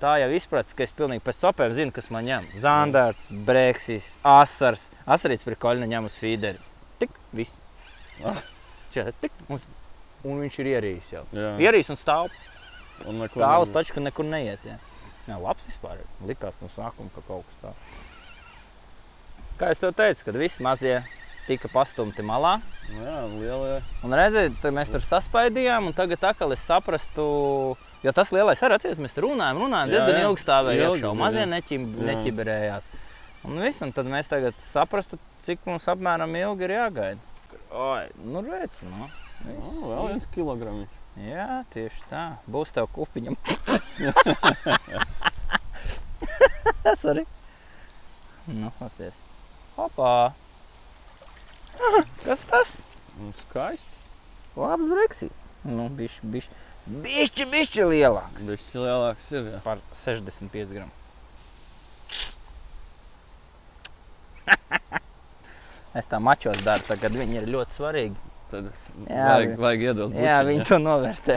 Tā 0.00 0.14
jau 0.22 0.30
izpratne, 0.32 0.72
ka 0.76 0.84
es 0.86 0.94
pilnīgi 0.96 1.20
pēc 1.26 1.42
sopēm 1.42 1.74
zinu, 1.76 1.92
kas 1.92 2.08
man 2.12 2.24
ņem. 2.24 2.46
Zandarts, 2.62 3.26
Breksis, 3.46 4.14
Asars. 4.24 4.86
Asarīts 5.04 5.44
par 5.44 5.58
koļņu 5.60 5.88
ņem 5.90 6.08
uz 6.08 6.16
feederi. 6.16 6.62
Tik, 7.02 7.12
viss. 7.36 7.58
Ah. 8.24 8.40
Šeit, 8.94 9.12
tik, 9.20 9.34
un, 9.52 9.60
un 10.24 10.40
viņš 10.46 10.56
ir 10.62 10.70
ierījis 10.72 11.10
jau. 11.12 11.26
Jā. 11.36 11.52
Ierījis 11.68 11.92
un 11.92 12.00
stāv. 12.00 12.32
Un 13.08 13.20
Stāv 13.28 13.66
uz 13.66 13.72
taču, 13.72 13.94
ka 13.96 14.02
nekur 14.04 14.24
neiet. 14.28 14.64
Jā, 14.64 14.78
jā 15.28 15.36
labs 15.40 15.68
vispār. 15.68 16.00
Likās 16.28 16.56
no 16.64 16.72
sākuma, 16.72 17.12
ka 17.14 17.24
kaut 17.28 17.44
kas 17.50 17.60
tāds. 17.66 18.00
Kā 19.60 19.68
es 19.74 19.80
tev 19.80 19.92
teicu, 19.96 20.24
kad 20.30 20.40
visi 20.40 20.64
mazie 20.64 21.02
tika 21.44 21.68
pastumti 21.72 22.24
malā. 22.24 22.56
Jā, 22.96 23.16
lielie. 23.36 23.78
Un 24.06 24.16
redziet, 24.16 24.56
tad 24.62 24.72
mēs 24.76 24.92
tur 24.92 25.04
saspaidījām, 25.04 25.90
un 25.90 25.96
tagad 25.96 26.24
atkal 26.32 26.56
es 26.56 26.64
saprastu, 26.64 27.26
jo 28.04 28.10
tas 28.16 28.28
lielais 28.34 28.62
arī 28.66 28.76
atceries, 28.78 29.00
mēs 29.02 29.14
tur 29.16 29.26
runājām, 29.28 29.56
runājām, 29.64 29.88
Jā, 29.90 29.94
diezgan 29.96 30.18
jā. 30.18 30.22
ilgi 30.28 30.44
stāvēja 30.44 30.90
iekšā, 30.90 31.08
mazie 31.18 31.44
Jā. 31.44 31.50
neķiberējās. 32.10 32.84
Un 33.48 33.52
viss, 33.64 33.80
un 33.84 33.90
tad 33.96 34.06
mēs 34.12 34.26
tagad 34.28 34.54
saprastu, 34.68 35.14
cik 35.46 35.58
mums 35.68 35.86
apmēram 35.88 36.30
ilgi 36.36 36.62
ir 36.68 36.72
jāgaida. 36.76 37.22
Oi, 37.70 38.04
nu 38.26 38.38
redz, 38.44 38.74
nu. 38.84 39.08
Nu, 39.40 39.52
Viss, 39.56 39.78
vēl 39.88 40.04
viens 40.10 40.26
kilograms. 40.34 40.92
Jā, 41.24 41.62
tieši 41.72 42.00
tā. 42.10 42.24
Būs 42.50 42.70
tev 42.76 42.86
kupiņam. 42.92 43.36
Tas 46.84 47.04
arī. 47.08 47.24
Nu, 48.50 48.70
pasties. 48.78 49.16
Hopā. 49.76 50.32
Kas 52.24 52.42
tas? 52.50 52.72
Un 53.20 53.32
skaisti. 53.40 53.86
Labs 54.60 54.88
breksīts. 54.90 55.48
Nu, 55.64 55.86
bišķi, 55.96 56.30
bišķi. 56.34 56.58
Bišķi, 56.86 57.44
bišķi 57.52 57.84
lielāks. 57.90 58.46
Viņš 58.48 58.64
lielāks 58.80 59.26
ir. 59.36 59.44
Jā. 59.52 59.60
Par 59.64 59.78
65 59.94 60.72
gramu. 60.74 60.90
Es 65.98 66.06
tā 66.06 66.20
mačos 66.22 66.60
daru, 66.62 66.84
tagad 66.86 67.16
viņi 67.18 67.40
ir 67.40 67.46
ļoti 67.50 67.74
svarīgi. 67.74 68.14
Tad 68.50 68.68
Jā, 69.10 69.24
vajag, 69.26 69.52
vajag 69.58 69.80
iedot. 69.88 70.12
Jā, 70.14 70.36
bučiņu, 70.38 70.50
viņi 70.50 70.66
to 70.68 70.78
novērtē. 70.82 71.36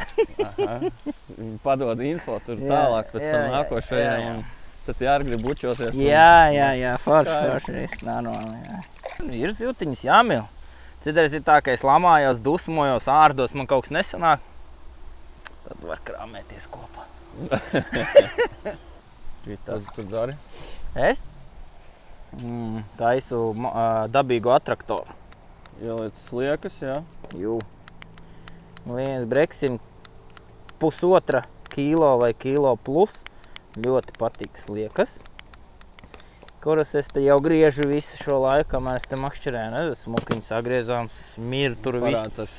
Viņi 1.40 1.58
padod 1.66 2.02
info 2.06 2.38
tur 2.46 2.62
Jā, 2.62 2.68
tālāk, 2.70 3.10
pēc 3.16 3.26
jā, 3.26 3.32
tam 3.34 3.42
jā, 3.42 3.50
nākošajam. 3.56 4.06
jā, 4.06 4.14
jā. 4.28 4.36
Tad 4.86 5.02
jāgrib 5.08 5.42
bučoties. 5.42 5.90
un- 5.96 6.02
Jā, 6.06 6.54
jā, 6.54 6.70
jā, 6.78 6.94
forši, 7.02 7.36
forši, 7.50 7.76
viss 7.80 8.06
normāli, 8.06 8.62
jā. 8.62 8.78
Ir 9.42 9.54
zīltiņas 9.58 10.02
jāmīl. 10.06 10.46
Citreiz 11.02 11.34
ir 11.34 11.42
tā, 11.46 11.58
ka 11.66 11.74
es 11.74 11.82
lamājos, 11.86 12.38
dusmojos, 12.44 13.10
ārdos, 13.10 13.54
man 13.58 13.66
kaut 13.70 13.88
kas 13.90 13.94
nesanāk. 13.98 14.46
Tad 15.74 15.88
var 15.90 16.02
krāmēties 16.06 16.68
kopā. 16.70 17.08
Tas 19.66 19.88
tur 19.96 20.06
dari. 20.06 20.36
Es 20.94 21.24
mm, 22.46 22.84
taisu 23.00 23.40
ā, 23.74 24.06
dabīgu 24.14 24.54
atraktoru. 24.54 25.10
Ieliec 25.82 26.14
sliekas, 26.28 26.78
jā. 26.78 27.00
Jū. 27.34 27.58
Viens 28.86 29.26
breksim 29.26 29.82
pusotra 30.78 31.42
kilo 31.74 32.20
vai 32.22 32.36
kilo 32.38 32.78
plus. 32.78 33.24
Ļoti 33.74 34.14
patīk 34.22 34.62
sliekas. 34.62 35.18
Kuras 36.62 36.94
es 36.96 37.10
te 37.10 37.26
jau 37.26 37.42
griežu 37.44 37.90
visu 37.90 38.22
šo 38.22 38.38
laiku, 38.46 38.70
kamēr 38.78 39.02
es 39.02 39.10
te 39.10 39.18
makšķerēju. 39.20 39.74
Nezinu, 39.74 39.98
smukiņas 40.06 40.54
agriezām, 40.62 41.10
smirdu 41.12 41.82
tur 41.82 41.98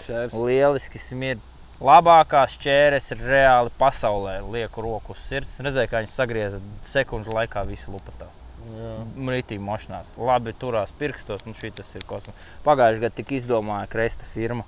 šķērs. 0.02 0.34
Lieliski 0.34 1.00
smird. 1.00 1.53
Labākās 1.85 2.55
ķēres 2.62 3.11
ir 3.12 3.20
reāli 3.28 3.72
pasaulē. 3.78 4.39
Lieku 4.55 4.85
roku 4.85 5.12
uz 5.12 5.20
sirds. 5.28 5.53
Redzēju, 5.61 5.91
kā 5.91 6.01
viņas 6.01 6.16
sagrieza 6.16 6.61
sekundžu 6.89 7.35
laikā 7.37 7.64
visu 7.68 7.93
lupatās. 7.93 8.32
Jā. 8.64 8.93
Rītīgi 9.35 9.61
mošanās. 9.61 10.12
Labi 10.16 10.55
turās 10.57 10.93
pirkstos. 10.97 11.45
Nu, 11.45 11.53
šī 11.59 11.74
tas 11.76 11.91
ir 11.99 12.07
kosmos. 12.09 12.37
Pagājušajā 12.64 13.03
gadā 13.03 13.18
tika 13.18 13.37
izdomāta 13.37 13.91
kresta 13.93 14.24
firma. 14.32 14.64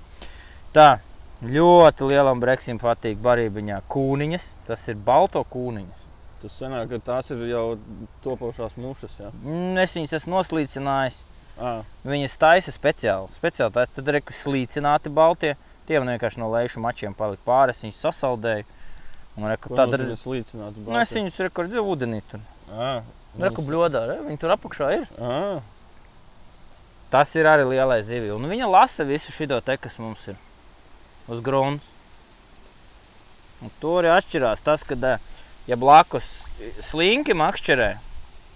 Tā, 0.76 0.98
ļoti 1.40 2.10
lielam 2.10 2.42
breksim 2.42 2.76
patīk 2.82 3.16
barībiņā 3.24 3.78
kūniņas. 3.92 4.50
Tas 4.68 4.84
ir 4.92 5.00
balto 5.06 5.40
kūniņas. 5.54 6.02
Tas 6.42 6.58
sanāk, 6.60 6.90
ka 6.92 6.98
tās 7.06 7.32
ir 7.32 7.46
jau 7.48 7.64
topošās 8.26 8.76
mušas. 8.76 9.14
Jā. 9.22 9.30
Mm, 9.40 9.78
Es 9.86 9.96
viņas 9.96 10.18
esmu 10.20 10.36
noslīcinājis. 10.36 11.22
À, 11.56 11.78
Viņas 12.04 12.36
taisa 12.36 12.74
speciāli. 12.76 13.32
speciāli 13.32 13.72
taisa. 13.72 13.94
Tad 13.96 14.12
ir 14.12 14.20
slīcināti 14.36 15.08
baltie. 15.08 15.54
Tie 15.86 16.00
man 16.02 16.10
vienkārši 16.14 16.42
no 16.42 16.50
lejušu 16.52 16.82
mačiem 16.82 17.14
palika 17.16 17.42
pāri. 17.46 17.74
Es 17.74 17.84
viņus 17.84 18.02
sasaldēju. 18.08 18.66
Un 19.36 19.48
reku, 19.52 19.74
tad 19.76 19.92
ir. 19.98 20.04
slīcināts? 20.18 20.80
Nu, 20.80 20.96
es 20.98 21.12
viņus 21.12 21.40
rekordu 21.46 21.82
ūdenī 21.84 22.22
tur. 22.30 22.40
À, 22.72 23.00
Reku 23.36 23.60
bļodā, 23.60 24.06
re? 24.08 24.14
viņi 24.24 24.40
tur 24.40 24.54
apakšā 24.54 24.92
ir. 24.96 25.08
à, 25.20 25.58
Tas 27.12 27.34
ir 27.38 27.46
arī 27.46 27.66
lielais 27.68 28.06
zivs. 28.08 28.32
Un 28.34 28.48
viņa 28.50 28.66
lasa 28.70 29.04
visu 29.06 29.32
šo 29.34 29.60
te, 29.60 29.76
kas 29.78 29.98
mums 30.02 30.24
ir 30.32 30.40
uz 31.30 31.42
grunts. 31.44 31.84
Un 33.62 33.70
tur 33.80 34.02
arī 34.02 34.10
atšķirās 34.16 34.64
tas, 34.64 34.82
ka, 34.84 34.96
ja 35.68 35.76
blakus 35.80 36.26
slinki 36.90 37.36
makšķerē, 37.36 37.92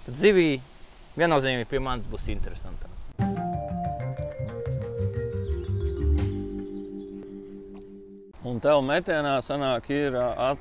tad 0.07 0.19
zivī 0.19 0.51
viennozīmīgi 1.17 1.71
pie 1.71 1.81
manis 1.85 2.11
būs 2.11 2.29
interesanti. 2.33 2.91
Un 8.49 8.61
tev 8.65 8.81
metienā 8.89 9.37
sanāk, 9.45 9.91
ir, 9.93 10.15
at, 10.17 10.61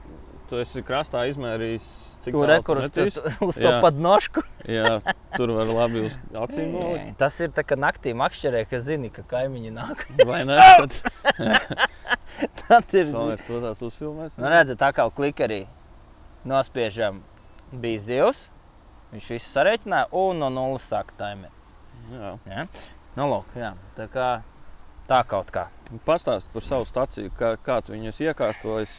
tu 0.49 0.57
esi 0.59 0.81
krastā 0.83 1.21
izmērījis, 1.29 1.85
cik 2.25 2.33
Tur 2.33 2.41
tālu 2.41 2.47
tu 2.49 2.51
rekords 2.51 2.87
metīsi. 2.89 3.21
uz 3.45 3.55
to 3.55 3.69
Jā. 3.69 3.77
pat 3.83 3.99
nošku. 4.03 4.43
Jā, 4.67 4.97
tur 5.37 5.53
var 5.55 5.69
labi 5.71 6.01
uz 6.09 6.17
acīm 6.35 6.73
nolikt. 6.75 7.13
Tas 7.21 7.37
ir 7.39 7.53
tā, 7.55 7.63
ka 7.63 7.77
naktī 7.79 8.11
makšķerē, 8.17 8.65
ka 8.67 8.81
zini, 8.83 9.11
ka 9.13 9.23
kaimiņi 9.29 9.71
nāk. 9.77 10.03
Vai 10.27 10.41
ne? 10.49 10.57
Tad, 10.81 10.97
Tad 12.67 12.93
ir 12.99 13.13
Galvenais 13.13 13.45
to 13.47 13.61
tās 13.63 13.81
uzfilmēs. 13.87 14.35
Nu, 14.39 14.49
redziet, 14.51 14.79
tā 14.81 14.91
kā 14.95 15.07
klikerī 15.15 15.63
nospiežam, 16.47 17.23
bija 17.71 18.03
zivs. 18.03 18.43
Viņš 19.13 19.31
visu 19.37 19.49
sareiķināja 19.55 20.11
un 20.19 20.43
no 20.43 20.51
nulles 20.53 20.83
sāka 20.85 21.15
taimēt. 21.17 21.55
Jā. 22.13 22.35
Ja? 22.45 22.65
Nu, 23.15 23.25
lūk, 23.31 23.55
jā. 23.57 23.71
Tā 23.97 24.05
kā 24.11 24.27
tā 25.09 25.23
kaut 25.27 25.49
kā. 25.53 25.67
Pastāst 26.05 26.49
par 26.53 26.65
savu 26.65 26.85
staciju, 26.85 27.31
kā, 27.37 27.55
kā 27.65 27.79
tu 27.85 27.95
viņus 27.95 28.21
iekārtojies. 28.27 28.93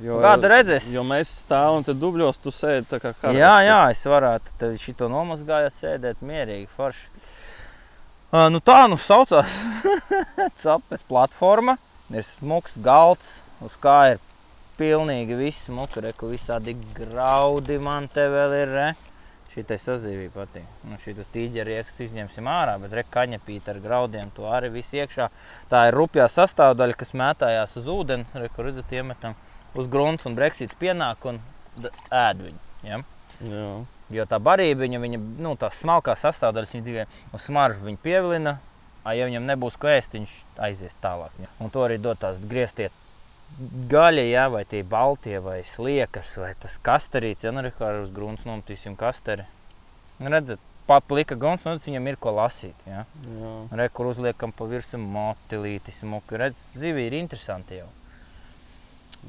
Jo, 0.00 0.16
Kādu 0.24 0.48
redzēs? 0.48 0.88
Jo 0.94 1.04
mēs 1.04 1.30
stāvam 1.42 1.84
te 1.84 1.92
dubļos, 1.92 2.40
tu 2.40 2.50
sēdi 2.54 2.88
tā 2.88 2.98
kā 3.02 3.12
karalis. 3.12 3.42
Jā, 3.42 3.52
jā, 3.66 3.80
es 3.92 4.00
varētu 4.08 4.56
te 4.58 4.72
šito 4.80 5.10
nomazgājot, 5.12 5.76
sēdēt 5.76 6.24
mierīgi, 6.24 6.70
forši. 6.78 7.24
Uh, 8.32 8.48
nu 8.48 8.62
tā, 8.64 8.86
nu 8.88 8.96
saucās 8.96 9.52
capes 10.62 11.04
platforma. 11.04 11.76
Ir 12.12 12.24
smuks 12.24 12.74
galds, 12.84 13.38
uz 13.64 13.76
kā 13.80 14.14
ir 14.14 14.22
pilnīgi 14.80 15.36
viss 15.36 15.68
smuka, 15.68 16.00
reku 16.08 16.32
visādi 16.32 16.74
graudi 16.96 17.78
man 17.80 18.08
te 18.12 18.24
vēl 18.32 18.56
ir, 18.62 18.72
re. 18.72 18.88
Šitai 19.52 19.76
sazīvī 19.76 20.30
patīk. 20.32 20.64
Nu, 20.88 20.96
šitas 21.02 21.26
tīģeri 21.34 21.74
iekstu 21.76 22.06
izņemsim 22.06 22.46
ārā, 22.48 22.78
bet 22.80 22.94
re 22.96 23.02
kaņepīt 23.04 23.66
ar 23.68 23.80
graudiem, 23.84 24.30
to 24.32 24.46
arī 24.48 24.70
viss 24.72 24.94
iekšā. 24.96 25.26
Tā 25.68 25.82
ir 25.90 25.96
rupjā 25.98 26.24
sastāvdaļa, 26.32 26.96
kas 26.96 27.12
mētājās 27.20 27.76
uz 27.76 27.90
ūdeni, 27.92 28.24
re, 28.32 28.48
kur 28.54 28.70
redzat 28.70 28.94
iemetam 28.96 29.36
uz 29.76 29.90
grunts 29.92 30.24
un 30.28 30.38
breksīts 30.38 30.78
pienāk 30.80 31.28
un 31.28 31.42
ēd 31.82 32.40
viņu. 32.46 32.62
Ja? 32.88 33.02
Jā. 33.44 33.68
Jo 34.12 34.26
tā 34.28 34.40
barība, 34.40 34.86
viņa, 34.86 35.02
viņa 35.04 35.20
nu, 35.44 35.54
tās 35.60 35.82
smalkās 35.82 36.24
sastāvdaļas, 36.24 36.72
viņa 36.76 36.88
tikai 36.88 37.06
uz 37.36 37.46
smaržu 37.48 37.84
viņa 37.84 38.02
pievilina. 38.04 38.58
A, 39.02 39.16
ja 39.18 39.26
viņam 39.26 39.48
nebūs 39.48 39.76
ko 39.82 39.88
ēst, 39.90 40.12
viņš 40.14 40.32
aizies 40.62 40.96
tālāk. 41.02 41.32
Ja? 41.42 41.48
Un 41.60 41.72
to 41.74 41.82
arī 41.82 41.96
dod 41.98 42.20
tās 42.22 42.36
grieztie 42.38 42.88
gaļa, 43.92 44.26
ja? 44.28 44.48
vai 44.52 44.64
tie 44.68 44.82
baltie, 44.82 45.38
vai 45.42 45.60
sliekas, 45.66 46.34
vai 46.40 46.52
tas 46.60 46.78
kasterīts. 46.82 47.46
Ja 47.46 47.54
nu 47.54 47.62
arī 47.62 47.72
kā 47.76 47.92
uz 48.02 48.12
grunts 48.14 48.46
nometīsim 48.48 48.96
kasteri. 48.98 49.46
Nu, 50.18 50.30
Redzat, 50.32 50.60
pat 50.88 51.06
plika 51.08 51.38
grunts, 51.38 51.66
un 51.66 51.80
viņam 51.82 52.10
ir 52.10 52.20
ko 52.22 52.34
lasīt. 52.36 52.76
Ja? 52.88 53.04
Jā. 53.26 53.54
Re, 53.80 53.88
kur 53.94 54.12
uzliekam 54.12 54.54
pa 54.56 54.68
virsmu 54.70 55.02
motilīti, 55.16 55.94
smuku. 55.94 56.38
Redz, 56.42 56.68
zivī 56.78 57.08
ir 57.08 57.18
interesanti 57.20 57.80
jau. 57.80 57.88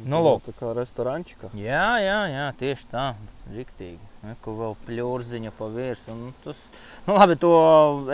Nu, 0.01 0.19
lūk. 0.25 0.47
tā 0.47 0.53
kā 0.57 0.71
restorančika. 0.73 1.51
Jā, 1.53 1.99
jā, 2.01 2.17
jā 2.31 2.47
tieši 2.59 2.87
tā. 2.91 3.05
Riktīgi. 3.53 4.01
Kur 4.41 4.55
vēl 4.57 4.75
pļūrziņa 4.87 5.51
pa 5.57 5.67
virsmu. 5.69 6.13
un 6.15 6.33
Tas, 6.43 6.59
nu, 7.05 7.15
labi, 7.17 7.35
to 7.39 7.51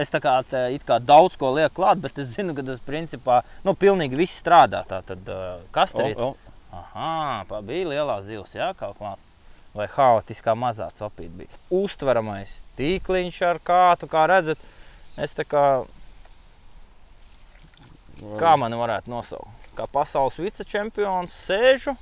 es 0.02 0.12
tā 0.12 0.20
kā, 0.24 0.36
te, 0.50 0.66
it 0.76 0.84
kā 0.88 0.98
daudz 1.00 1.38
ko 1.40 1.54
lieku 1.56 1.80
klāt, 1.80 2.02
bet 2.04 2.18
es 2.20 2.34
zinu, 2.34 2.56
ka 2.58 2.66
tas 2.66 2.82
principā 2.84 3.42
nu, 3.66 3.76
pilnīgi 3.78 4.20
viss 4.20 4.42
strādā. 4.42 4.84
Tā 4.90 5.02
tad 5.08 5.30
kas 5.76 5.94
tur 5.96 6.10
ir? 6.10 6.24
Aha, 6.76 7.46
pa 7.50 7.62
bija 7.66 7.94
lielā 7.94 8.20
zivs, 8.26 8.58
jā, 8.58 8.74
kaut 8.78 8.98
klāt. 9.00 9.22
Vai 9.74 9.86
haotiskā 9.94 10.56
mazā 10.58 10.90
copīte 10.98 11.32
bija. 11.44 11.62
Uztveramais 11.74 12.58
tīkliņš 12.78 13.40
ar 13.46 13.62
kātu, 13.64 14.10
kā 14.10 14.26
redzat. 14.30 14.62
Es 15.20 15.34
tā 15.38 15.46
kā, 15.46 15.64
kā 18.42 18.58
mani 18.58 18.82
varētu 18.82 19.14
nosaukt? 19.14 19.59
Kā 19.80 19.86
pasaules 19.88 20.36
vicečempions 20.36 21.32
sēžu. 21.32 21.94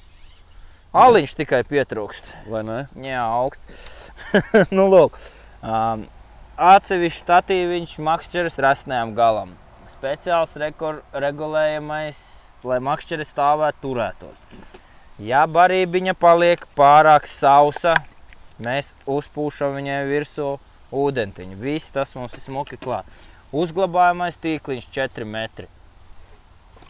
Aliņš 0.97 1.35
tikai 1.37 1.59
pietrūkst. 1.69 2.31
Vai 2.49 2.63
ne? 2.65 2.77
Jā, 3.05 3.21
augsts. 3.21 4.07
nu, 4.77 4.87
lūk, 4.89 5.19
um, 5.61 6.07
atsevišķi 6.57 7.21
statīviņš 7.21 7.93
makšķeris 8.07 8.57
rasnējam 8.65 9.13
galam. 9.19 9.53
Speciāls 9.93 10.57
rekor, 10.57 11.03
regulējamais, 11.13 12.23
lai 12.65 12.79
makšķeris 12.89 13.29
stāvētu 13.35 13.83
turētos. 13.85 14.41
Ja 15.21 15.45
barībiņa 15.45 16.17
paliek 16.17 16.65
pārāk 16.73 17.29
sausa, 17.29 17.93
mēs 18.57 18.95
uzpūšam 19.05 19.77
viņai 19.77 20.01
virsū 20.09 20.55
ūdentiņu. 21.05 21.61
Viss 21.61 21.93
tas 21.93 22.17
mums 22.17 22.33
ir 22.33 22.47
smuki 22.49 22.81
klāt. 22.81 23.05
Uzglabājamais 23.53 24.41
tīkliņš 24.41 24.93
4 24.97 25.33
metri. 25.37 25.69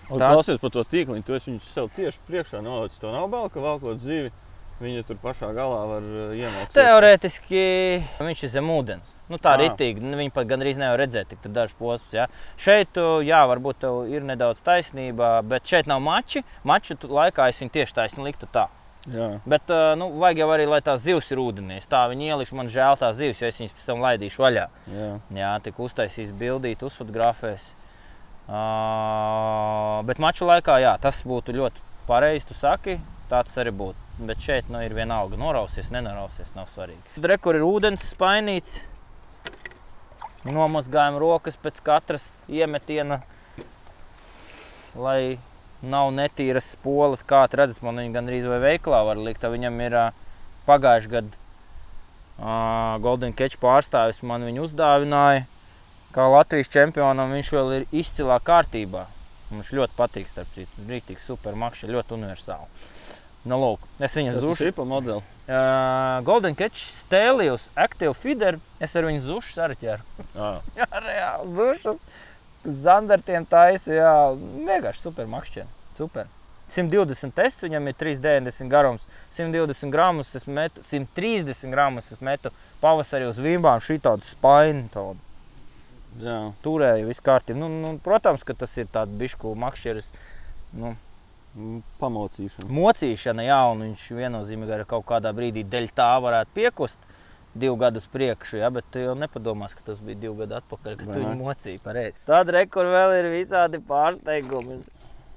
Un 0.09 0.19
Tā- 0.21 0.31
klausies 0.33 0.59
par 0.61 0.71
to 0.71 0.83
tīkliņu, 0.87 1.23
tu 1.27 1.33
esi 1.35 1.51
viņu 1.51 1.61
sev 1.67 1.89
tieši 1.95 2.19
priekšā 2.29 2.61
nolicis. 2.63 2.99
To 2.99 3.11
nav 3.11 3.27
bail, 3.29 3.49
ka 3.49 3.59
valkot 3.59 3.97
dzīvi, 3.99 4.31
viņa 4.79 5.03
tur 5.07 5.17
pašā 5.19 5.49
galā 5.57 5.81
var 5.89 6.01
uh, 6.05 6.31
iemest. 6.37 6.71
Teorētiski 6.77 7.63
viņš 8.21 8.43
ir 8.45 8.49
zem 8.53 8.69
ūdens. 8.71 9.15
Nu, 9.27 9.37
tā 9.41 9.55
Ā. 9.57 9.61
ritīgi. 9.65 9.99
Nu, 10.05 10.15
Viņa 10.19 10.31
pat 10.35 10.47
gandrīz 10.47 10.77
nevar 10.79 10.99
redzēt, 11.01 11.27
tik 11.33 11.49
dažs 11.51 11.73
posms. 11.79 12.13
Ja. 12.15 12.27
Šeit, 12.61 12.95
uh, 13.01 13.19
jā, 13.25 13.41
varbūt 13.51 13.81
tev 13.83 14.05
ir 14.13 14.21
nedaudz 14.23 14.61
taisnība, 14.63 15.41
bet 15.43 15.67
šeit 15.67 15.87
nav 15.91 15.99
mači. 16.05 16.43
Maču 16.63 16.95
tu- 16.95 17.07
laikā 17.11 17.49
es 17.49 17.59
viņu 17.59 17.71
tieši 17.75 17.93
taisni 17.99 18.23
liktu 18.29 18.47
tā. 18.53 18.67
Jā. 19.07 19.39
Bet, 19.47 19.69
uh, 19.71 19.93
nu, 19.95 20.09
vajag 20.19 20.37
jau 20.43 20.47
arī, 20.51 20.65
lai 20.67 20.81
tās 20.83 20.99
zivs 21.03 21.31
ir 21.31 21.39
ūdenī. 21.39 21.77
Tā 21.87 22.05
viņi 22.11 22.27
ielišu, 22.31 22.55
man 22.59 22.67
žēl 22.67 22.97
tās 22.99 23.15
zivs, 23.15 23.39
jo 23.39 23.47
es 23.47 23.59
viņas 23.59 23.75
pēc 23.77 23.85
tam 23.87 24.01
laidīšu 24.03 24.41
vaļā. 24.43 24.65
Jā. 24.91 25.11
Jā, 25.31 25.51
tik 25.63 25.79
uztaisīs 25.79 26.31
bildīt, 26.35 26.83
uzfotografēs. 26.83 27.69
Uh, 28.47 29.99
bet 30.07 30.21
maču 30.23 30.47
laikā, 30.47 30.77
jā, 30.79 30.93
tas 31.03 31.19
būtu 31.27 31.55
ļoti 31.57 31.81
pareizi, 32.07 32.47
tu 32.47 32.55
saki, 32.55 32.95
tā 33.27 33.41
tas 33.43 33.57
arī 33.59 33.73
būtu. 33.75 34.05
Bet 34.29 34.39
šeit 34.41 34.69
nu, 34.71 34.79
ir 34.81 34.95
vienalga, 34.97 35.37
norausies, 35.37 35.91
nenorausies, 35.93 36.53
nav 36.55 36.69
svarīgi. 36.71 37.19
Rekur 37.21 37.59
ir 37.59 37.65
ūdens 37.67 38.07
spainīts. 38.13 38.79
Nomazgājam 40.47 41.17
rokas 41.19 41.57
pēc 41.59 41.81
katras 41.83 42.29
iemetiena, 42.47 43.19
lai 44.95 45.37
nav 45.83 46.13
netīras 46.15 46.71
spoles. 46.77 47.25
Kā 47.27 47.43
redzat, 47.51 47.83
man 47.83 47.99
viņa 47.99 48.15
gandrīz 48.15 48.47
vai 48.47 48.61
veiklā 48.63 49.03
var 49.09 49.19
likt. 49.19 49.43
Viņam 49.43 49.83
ir 49.83 49.97
ā, 49.99 50.05
pagājuši 50.69 51.11
gadu 51.11 51.35
uh, 52.39 52.97
Golden 53.03 53.35
Catch 53.37 53.59
pārstāvis 53.61 54.23
man 54.25 54.45
viņu 54.47 54.65
uzdāvināja. 54.67 55.45
Kā 56.17 56.23
Latvijas 56.33 56.71
čempionam 56.73 57.29
viņš 57.29 57.49
vēl 57.53 57.67
ir 57.75 57.83
izcilā 57.93 58.39
kārtībā. 58.41 59.03
Viņš 59.51 59.67
ļoti 59.77 59.93
patīk, 59.99 60.25
starp 60.25 60.49
citu. 60.55 60.85
Brītīgi 60.87 61.21
super 61.21 61.53
makšķi, 61.53 61.91
ļoti 61.93 62.15
universāli. 62.15 62.87
Nu, 63.45 63.59
lūk, 63.61 63.83
es 64.01 64.15
viņu 64.17 64.31
zušu. 64.41 64.71
pa 64.73 64.85
modeli. 64.89 65.21
Uh, 65.45 66.23
Golden 66.25 66.57
Catch 66.57 66.87
Stelius 66.89 67.67
Active 67.77 68.15
Feeder. 68.17 68.57
Es 68.81 68.95
ar 68.97 69.05
viņu 69.05 69.21
zušu 69.27 69.61
arī 69.61 69.77
ķeru. 69.77 70.25
Jā. 70.79 70.87
Reāli 71.05 71.53
zušas. 71.59 72.01
Zandartiem 72.65 73.45
taisu, 73.45 73.93
jā, 73.93 74.15
vienkārši 74.33 75.05
super 75.05 75.29
makšķi. 75.29 75.67
Super. 76.01 76.25
120 76.73 77.37
tests, 77.37 77.61
viņam 77.61 77.87
ir 77.87 77.95
3,90 78.01 78.73
garums, 78.73 79.05
120 79.37 79.93
gramus, 79.93 80.33
es 80.35 80.49
metu, 80.49 80.81
130 80.83 81.71
gramus 81.71 82.09
es 82.11 82.25
metu 82.25 82.51
pavasarī 82.81 83.29
uz 83.29 83.37
vīmbām 83.39 83.79
šī 83.85 84.01
tādu 84.03 84.27
spaini, 84.27 84.89
tādu 84.91 85.15
Jā. 86.21 86.37
turēju 86.65 87.07
visu 87.09 87.21
kārtību. 87.21 87.59
Nu, 87.59 87.67
nu, 87.69 87.97
protams, 88.03 88.43
ka 88.47 88.53
tas 88.57 88.73
ir 88.77 88.87
tāds 88.93 89.13
bišku 89.19 89.55
makšķeris, 89.55 90.13
nu, 90.73 90.95
Mm, 91.57 91.79
Pamocīšana. 91.97 92.69
mocīšana, 92.69 93.41
jā, 93.47 93.57
un 93.71 93.79
viņš 93.81 94.01
viennozīmīgi 94.13 94.73
arī 94.75 94.85
kaut 94.85 95.07
kādā 95.09 95.31
brīdī 95.33 95.63
dēļ 95.65 95.87
tā 95.97 96.09
varētu 96.21 96.53
piekust. 96.53 96.97
Divu 97.57 97.79
gadu 97.81 98.01
priekšu, 98.13 98.59
ja, 98.59 98.69
bet 98.69 98.85
tu 98.93 98.99
jau 99.01 99.15
nepadomās, 99.17 99.73
ka 99.73 99.81
tas 99.87 99.97
bija 99.97 100.19
divi 100.21 100.35
gadi 100.43 100.53
atpakaļ, 100.59 100.97
kad 100.99 101.07
tu 101.09 101.17
viņu 101.23 101.33
mocīji 101.39 101.81
pareizi. 101.81 102.19
Tad 102.27 102.51
rekur 102.53 102.85
vēl 102.85 103.15
ir 103.23 103.29
visādi 103.33 103.79
pārsteigumi. 103.81 104.83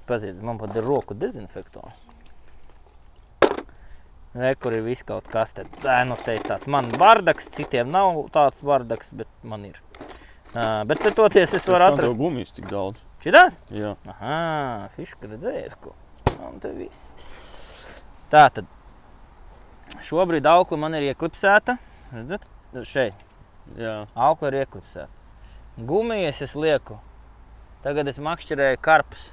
Paziet, 0.05 0.37
man 0.45 0.59
pat 0.61 0.75
ir 0.77 0.85
roku 0.85 1.17
dezinfektors. 1.17 1.97
Rekur 4.37 4.77
ir 4.77 4.85
viss 4.85 5.01
kaut 5.07 5.25
kas 5.31 5.55
tāds. 5.57 5.73
Tā 5.81 6.03
nu 6.05 6.15
te 6.21 6.37
ir 6.37 6.45
tāds 6.45 6.69
man 6.69 6.91
bardaks, 7.01 7.49
citiem 7.57 7.89
nav 7.89 8.21
tāds 8.35 8.61
bardaks, 8.61 9.09
bet 9.11 9.27
man 9.43 9.65
ir. 9.71 9.81
Uh, 10.51 10.81
bet 10.89 10.99
toties 11.15 11.53
es 11.55 11.67
varu 11.69 11.87
atrast. 11.87 12.17
gumijas 12.19 12.51
tik 12.51 12.65
daudz. 12.67 12.99
Šitās? 13.23 13.61
Jā. 13.71 13.93
Aha, 14.09 14.89
fiška 14.97 15.29
redzējis, 15.31 15.77
ko. 15.79 15.93
Un 16.43 16.57
te 16.59 16.71
viss. 16.75 17.13
Tā 18.31 18.47
tad. 18.51 18.67
Šobrīd 20.07 20.47
aukla 20.49 20.79
man 20.81 20.95
ir 20.97 21.11
ieklipsēta. 21.11 21.77
Redzat? 22.11 22.47
Šeit. 22.87 23.25
Jā. 23.79 24.01
Aukla 24.15 24.51
ir 24.51 24.61
ieklipsēta. 24.65 25.11
Gumijas 25.87 26.41
es 26.43 26.55
lieku. 26.59 26.97
Tagad 27.85 28.09
es 28.11 28.19
makšķerēju 28.21 28.79
karpus. 28.83 29.29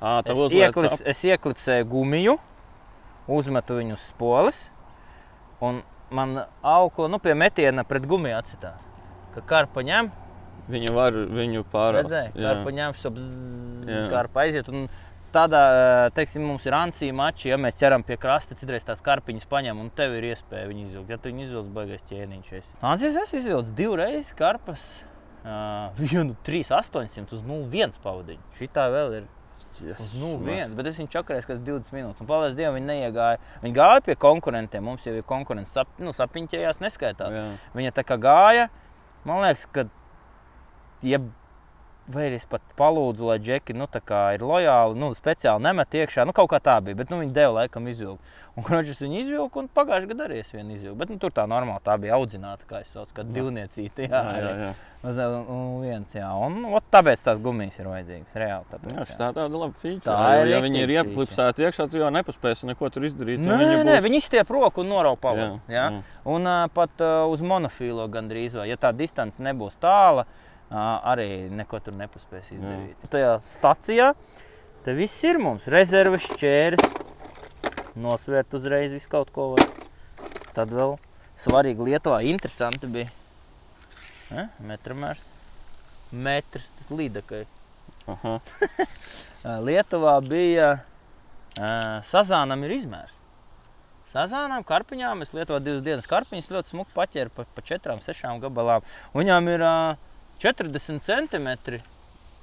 Ā, 0.00 0.20
Es, 0.30 0.38
ieklips, 0.54 1.02
es 1.10 1.24
ieklipsēju 1.26 1.86
gumiju, 1.90 2.36
uzmetu 3.26 3.80
viņu 3.80 3.96
uz 3.98 4.04
spoles. 4.12 4.60
Un 5.60 5.82
man 6.14 6.44
aukla 6.62 7.08
nu, 7.10 7.18
pie 7.18 7.34
metiena 7.34 7.84
pret 7.84 8.06
gumiju 8.06 8.38
atsitās. 8.38 8.86
Ka 9.38 9.46
karpa 9.56 9.86
ņem, 9.86 10.10
Viņu 10.68 10.92
var 10.92 11.16
viņu 11.16 11.64
ar 12.50 12.58
paņēmu 12.66 12.98
šo 13.00 13.12
Jā. 13.88 14.02
skarpu 14.04 14.42
aiziet. 14.42 14.68
Un 14.68 14.84
tādā, 15.32 15.62
teiksim, 16.16 16.44
mums 16.44 16.66
ir 16.68 16.76
ansija 16.76 17.14
mači, 17.16 17.48
ja 17.52 17.58
mēs 17.60 17.78
ķeram 17.80 18.04
pie 18.04 18.18
krasta, 18.20 18.56
citreiz 18.58 18.84
tās 18.84 19.00
karpiņas 19.04 19.48
paņem 19.48 19.80
un 19.80 19.88
tev 19.96 20.18
ir 20.18 20.28
iespēja 20.28 20.68
viņu 20.68 20.84
izvilkt. 20.84 21.14
Ja 21.14 21.20
tu 21.20 21.32
viņu 21.32 21.46
izvilksi, 21.46 21.74
baigais 21.78 22.04
ķēniņš. 22.10 22.74
Ansijas 22.84 23.22
es 23.24 23.34
izvilku 23.40 23.72
divreiz 23.78 24.34
karpas. 24.36 24.90
Uh, 25.38 25.88
vienu 26.02 26.36
3800 26.44 27.32
uz 27.32 27.44
01 27.46 28.00
pavadiņu. 28.04 28.46
Šī 28.60 28.72
tā 28.74 28.88
vēl 28.92 29.20
ir 29.22 29.34
Uz 29.78 30.12
0-1, 30.14 30.74
bet 30.78 30.86
es 30.86 30.98
viņu 31.00 31.10
čakarēju, 31.10 31.46
kas 31.48 31.58
20 31.66 31.94
minūtes. 31.94 32.22
Un, 32.22 32.28
paldies 32.28 32.54
Dievam, 32.54 32.76
viņi 32.78 32.86
neiegāja. 32.86 33.40
Viņi 33.62 33.74
gāja 33.74 34.02
pie 34.06 34.14
konkurentiem. 34.18 34.84
Mums 34.86 35.06
jau 35.06 35.14
ir 35.14 35.24
konkurence, 35.26 35.72
sap, 35.74 35.90
nu, 36.02 36.12
sapiņķējās, 36.14 36.78
neskaitās. 36.82 37.34
Jā. 37.34 37.44
Viņa 37.74 37.94
tā 37.96 38.04
kā 38.06 38.18
gāja. 38.22 38.68
Man 39.24 39.42
liekas, 39.42 39.66
ka, 39.72 39.84
ja 41.02 41.18
vai 42.08 42.28
es 42.32 42.46
pat 42.48 42.64
palūdzu, 42.78 43.28
lai 43.28 43.38
džeki 43.42 43.76
nu, 43.76 43.86
tā 43.92 44.00
ir 44.36 44.44
lojāli, 44.46 44.96
nu, 44.98 45.10
speciāli 45.16 45.64
nemet 45.68 45.94
iekšā. 46.00 46.24
Nu, 46.28 46.32
kaut 46.36 46.50
kā 46.52 46.60
tā 46.64 46.78
bija, 46.84 46.96
bet 47.02 47.12
nu, 47.12 47.20
viņi 47.22 47.34
deva 47.36 47.62
laikam 47.62 47.88
izvilkt. 47.90 48.24
Un 48.58 48.64
Kroģis 48.66 48.98
viņu 49.04 49.18
izvilka, 49.20 49.60
un 49.60 49.68
pagājušajā 49.70 50.10
gadā 50.10 50.24
arī 50.26 50.38
es 50.42 50.48
vienu 50.50 50.74
izvilku. 50.74 50.96
Bet 50.98 51.12
nu, 51.12 51.18
tur 51.22 51.30
tā 51.30 51.44
normāli, 51.46 51.78
tā 51.84 51.94
bija 52.02 52.16
audzināta, 52.16 52.66
kā 52.66 52.80
es 52.82 52.90
saucu, 52.90 53.14
kā 53.20 53.22
divniecīte. 53.22 54.08
Jā, 54.08 54.22
Jā, 54.24 54.40
jā, 54.42 54.54
jā. 54.64 54.72
Un, 55.38 55.76
viens, 55.84 56.16
jā. 56.16 56.30
Un, 56.42 56.56
ot, 56.74 56.88
tāpēc 56.90 57.22
tās 57.22 57.38
gumijas 57.44 57.78
ir 57.78 57.86
vajadzīgas. 57.92 58.34
Reāli. 58.42 58.66
Tāpēc, 58.72 58.96
Jā, 58.96 59.06
tā 59.20 59.28
ir 59.30 59.36
tāda 59.38 59.60
laba 59.62 59.78
feature. 59.78 60.08
Tā 60.08 60.32
jo, 60.34 60.42
ir 60.42 60.50
ja 60.50 60.58
viņi 60.64 60.82
ir 60.82 60.94
ieplipsēti 60.96 61.68
iekšā, 61.68 61.86
tu 61.92 62.02
jau 62.02 62.10
nepaspēsi 62.18 62.66
neko 62.72 62.90
tur 62.90 63.06
izdarīt. 63.06 63.38
Nē, 63.46 63.60
viņi 63.62 63.78
nē, 63.84 63.94
būs- 63.94 64.04
viņi 64.08 64.22
izstiep 64.24 64.50
roku 64.56 64.82
un 64.82 64.90
noraupa 64.90 65.36
Jā, 65.36 65.38
palu. 65.38 65.62
Jā, 65.70 65.86
jā. 65.94 66.02
Un 66.34 66.50
uh, 66.50 66.66
pat 66.74 66.98
uh, 67.06 67.30
uz 67.30 67.44
monofīlo 67.46 68.08
gandrīz 68.10 68.58
vai, 68.58 68.66
ja 68.72 68.80
tā 68.80 68.90
distance 68.90 69.38
nebūs 69.38 69.78
tāla, 69.78 70.26
uh, 70.26 70.47
arī 70.70 71.48
neko 71.50 71.80
tur 71.80 71.96
nepaspēs 71.96 72.52
izdarīt. 72.56 72.96
Jā. 72.96 73.10
Tajā 73.14 73.34
stacijā 73.44 74.08
te 74.84 74.94
viss 74.96 75.24
ir 75.24 75.38
mums. 75.40 75.68
Rezerves 75.70 76.26
čēres, 76.40 76.82
nosvērt 77.96 78.54
uzreiz 78.58 78.92
visu 78.92 79.08
kaut 79.12 79.32
ko. 79.34 79.54
Var. 79.54 79.70
Tad 80.56 80.72
vēl 80.74 80.96
svarīgi 81.38 81.88
Lietuvā 81.90 82.20
interesanti 82.28 82.90
bija. 82.90 83.12
Eh? 84.34 84.48
Metramērs. 84.60 85.24
Metrs, 86.12 86.68
tas 86.78 86.92
līdakai. 86.92 87.44
Lietuvā 89.68 90.18
bija 90.24 90.74
sazānam 92.08 92.62
ir 92.64 92.76
izmērs. 92.76 93.16
Sazānām, 94.08 94.62
karpiņām, 94.64 95.20
es 95.20 95.34
lietoju 95.36 95.60
divas 95.60 95.82
dienas 95.84 96.06
karpiņas, 96.08 96.46
ļoti 96.54 96.72
smuki 96.72 96.94
paķēru 96.96 97.32
pa, 97.34 97.44
pa 97.52 97.64
četrām, 97.68 98.00
sešām 98.00 98.38
gabalām. 98.40 98.86
Viņām 99.12 99.50
ir 99.52 99.64
uh, 99.68 99.98
40 100.42 101.00
centimetri. 101.04 101.80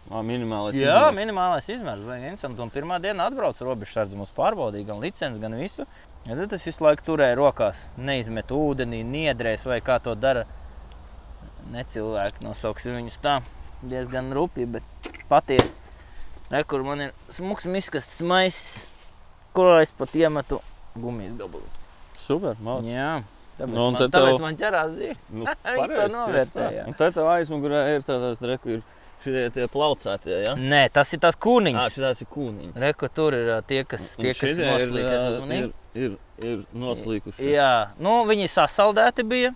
Ā, 0.06 0.20
Minimālais. 0.22 0.76
Jā, 0.78 0.92
izmērs. 1.10 1.16
minimālais 1.18 1.70
izmērs. 1.74 2.44
Un 2.62 2.70
pirmā 2.74 3.00
diena 3.02 3.26
atbrauc 3.26 3.58
robežsardze 3.66 4.18
mums 4.20 4.34
pārbaudīja 4.36 4.92
gan 4.92 5.00
licenci, 5.02 5.42
gan 5.42 5.56
visu. 5.58 5.88
Ja 6.28 6.36
tad 6.38 6.52
tas 6.54 6.66
visu 6.66 6.84
laiku 6.86 7.06
turēja 7.08 7.38
rokās. 7.40 7.80
Neizmet 7.98 8.52
ūdenī, 8.54 9.02
niedrēs 9.06 9.66
vai 9.66 9.80
kā 9.82 9.98
to 10.04 10.14
dara. 10.14 10.46
Necilvēki 11.74 12.46
nosauksim 12.46 13.00
viņus 13.00 13.18
tā. 13.24 13.40
Diezgan 13.86 14.30
rupi, 14.38 14.68
bet 14.70 15.10
patiesi. 15.30 15.80
Re, 16.52 16.62
kur 16.70 16.84
man 16.86 17.08
ir 17.08 17.16
smuks 17.34 17.66
miskastes 17.66 18.22
maisis, 18.22 18.86
kurā 19.58 19.80
es 19.82 19.90
pat 19.98 20.14
iemetu 20.14 20.60
gumijas 20.94 21.34
gabalu. 21.40 21.66
Super. 22.22 22.60
Malc. 22.62 22.86
Jā. 22.86 23.24
Tāpēc, 23.56 23.72
Nu, 23.72 23.86
man, 23.88 23.96
tad 24.02 24.12
tāpēc 24.12 24.34
tev- 24.36 24.42
man 24.44 24.58
ķerās 24.60 24.92
zīves. 24.98 25.28
Nu, 25.32 25.46
Viņš 25.78 25.94
to 25.96 26.08
novērtēja, 26.12 26.72
jā. 26.76 26.86
Un 26.92 26.98
tad 27.00 27.16
tev 27.16 27.30
aizmugurē 27.32 27.82
ir 27.96 28.04
tāda, 28.04 28.32
reku, 28.52 28.76
ir 28.76 28.82
šie 29.24 29.46
tie 29.56 29.68
plaucētie, 29.72 30.40
ja? 30.44 30.56
Nē, 30.60 30.82
tas 30.94 31.14
ir 31.16 31.22
tas 31.24 31.38
kūniņš. 31.40 31.96
šitās 31.96 32.22
ir 32.26 32.30
kūniņi. 32.36 32.74
Reku 32.84 33.10
tur 33.16 33.38
ir 33.38 33.54
tie, 33.70 33.84
kas, 33.88 34.10
tie, 34.20 34.34
kas 34.36 34.42
šitie 34.44 34.74
ir, 35.56 35.72
ir, 35.96 36.18
ir, 36.44 36.66
noslīkuši. 36.76 37.48
Jā, 37.56 37.72
nu, 38.04 38.18
viņi 38.28 38.50
sasaldēti 38.52 39.24
bija. 39.24 39.54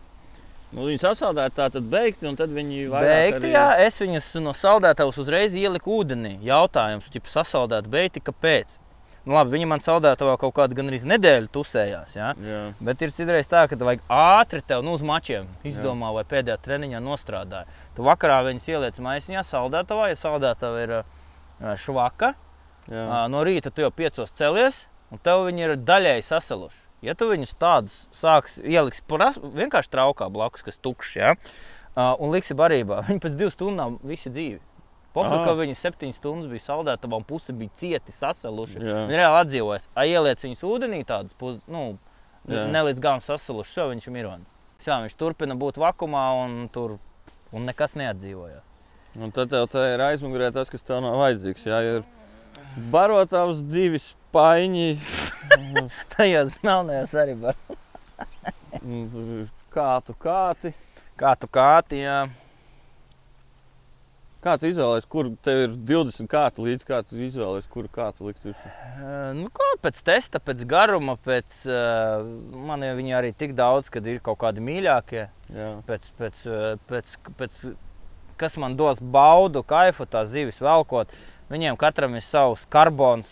Nu, 0.72 0.86
viņi 0.86 1.02
sasaldēja 1.02 1.52
tā 1.58 1.66
tad 1.74 1.86
beigti, 1.90 2.28
un 2.30 2.36
tad 2.38 2.52
viņi 2.54 2.84
vairāk 2.92 3.10
Beigti, 3.10 3.40
arī- 3.42 3.54
jā, 3.56 3.68
es 3.88 3.96
viņus 4.00 4.28
no 4.46 4.52
saldētavas 4.54 5.18
uzreiz 5.18 5.56
ieliku 5.58 5.96
ūdenī. 6.00 6.36
Jautājums, 6.46 7.10
ja 7.12 7.22
sasaldēt 7.26 7.90
beigti, 7.90 8.22
kāpēc? 8.22 8.78
Nu, 9.26 9.36
labi, 9.36 9.54
viņi 9.58 9.68
man 9.70 9.82
saldētavā 9.84 10.38
kaut 10.42 10.54
kādu 10.58 10.78
gan 10.78 10.90
arī 10.90 11.00
nedēļu 11.12 11.50
tusējās. 11.54 12.16
Jā. 12.16 12.30
Jā. 12.40 12.60
Bet 12.84 13.02
ir 13.04 13.14
citreiz 13.14 13.50
tā, 13.52 13.66
ka 13.70 13.78
vajag 13.80 14.04
ātri 14.16 14.62
tev 14.66 14.84
nu, 14.86 14.96
uz 14.96 15.04
mačiem 15.06 15.50
izdomā, 15.68 16.12
vai 16.16 16.24
pēdējā 16.30 16.58
treniņā 16.66 17.02
nostrādāja. 17.04 17.68
Tu 17.98 18.06
vakarā 18.08 18.40
viņus 18.48 18.70
ieliec 18.72 19.00
maisiņā, 19.04 19.44
saldētavā, 19.48 20.10
ja 20.12 20.20
saldētava 20.20 20.86
ir 20.86 20.96
švaka. 21.84 22.34
Jā. 22.90 23.26
No 23.30 23.44
rīta 23.46 23.74
tu 23.74 23.84
jau 23.84 23.92
piecos 23.94 24.32
celies, 24.34 24.86
un 25.14 25.22
tev 25.24 25.46
viņi 25.50 25.68
ir 25.68 25.76
daļēji 25.84 26.26
sasaluši. 26.32 26.86
Ja 27.06 27.16
tu 27.16 27.30
viņus 27.30 27.56
tādus 27.60 28.00
sāksi 28.16 28.64
ielikt 28.68 29.04
vienkārši 29.08 29.92
traukā 29.94 30.28
blakus, 30.32 30.66
kas 30.66 30.80
tukšs, 30.84 31.14
ja, 31.16 31.36
un 31.96 32.34
liksi 32.34 32.58
barībā, 32.58 33.04
viņi 33.08 33.24
pēc 33.24 33.38
divām 33.40 33.56
stundām 33.56 34.00
visi 34.04 34.32
dzīvi. 34.34 34.60
Pofīgi, 35.16 35.40
Ā. 35.42 35.46
ka 35.48 35.56
viņi 35.58 35.76
septiņas 35.80 36.20
stundas 36.22 36.50
bija 36.52 36.62
saldētavā 36.68 37.18
un 37.18 37.26
puse 37.26 37.54
bija 37.58 37.74
cieti, 37.82 38.14
sasaluši. 38.14 38.78
Jā. 38.78 39.00
Viņi 39.10 39.18
reāli 39.18 39.40
atdzīvojas. 39.42 39.88
Ai, 39.98 40.06
ieliec 40.14 40.44
viņus 40.46 40.62
ūdenī, 40.70 41.02
tādus 41.10 41.34
pus, 41.40 41.58
nu, 41.72 41.98
Jā. 42.46 42.68
ne 42.70 42.84
līdz 42.90 43.02
galam 43.04 43.24
sasaluši, 43.26 43.80
jau 43.82 43.88
viņš 43.90 44.06
ir 44.06 44.16
mirons. 44.16 44.54
Jā, 44.86 45.00
viņš 45.04 45.18
turpina 45.20 45.58
būt 45.60 45.82
vakumā 45.82 46.26
un 46.44 46.60
tur 46.72 47.00
un 47.52 47.66
nekas 47.66 47.98
neatdzīvojās. 48.00 48.66
Un 49.18 49.34
tad 49.34 49.50
tev 49.50 49.66
tā 49.74 49.88
ir 49.96 50.04
aizmugurē 50.06 50.52
tas, 50.54 50.70
kas 50.70 50.86
tev 50.86 51.02
nav 51.02 51.18
vajadzīgs. 51.18 51.66
Jā, 51.66 51.80
ir 51.82 52.06
barotavs 52.94 53.64
divi 53.66 53.98
spaiņi, 54.04 54.92
Tajos 56.14 56.60
melnējos 56.62 57.16
arī 57.18 57.34
var. 57.42 57.58
kātu 59.76 60.16
kāti. 60.22 60.74
Kā 61.20 61.34
tu 61.36 61.50
kāti, 61.52 62.04
jā. 62.06 62.22
Kā 64.40 64.54
tu 64.56 64.70
izvēlējies, 64.70 65.08
kur 65.12 65.28
tev 65.44 65.62
ir 65.66 65.74
20 65.90 66.30
kārtas 66.32 66.64
līdzi, 66.64 66.86
kā 66.88 67.02
tu 67.04 67.18
izvēlējies, 67.20 67.66
kuru 67.74 67.90
kārtu 67.92 68.30
likt 68.30 68.46
virsū? 68.48 68.70
Eh, 68.72 69.34
Nu, 69.36 69.50
kā 69.52 69.68
pēc 69.84 70.00
testa, 70.08 70.40
pēc 70.40 70.64
garuma, 70.70 71.18
pēc 71.20 71.66
uh, 71.68 72.24
man 72.56 72.86
jau 72.88 72.94
viņi 72.96 73.16
arī 73.18 73.34
tik 73.36 73.52
daudz, 73.58 73.92
kad 73.92 74.08
ir 74.08 74.22
kaut 74.24 74.40
kādi 74.40 74.64
mīļākie. 74.64 75.26
Jā. 75.52 75.68
Pēc, 75.88 76.08
pēc, 76.16 76.46
eh, 76.48 76.80
pēc, 76.88 77.18
pēc, 77.36 77.60
kas 78.40 78.56
man 78.64 78.80
dos 78.80 79.04
baudu, 79.04 79.60
kaifu 79.68 80.08
tās 80.08 80.32
zivis 80.32 80.64
velkot. 80.64 81.12
Viņiem 81.52 81.76
katram 81.82 82.14
ir 82.16 82.22
savs 82.22 82.64
karbons, 82.70 83.28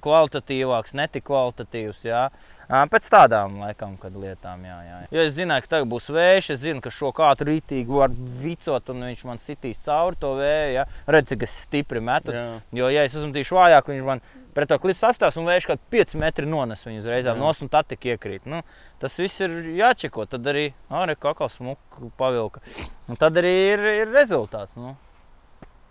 kvalitatīvāks, 0.00 0.94
netik 0.94 1.24
kvalitatīvs. 1.26 2.04
Jā. 2.06 2.28
Ā, 2.30 2.55
Pēc 2.66 3.04
tādām 3.12 3.60
laikam, 3.62 3.94
kad 4.00 4.14
lietām, 4.18 4.64
jā, 4.66 4.76
jā. 4.82 4.96
Jo 5.14 5.26
es 5.28 5.36
zināju, 5.36 5.62
ka 5.62 5.70
tagad 5.76 5.90
būs 5.92 6.08
vējš, 6.10 6.48
es 6.56 6.64
zinu, 6.64 6.82
ka 6.82 6.90
šo 6.90 7.12
kādu 7.14 7.46
rītīgi 7.46 7.94
var 7.94 8.10
vicot, 8.42 8.90
un 8.90 9.04
viņš 9.06 9.22
man 9.28 9.38
sitīs 9.42 9.78
cauri 9.84 10.18
to 10.18 10.32
vēju. 10.40 10.72
Ja? 10.74 10.86
Redz, 11.06 11.30
cik 11.30 11.46
es 11.46 11.54
stipri 11.62 12.02
metu. 12.02 12.34
Jā. 12.34 12.48
Jo, 12.74 12.90
ja 12.90 13.06
es 13.06 13.14
uzmetīšu 13.14 13.58
vājāk, 13.60 13.92
viņš 13.92 14.08
man 14.08 14.24
pret 14.56 14.72
to 14.72 14.80
klipu 14.82 14.98
sastās 14.98 15.38
un 15.38 15.46
vējš 15.46 15.70
kaut 15.70 15.86
5 15.92 16.16
metri 16.18 16.50
nones 16.50 16.82
viņu 16.86 17.04
uzreiz 17.04 17.30
nost 17.38 17.62
un 17.62 17.70
tad 17.70 17.86
tik 17.92 18.08
iekrīt. 18.10 18.50
Nu, 18.50 18.64
tas 19.02 19.14
viss 19.20 19.44
ir 19.44 19.54
jāčeko. 19.76 20.26
Tad 20.32 20.50
arī 20.50 20.70
arī 20.90 21.14
kakao 21.20 21.50
smuku 21.52 22.10
pavilka. 22.18 22.64
Un 23.06 23.20
tad 23.20 23.38
arī 23.38 23.54
ir, 23.76 23.88
ir 24.02 24.14
rezultāts. 24.16 24.74
Nu. 24.80 24.96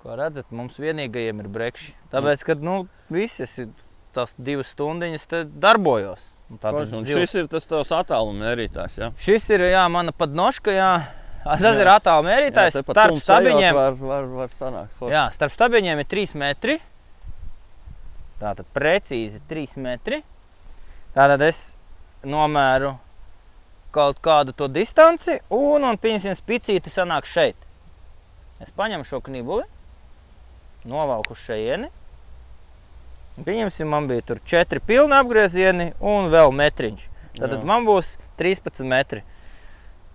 Kā 0.03 0.19
redzat, 0.19 0.51
mums 0.51 0.75
vienīgajiem 0.81 1.39
ir 1.41 1.51
brekši. 1.55 1.95
Tāpēc, 2.11 2.43
kad 2.51 2.61
nu, 2.65 2.83
visas 3.13 3.55
ir 3.61 3.71
tās 4.15 4.35
divas 4.37 4.75
stundiņas 4.75 5.29
te 5.31 5.45
darbojos. 5.45 6.34
Un 6.51 6.59
tātad 6.61 6.89
zivs- 6.91 7.15
šis 7.25 7.35
ir 7.41 7.47
tas 7.49 7.65
tavs 7.65 7.89
attāluma 7.95 8.43
mērītājs. 8.45 8.97
Ja? 9.01 9.11
Šis 9.17 9.47
ir 9.55 9.63
jā, 9.71 9.85
mana 9.89 10.11
padnoška. 10.13 10.71
Jā. 10.75 10.89
Tas 11.45 11.61
jā. 11.61 11.81
ir 11.81 11.89
attālums 11.89 12.25
mērītājs. 12.29 12.77
tepat 12.79 12.97
Starp 12.97 13.17
stabiņiem, 13.21 13.75
Var, 13.77 13.97
var, 14.01 14.27
var 14.41 14.53
sanākt. 14.53 14.93
forši. 14.99 15.13
jā, 15.13 15.23
starp 15.33 15.53
stabiņiem 15.53 15.99
ir 16.01 16.07
3 16.09 16.35
metri. 16.41 16.77
Tātad 18.41 18.65
precīzi 18.75 19.41
3 19.49 19.77
metri. 19.85 20.21
Tātad 21.15 21.41
es 21.45 21.59
nomēru 22.25 22.95
kaut 23.95 24.17
kādu 24.25 24.51
to 24.57 24.67
distanci, 24.67 25.37
un, 25.55 25.85
un 25.87 25.97
pieņemsim, 26.01 26.33
spicīti 26.35 26.91
sanāk 26.91 27.29
šeit. 27.29 27.55
Es 28.59 28.73
paņemu 28.75 29.05
šo 29.07 29.21
knibuli, 29.23 29.63
novalku 30.89 31.31
uz 31.37 31.45
šejieni. 31.45 31.87
Pieņemsim, 33.35 33.89
man 33.91 34.07
bija 34.07 34.23
tur 34.23 34.39
4 34.47 34.79
pilni 34.87 35.17
apgriezieni 35.17 35.89
un 35.99 36.29
vēl 36.31 36.53
metriņš. 36.55 37.07
Tad 37.35 37.55
man 37.67 37.83
būs 37.87 38.13
13 38.39 38.87
metri. 38.87 39.25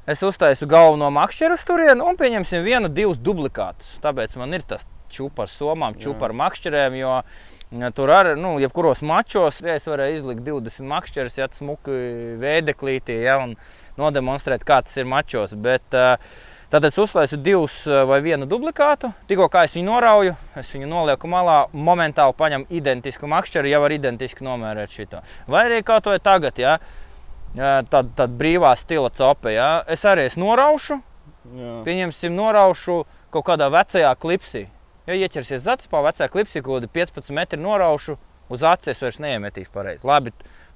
Es 0.09 0.23
uztaisu 0.25 0.67
galveno 0.67 1.11
makšķeru 1.13 1.59
uz 1.59 1.65
turieni 1.69 2.03
un 2.03 2.17
pieņemsim 2.19 2.65
vienu, 2.65 2.89
divus 2.89 3.21
dublikātus. 3.21 3.99
Tāpēc 4.03 4.39
man 4.41 4.57
ir 4.57 4.65
tas 4.67 4.87
čūpa 5.13 5.45
ar 5.45 5.53
somām, 5.53 5.99
čūpa 6.01 6.31
ar 6.31 6.35
makšķerēm. 6.41 6.97
Jo 6.97 7.19
ja, 7.83 7.91
tur 7.95 8.11
arī, 8.15 8.33
nu, 8.41 8.55
jebkuros 8.63 9.05
mačos, 9.07 9.61
ja 9.63 9.77
es 9.77 9.85
varēju 9.91 10.17
izlikt 10.17 10.47
20 10.49 10.89
makšķerus, 10.91 11.37
ja 11.39 11.51
tas 11.51 11.61
smuki 11.61 11.99
veideklītī, 12.41 13.21
ja, 13.27 13.37
un 13.45 13.55
nodemonstrēt, 14.01 14.65
kā 14.67 14.81
tas 14.87 14.97
ir 14.97 15.07
mačos. 15.11 15.53
Bet, 15.61 15.87
uh, 15.93 16.17
Tad 16.71 16.85
es 16.87 16.99
uztaisu 17.03 17.35
divus 17.43 17.81
eh, 17.87 18.05
vai 18.07 18.21
vienu 18.23 18.47
dublikātu. 18.47 19.11
Tikko 19.27 19.49
kā 19.51 19.65
es 19.67 19.73
viņu 19.75 19.89
norauju, 19.89 20.37
es 20.61 20.69
viņu 20.71 20.87
nolieku 20.87 21.27
malā, 21.31 21.65
momentāli 21.75 22.37
paņemu 22.39 22.69
identisku 22.79 23.27
makšķeru, 23.31 23.73
jau 23.73 23.81
var 23.83 23.95
identiski 23.97 24.47
nomērēt 24.47 24.95
šo. 24.95 25.23
Vai 25.51 25.65
arī 25.67 25.81
kaut 25.87 26.07
vai 26.07 26.21
tagad, 26.23 26.61
ja 26.63 26.77
tāda 27.57 28.05
tād 28.23 28.39
brīvā 28.39 28.71
stila 28.79 29.11
copa, 29.11 29.51
ja 29.51 29.71
es 29.91 30.07
arī 30.07 30.29
es 30.31 30.39
noraušu, 30.39 31.01
Jā. 31.51 31.75
pieņemsim, 31.89 32.39
noraušu 32.39 33.03
kaut 33.35 33.49
kādā 33.51 33.67
vecajā 33.75 34.15
klipsī. 34.23 34.69
Jo 35.11 35.17
ieķersies 35.19 35.65
zacpā, 35.67 36.05
vecā 36.07 36.31
klipsi, 36.31 36.63
kaut 36.63 36.85
kādi 36.85 36.93
15 37.01 37.35
metri 37.35 37.59
noraušu, 37.59 38.15
uz 38.51 38.63
acis 38.63 39.03
vairs 39.03 39.19
neiemetīs 39.23 39.71
pareizi. 39.75 40.07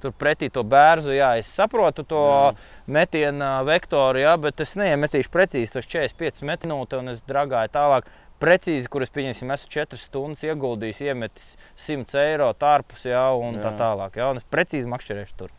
Tur 0.05 0.13
pretī 0.21 0.51
to 0.53 0.61
bērzu, 0.69 1.15
jā, 1.17 1.31
es 1.41 1.49
saprotu 1.49 2.05
to 2.05 2.21
Jā. 2.21 2.51
metienu 2.93 3.47
vektoru, 3.65 4.21
jā, 4.21 4.35
bet 4.37 4.61
es 4.61 4.75
neiemetīšu 4.77 5.33
precīzi 5.33 5.73
tos 5.73 5.89
45 5.89 6.45
minūtes, 6.45 7.01
un 7.01 7.09
es 7.15 7.25
dragāju 7.25 7.73
tālāk. 7.73 8.11
Precīzi, 8.43 8.91
kuras, 8.93 9.09
pieņemsim, 9.15 9.49
esmu 9.55 9.71
4 9.73 9.97
stundas 9.97 10.43
ieguldījis, 10.45 11.01
iemetis 11.07 11.55
100 11.81 12.19
eiro 12.21 12.51
tārpus, 12.61 13.07
jā, 13.09 13.25
un 13.41 13.57
tā 13.57 13.71
Jā. 13.71 13.77
tālāk. 13.81 14.19
Jā, 14.21 14.29
un 14.35 14.43
es 14.43 14.45
precīzi 14.53 14.91
makšķerēšu 14.93 15.39
tur. 15.39 15.55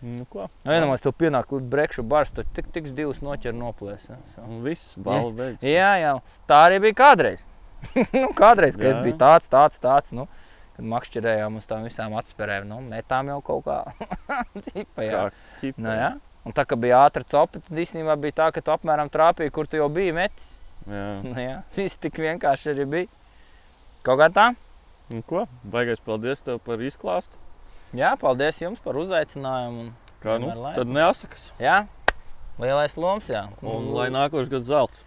Nu, 0.00 0.24
ko? 0.30 0.46
Nu, 0.64 0.72
Vienamais 0.72 1.02
to 1.04 1.12
pienāk 1.12 1.50
līdz 1.52 1.66
brekšu 1.74 2.06
bars, 2.08 2.30
tad 2.32 2.48
tik, 2.56 2.70
tiks 2.72 2.94
divas 2.96 3.20
noķer 3.20 3.52
noplēs. 3.52 4.06
Jā, 4.08 4.16
so. 4.32 4.46
Un 4.48 4.62
viss, 4.64 4.94
balva 4.96 5.34
beigas. 5.42 5.60
jā, 5.66 5.90
jā, 6.00 6.14
tā 6.48 6.62
arī 6.70 6.78
bija 6.86 6.96
kādreiz. 7.02 7.44
nu, 8.16 8.30
kādreiz, 8.38 8.78
kad 8.80 8.94
es 8.94 9.02
biju 9.04 9.18
tāds, 9.20 9.50
tāds, 9.52 9.76
tāds. 9.82 10.14
Nu, 10.16 10.24
kad 10.80 10.88
makšķerējām 10.88 11.58
uz 11.60 11.68
tām 11.68 11.84
visām 11.84 12.16
atspērēm, 12.16 12.64
nu, 12.70 12.80
metām 12.88 13.28
jau 13.28 13.38
kaut 13.44 13.66
kā. 13.68 13.78
Cipa, 14.70 15.04
jā. 15.04 15.22
Kā. 15.60 15.72
Nu, 15.76 15.92
jā. 15.92 16.10
Un 16.48 16.56
tā 16.56 16.64
kā 16.64 16.78
bija 16.80 17.02
ātrā 17.04 17.26
copa, 17.28 17.60
tad 17.60 17.80
īstenībā 17.84 18.16
bija 18.16 18.38
tā, 18.40 18.48
ka 18.56 18.64
tu 18.64 18.72
apmēram 18.72 19.12
trāpīji, 19.12 19.52
kur 19.52 19.68
tu 19.68 19.76
jau 19.76 19.90
biji 19.92 20.16
metis. 20.16 20.56
Jā. 20.88 21.04
Nu, 21.26 21.36
jā. 21.36 21.58
Viss 21.76 22.00
tik 22.00 22.16
vienkārši 22.16 22.72
arī 22.72 22.88
bija. 22.88 23.10
Kaut 24.06 24.22
kā 24.22 24.30
tā. 24.32 24.46
Nu, 25.12 25.20
ko? 25.28 25.44
Baigais 25.68 26.00
paldies 26.00 26.40
tev 26.40 26.62
par 26.64 26.80
izklāstu. 26.80 27.36
Jā, 27.92 28.14
paldies 28.16 28.62
jums 28.62 28.80
par 28.80 28.96
uzaicinājumu. 28.96 29.90
Un, 29.90 29.96
Kā 30.22 30.38
nu? 30.40 30.52
Tad 30.76 30.88
nesakas. 30.88 31.50
jā, 31.60 31.82
lielais 32.62 32.96
loms, 32.96 33.28
jā. 33.32 33.46
Un 33.60 33.90
lai 33.96 34.08
nākošais 34.14 34.52
gads 34.52 34.70
zelts. 34.72 35.04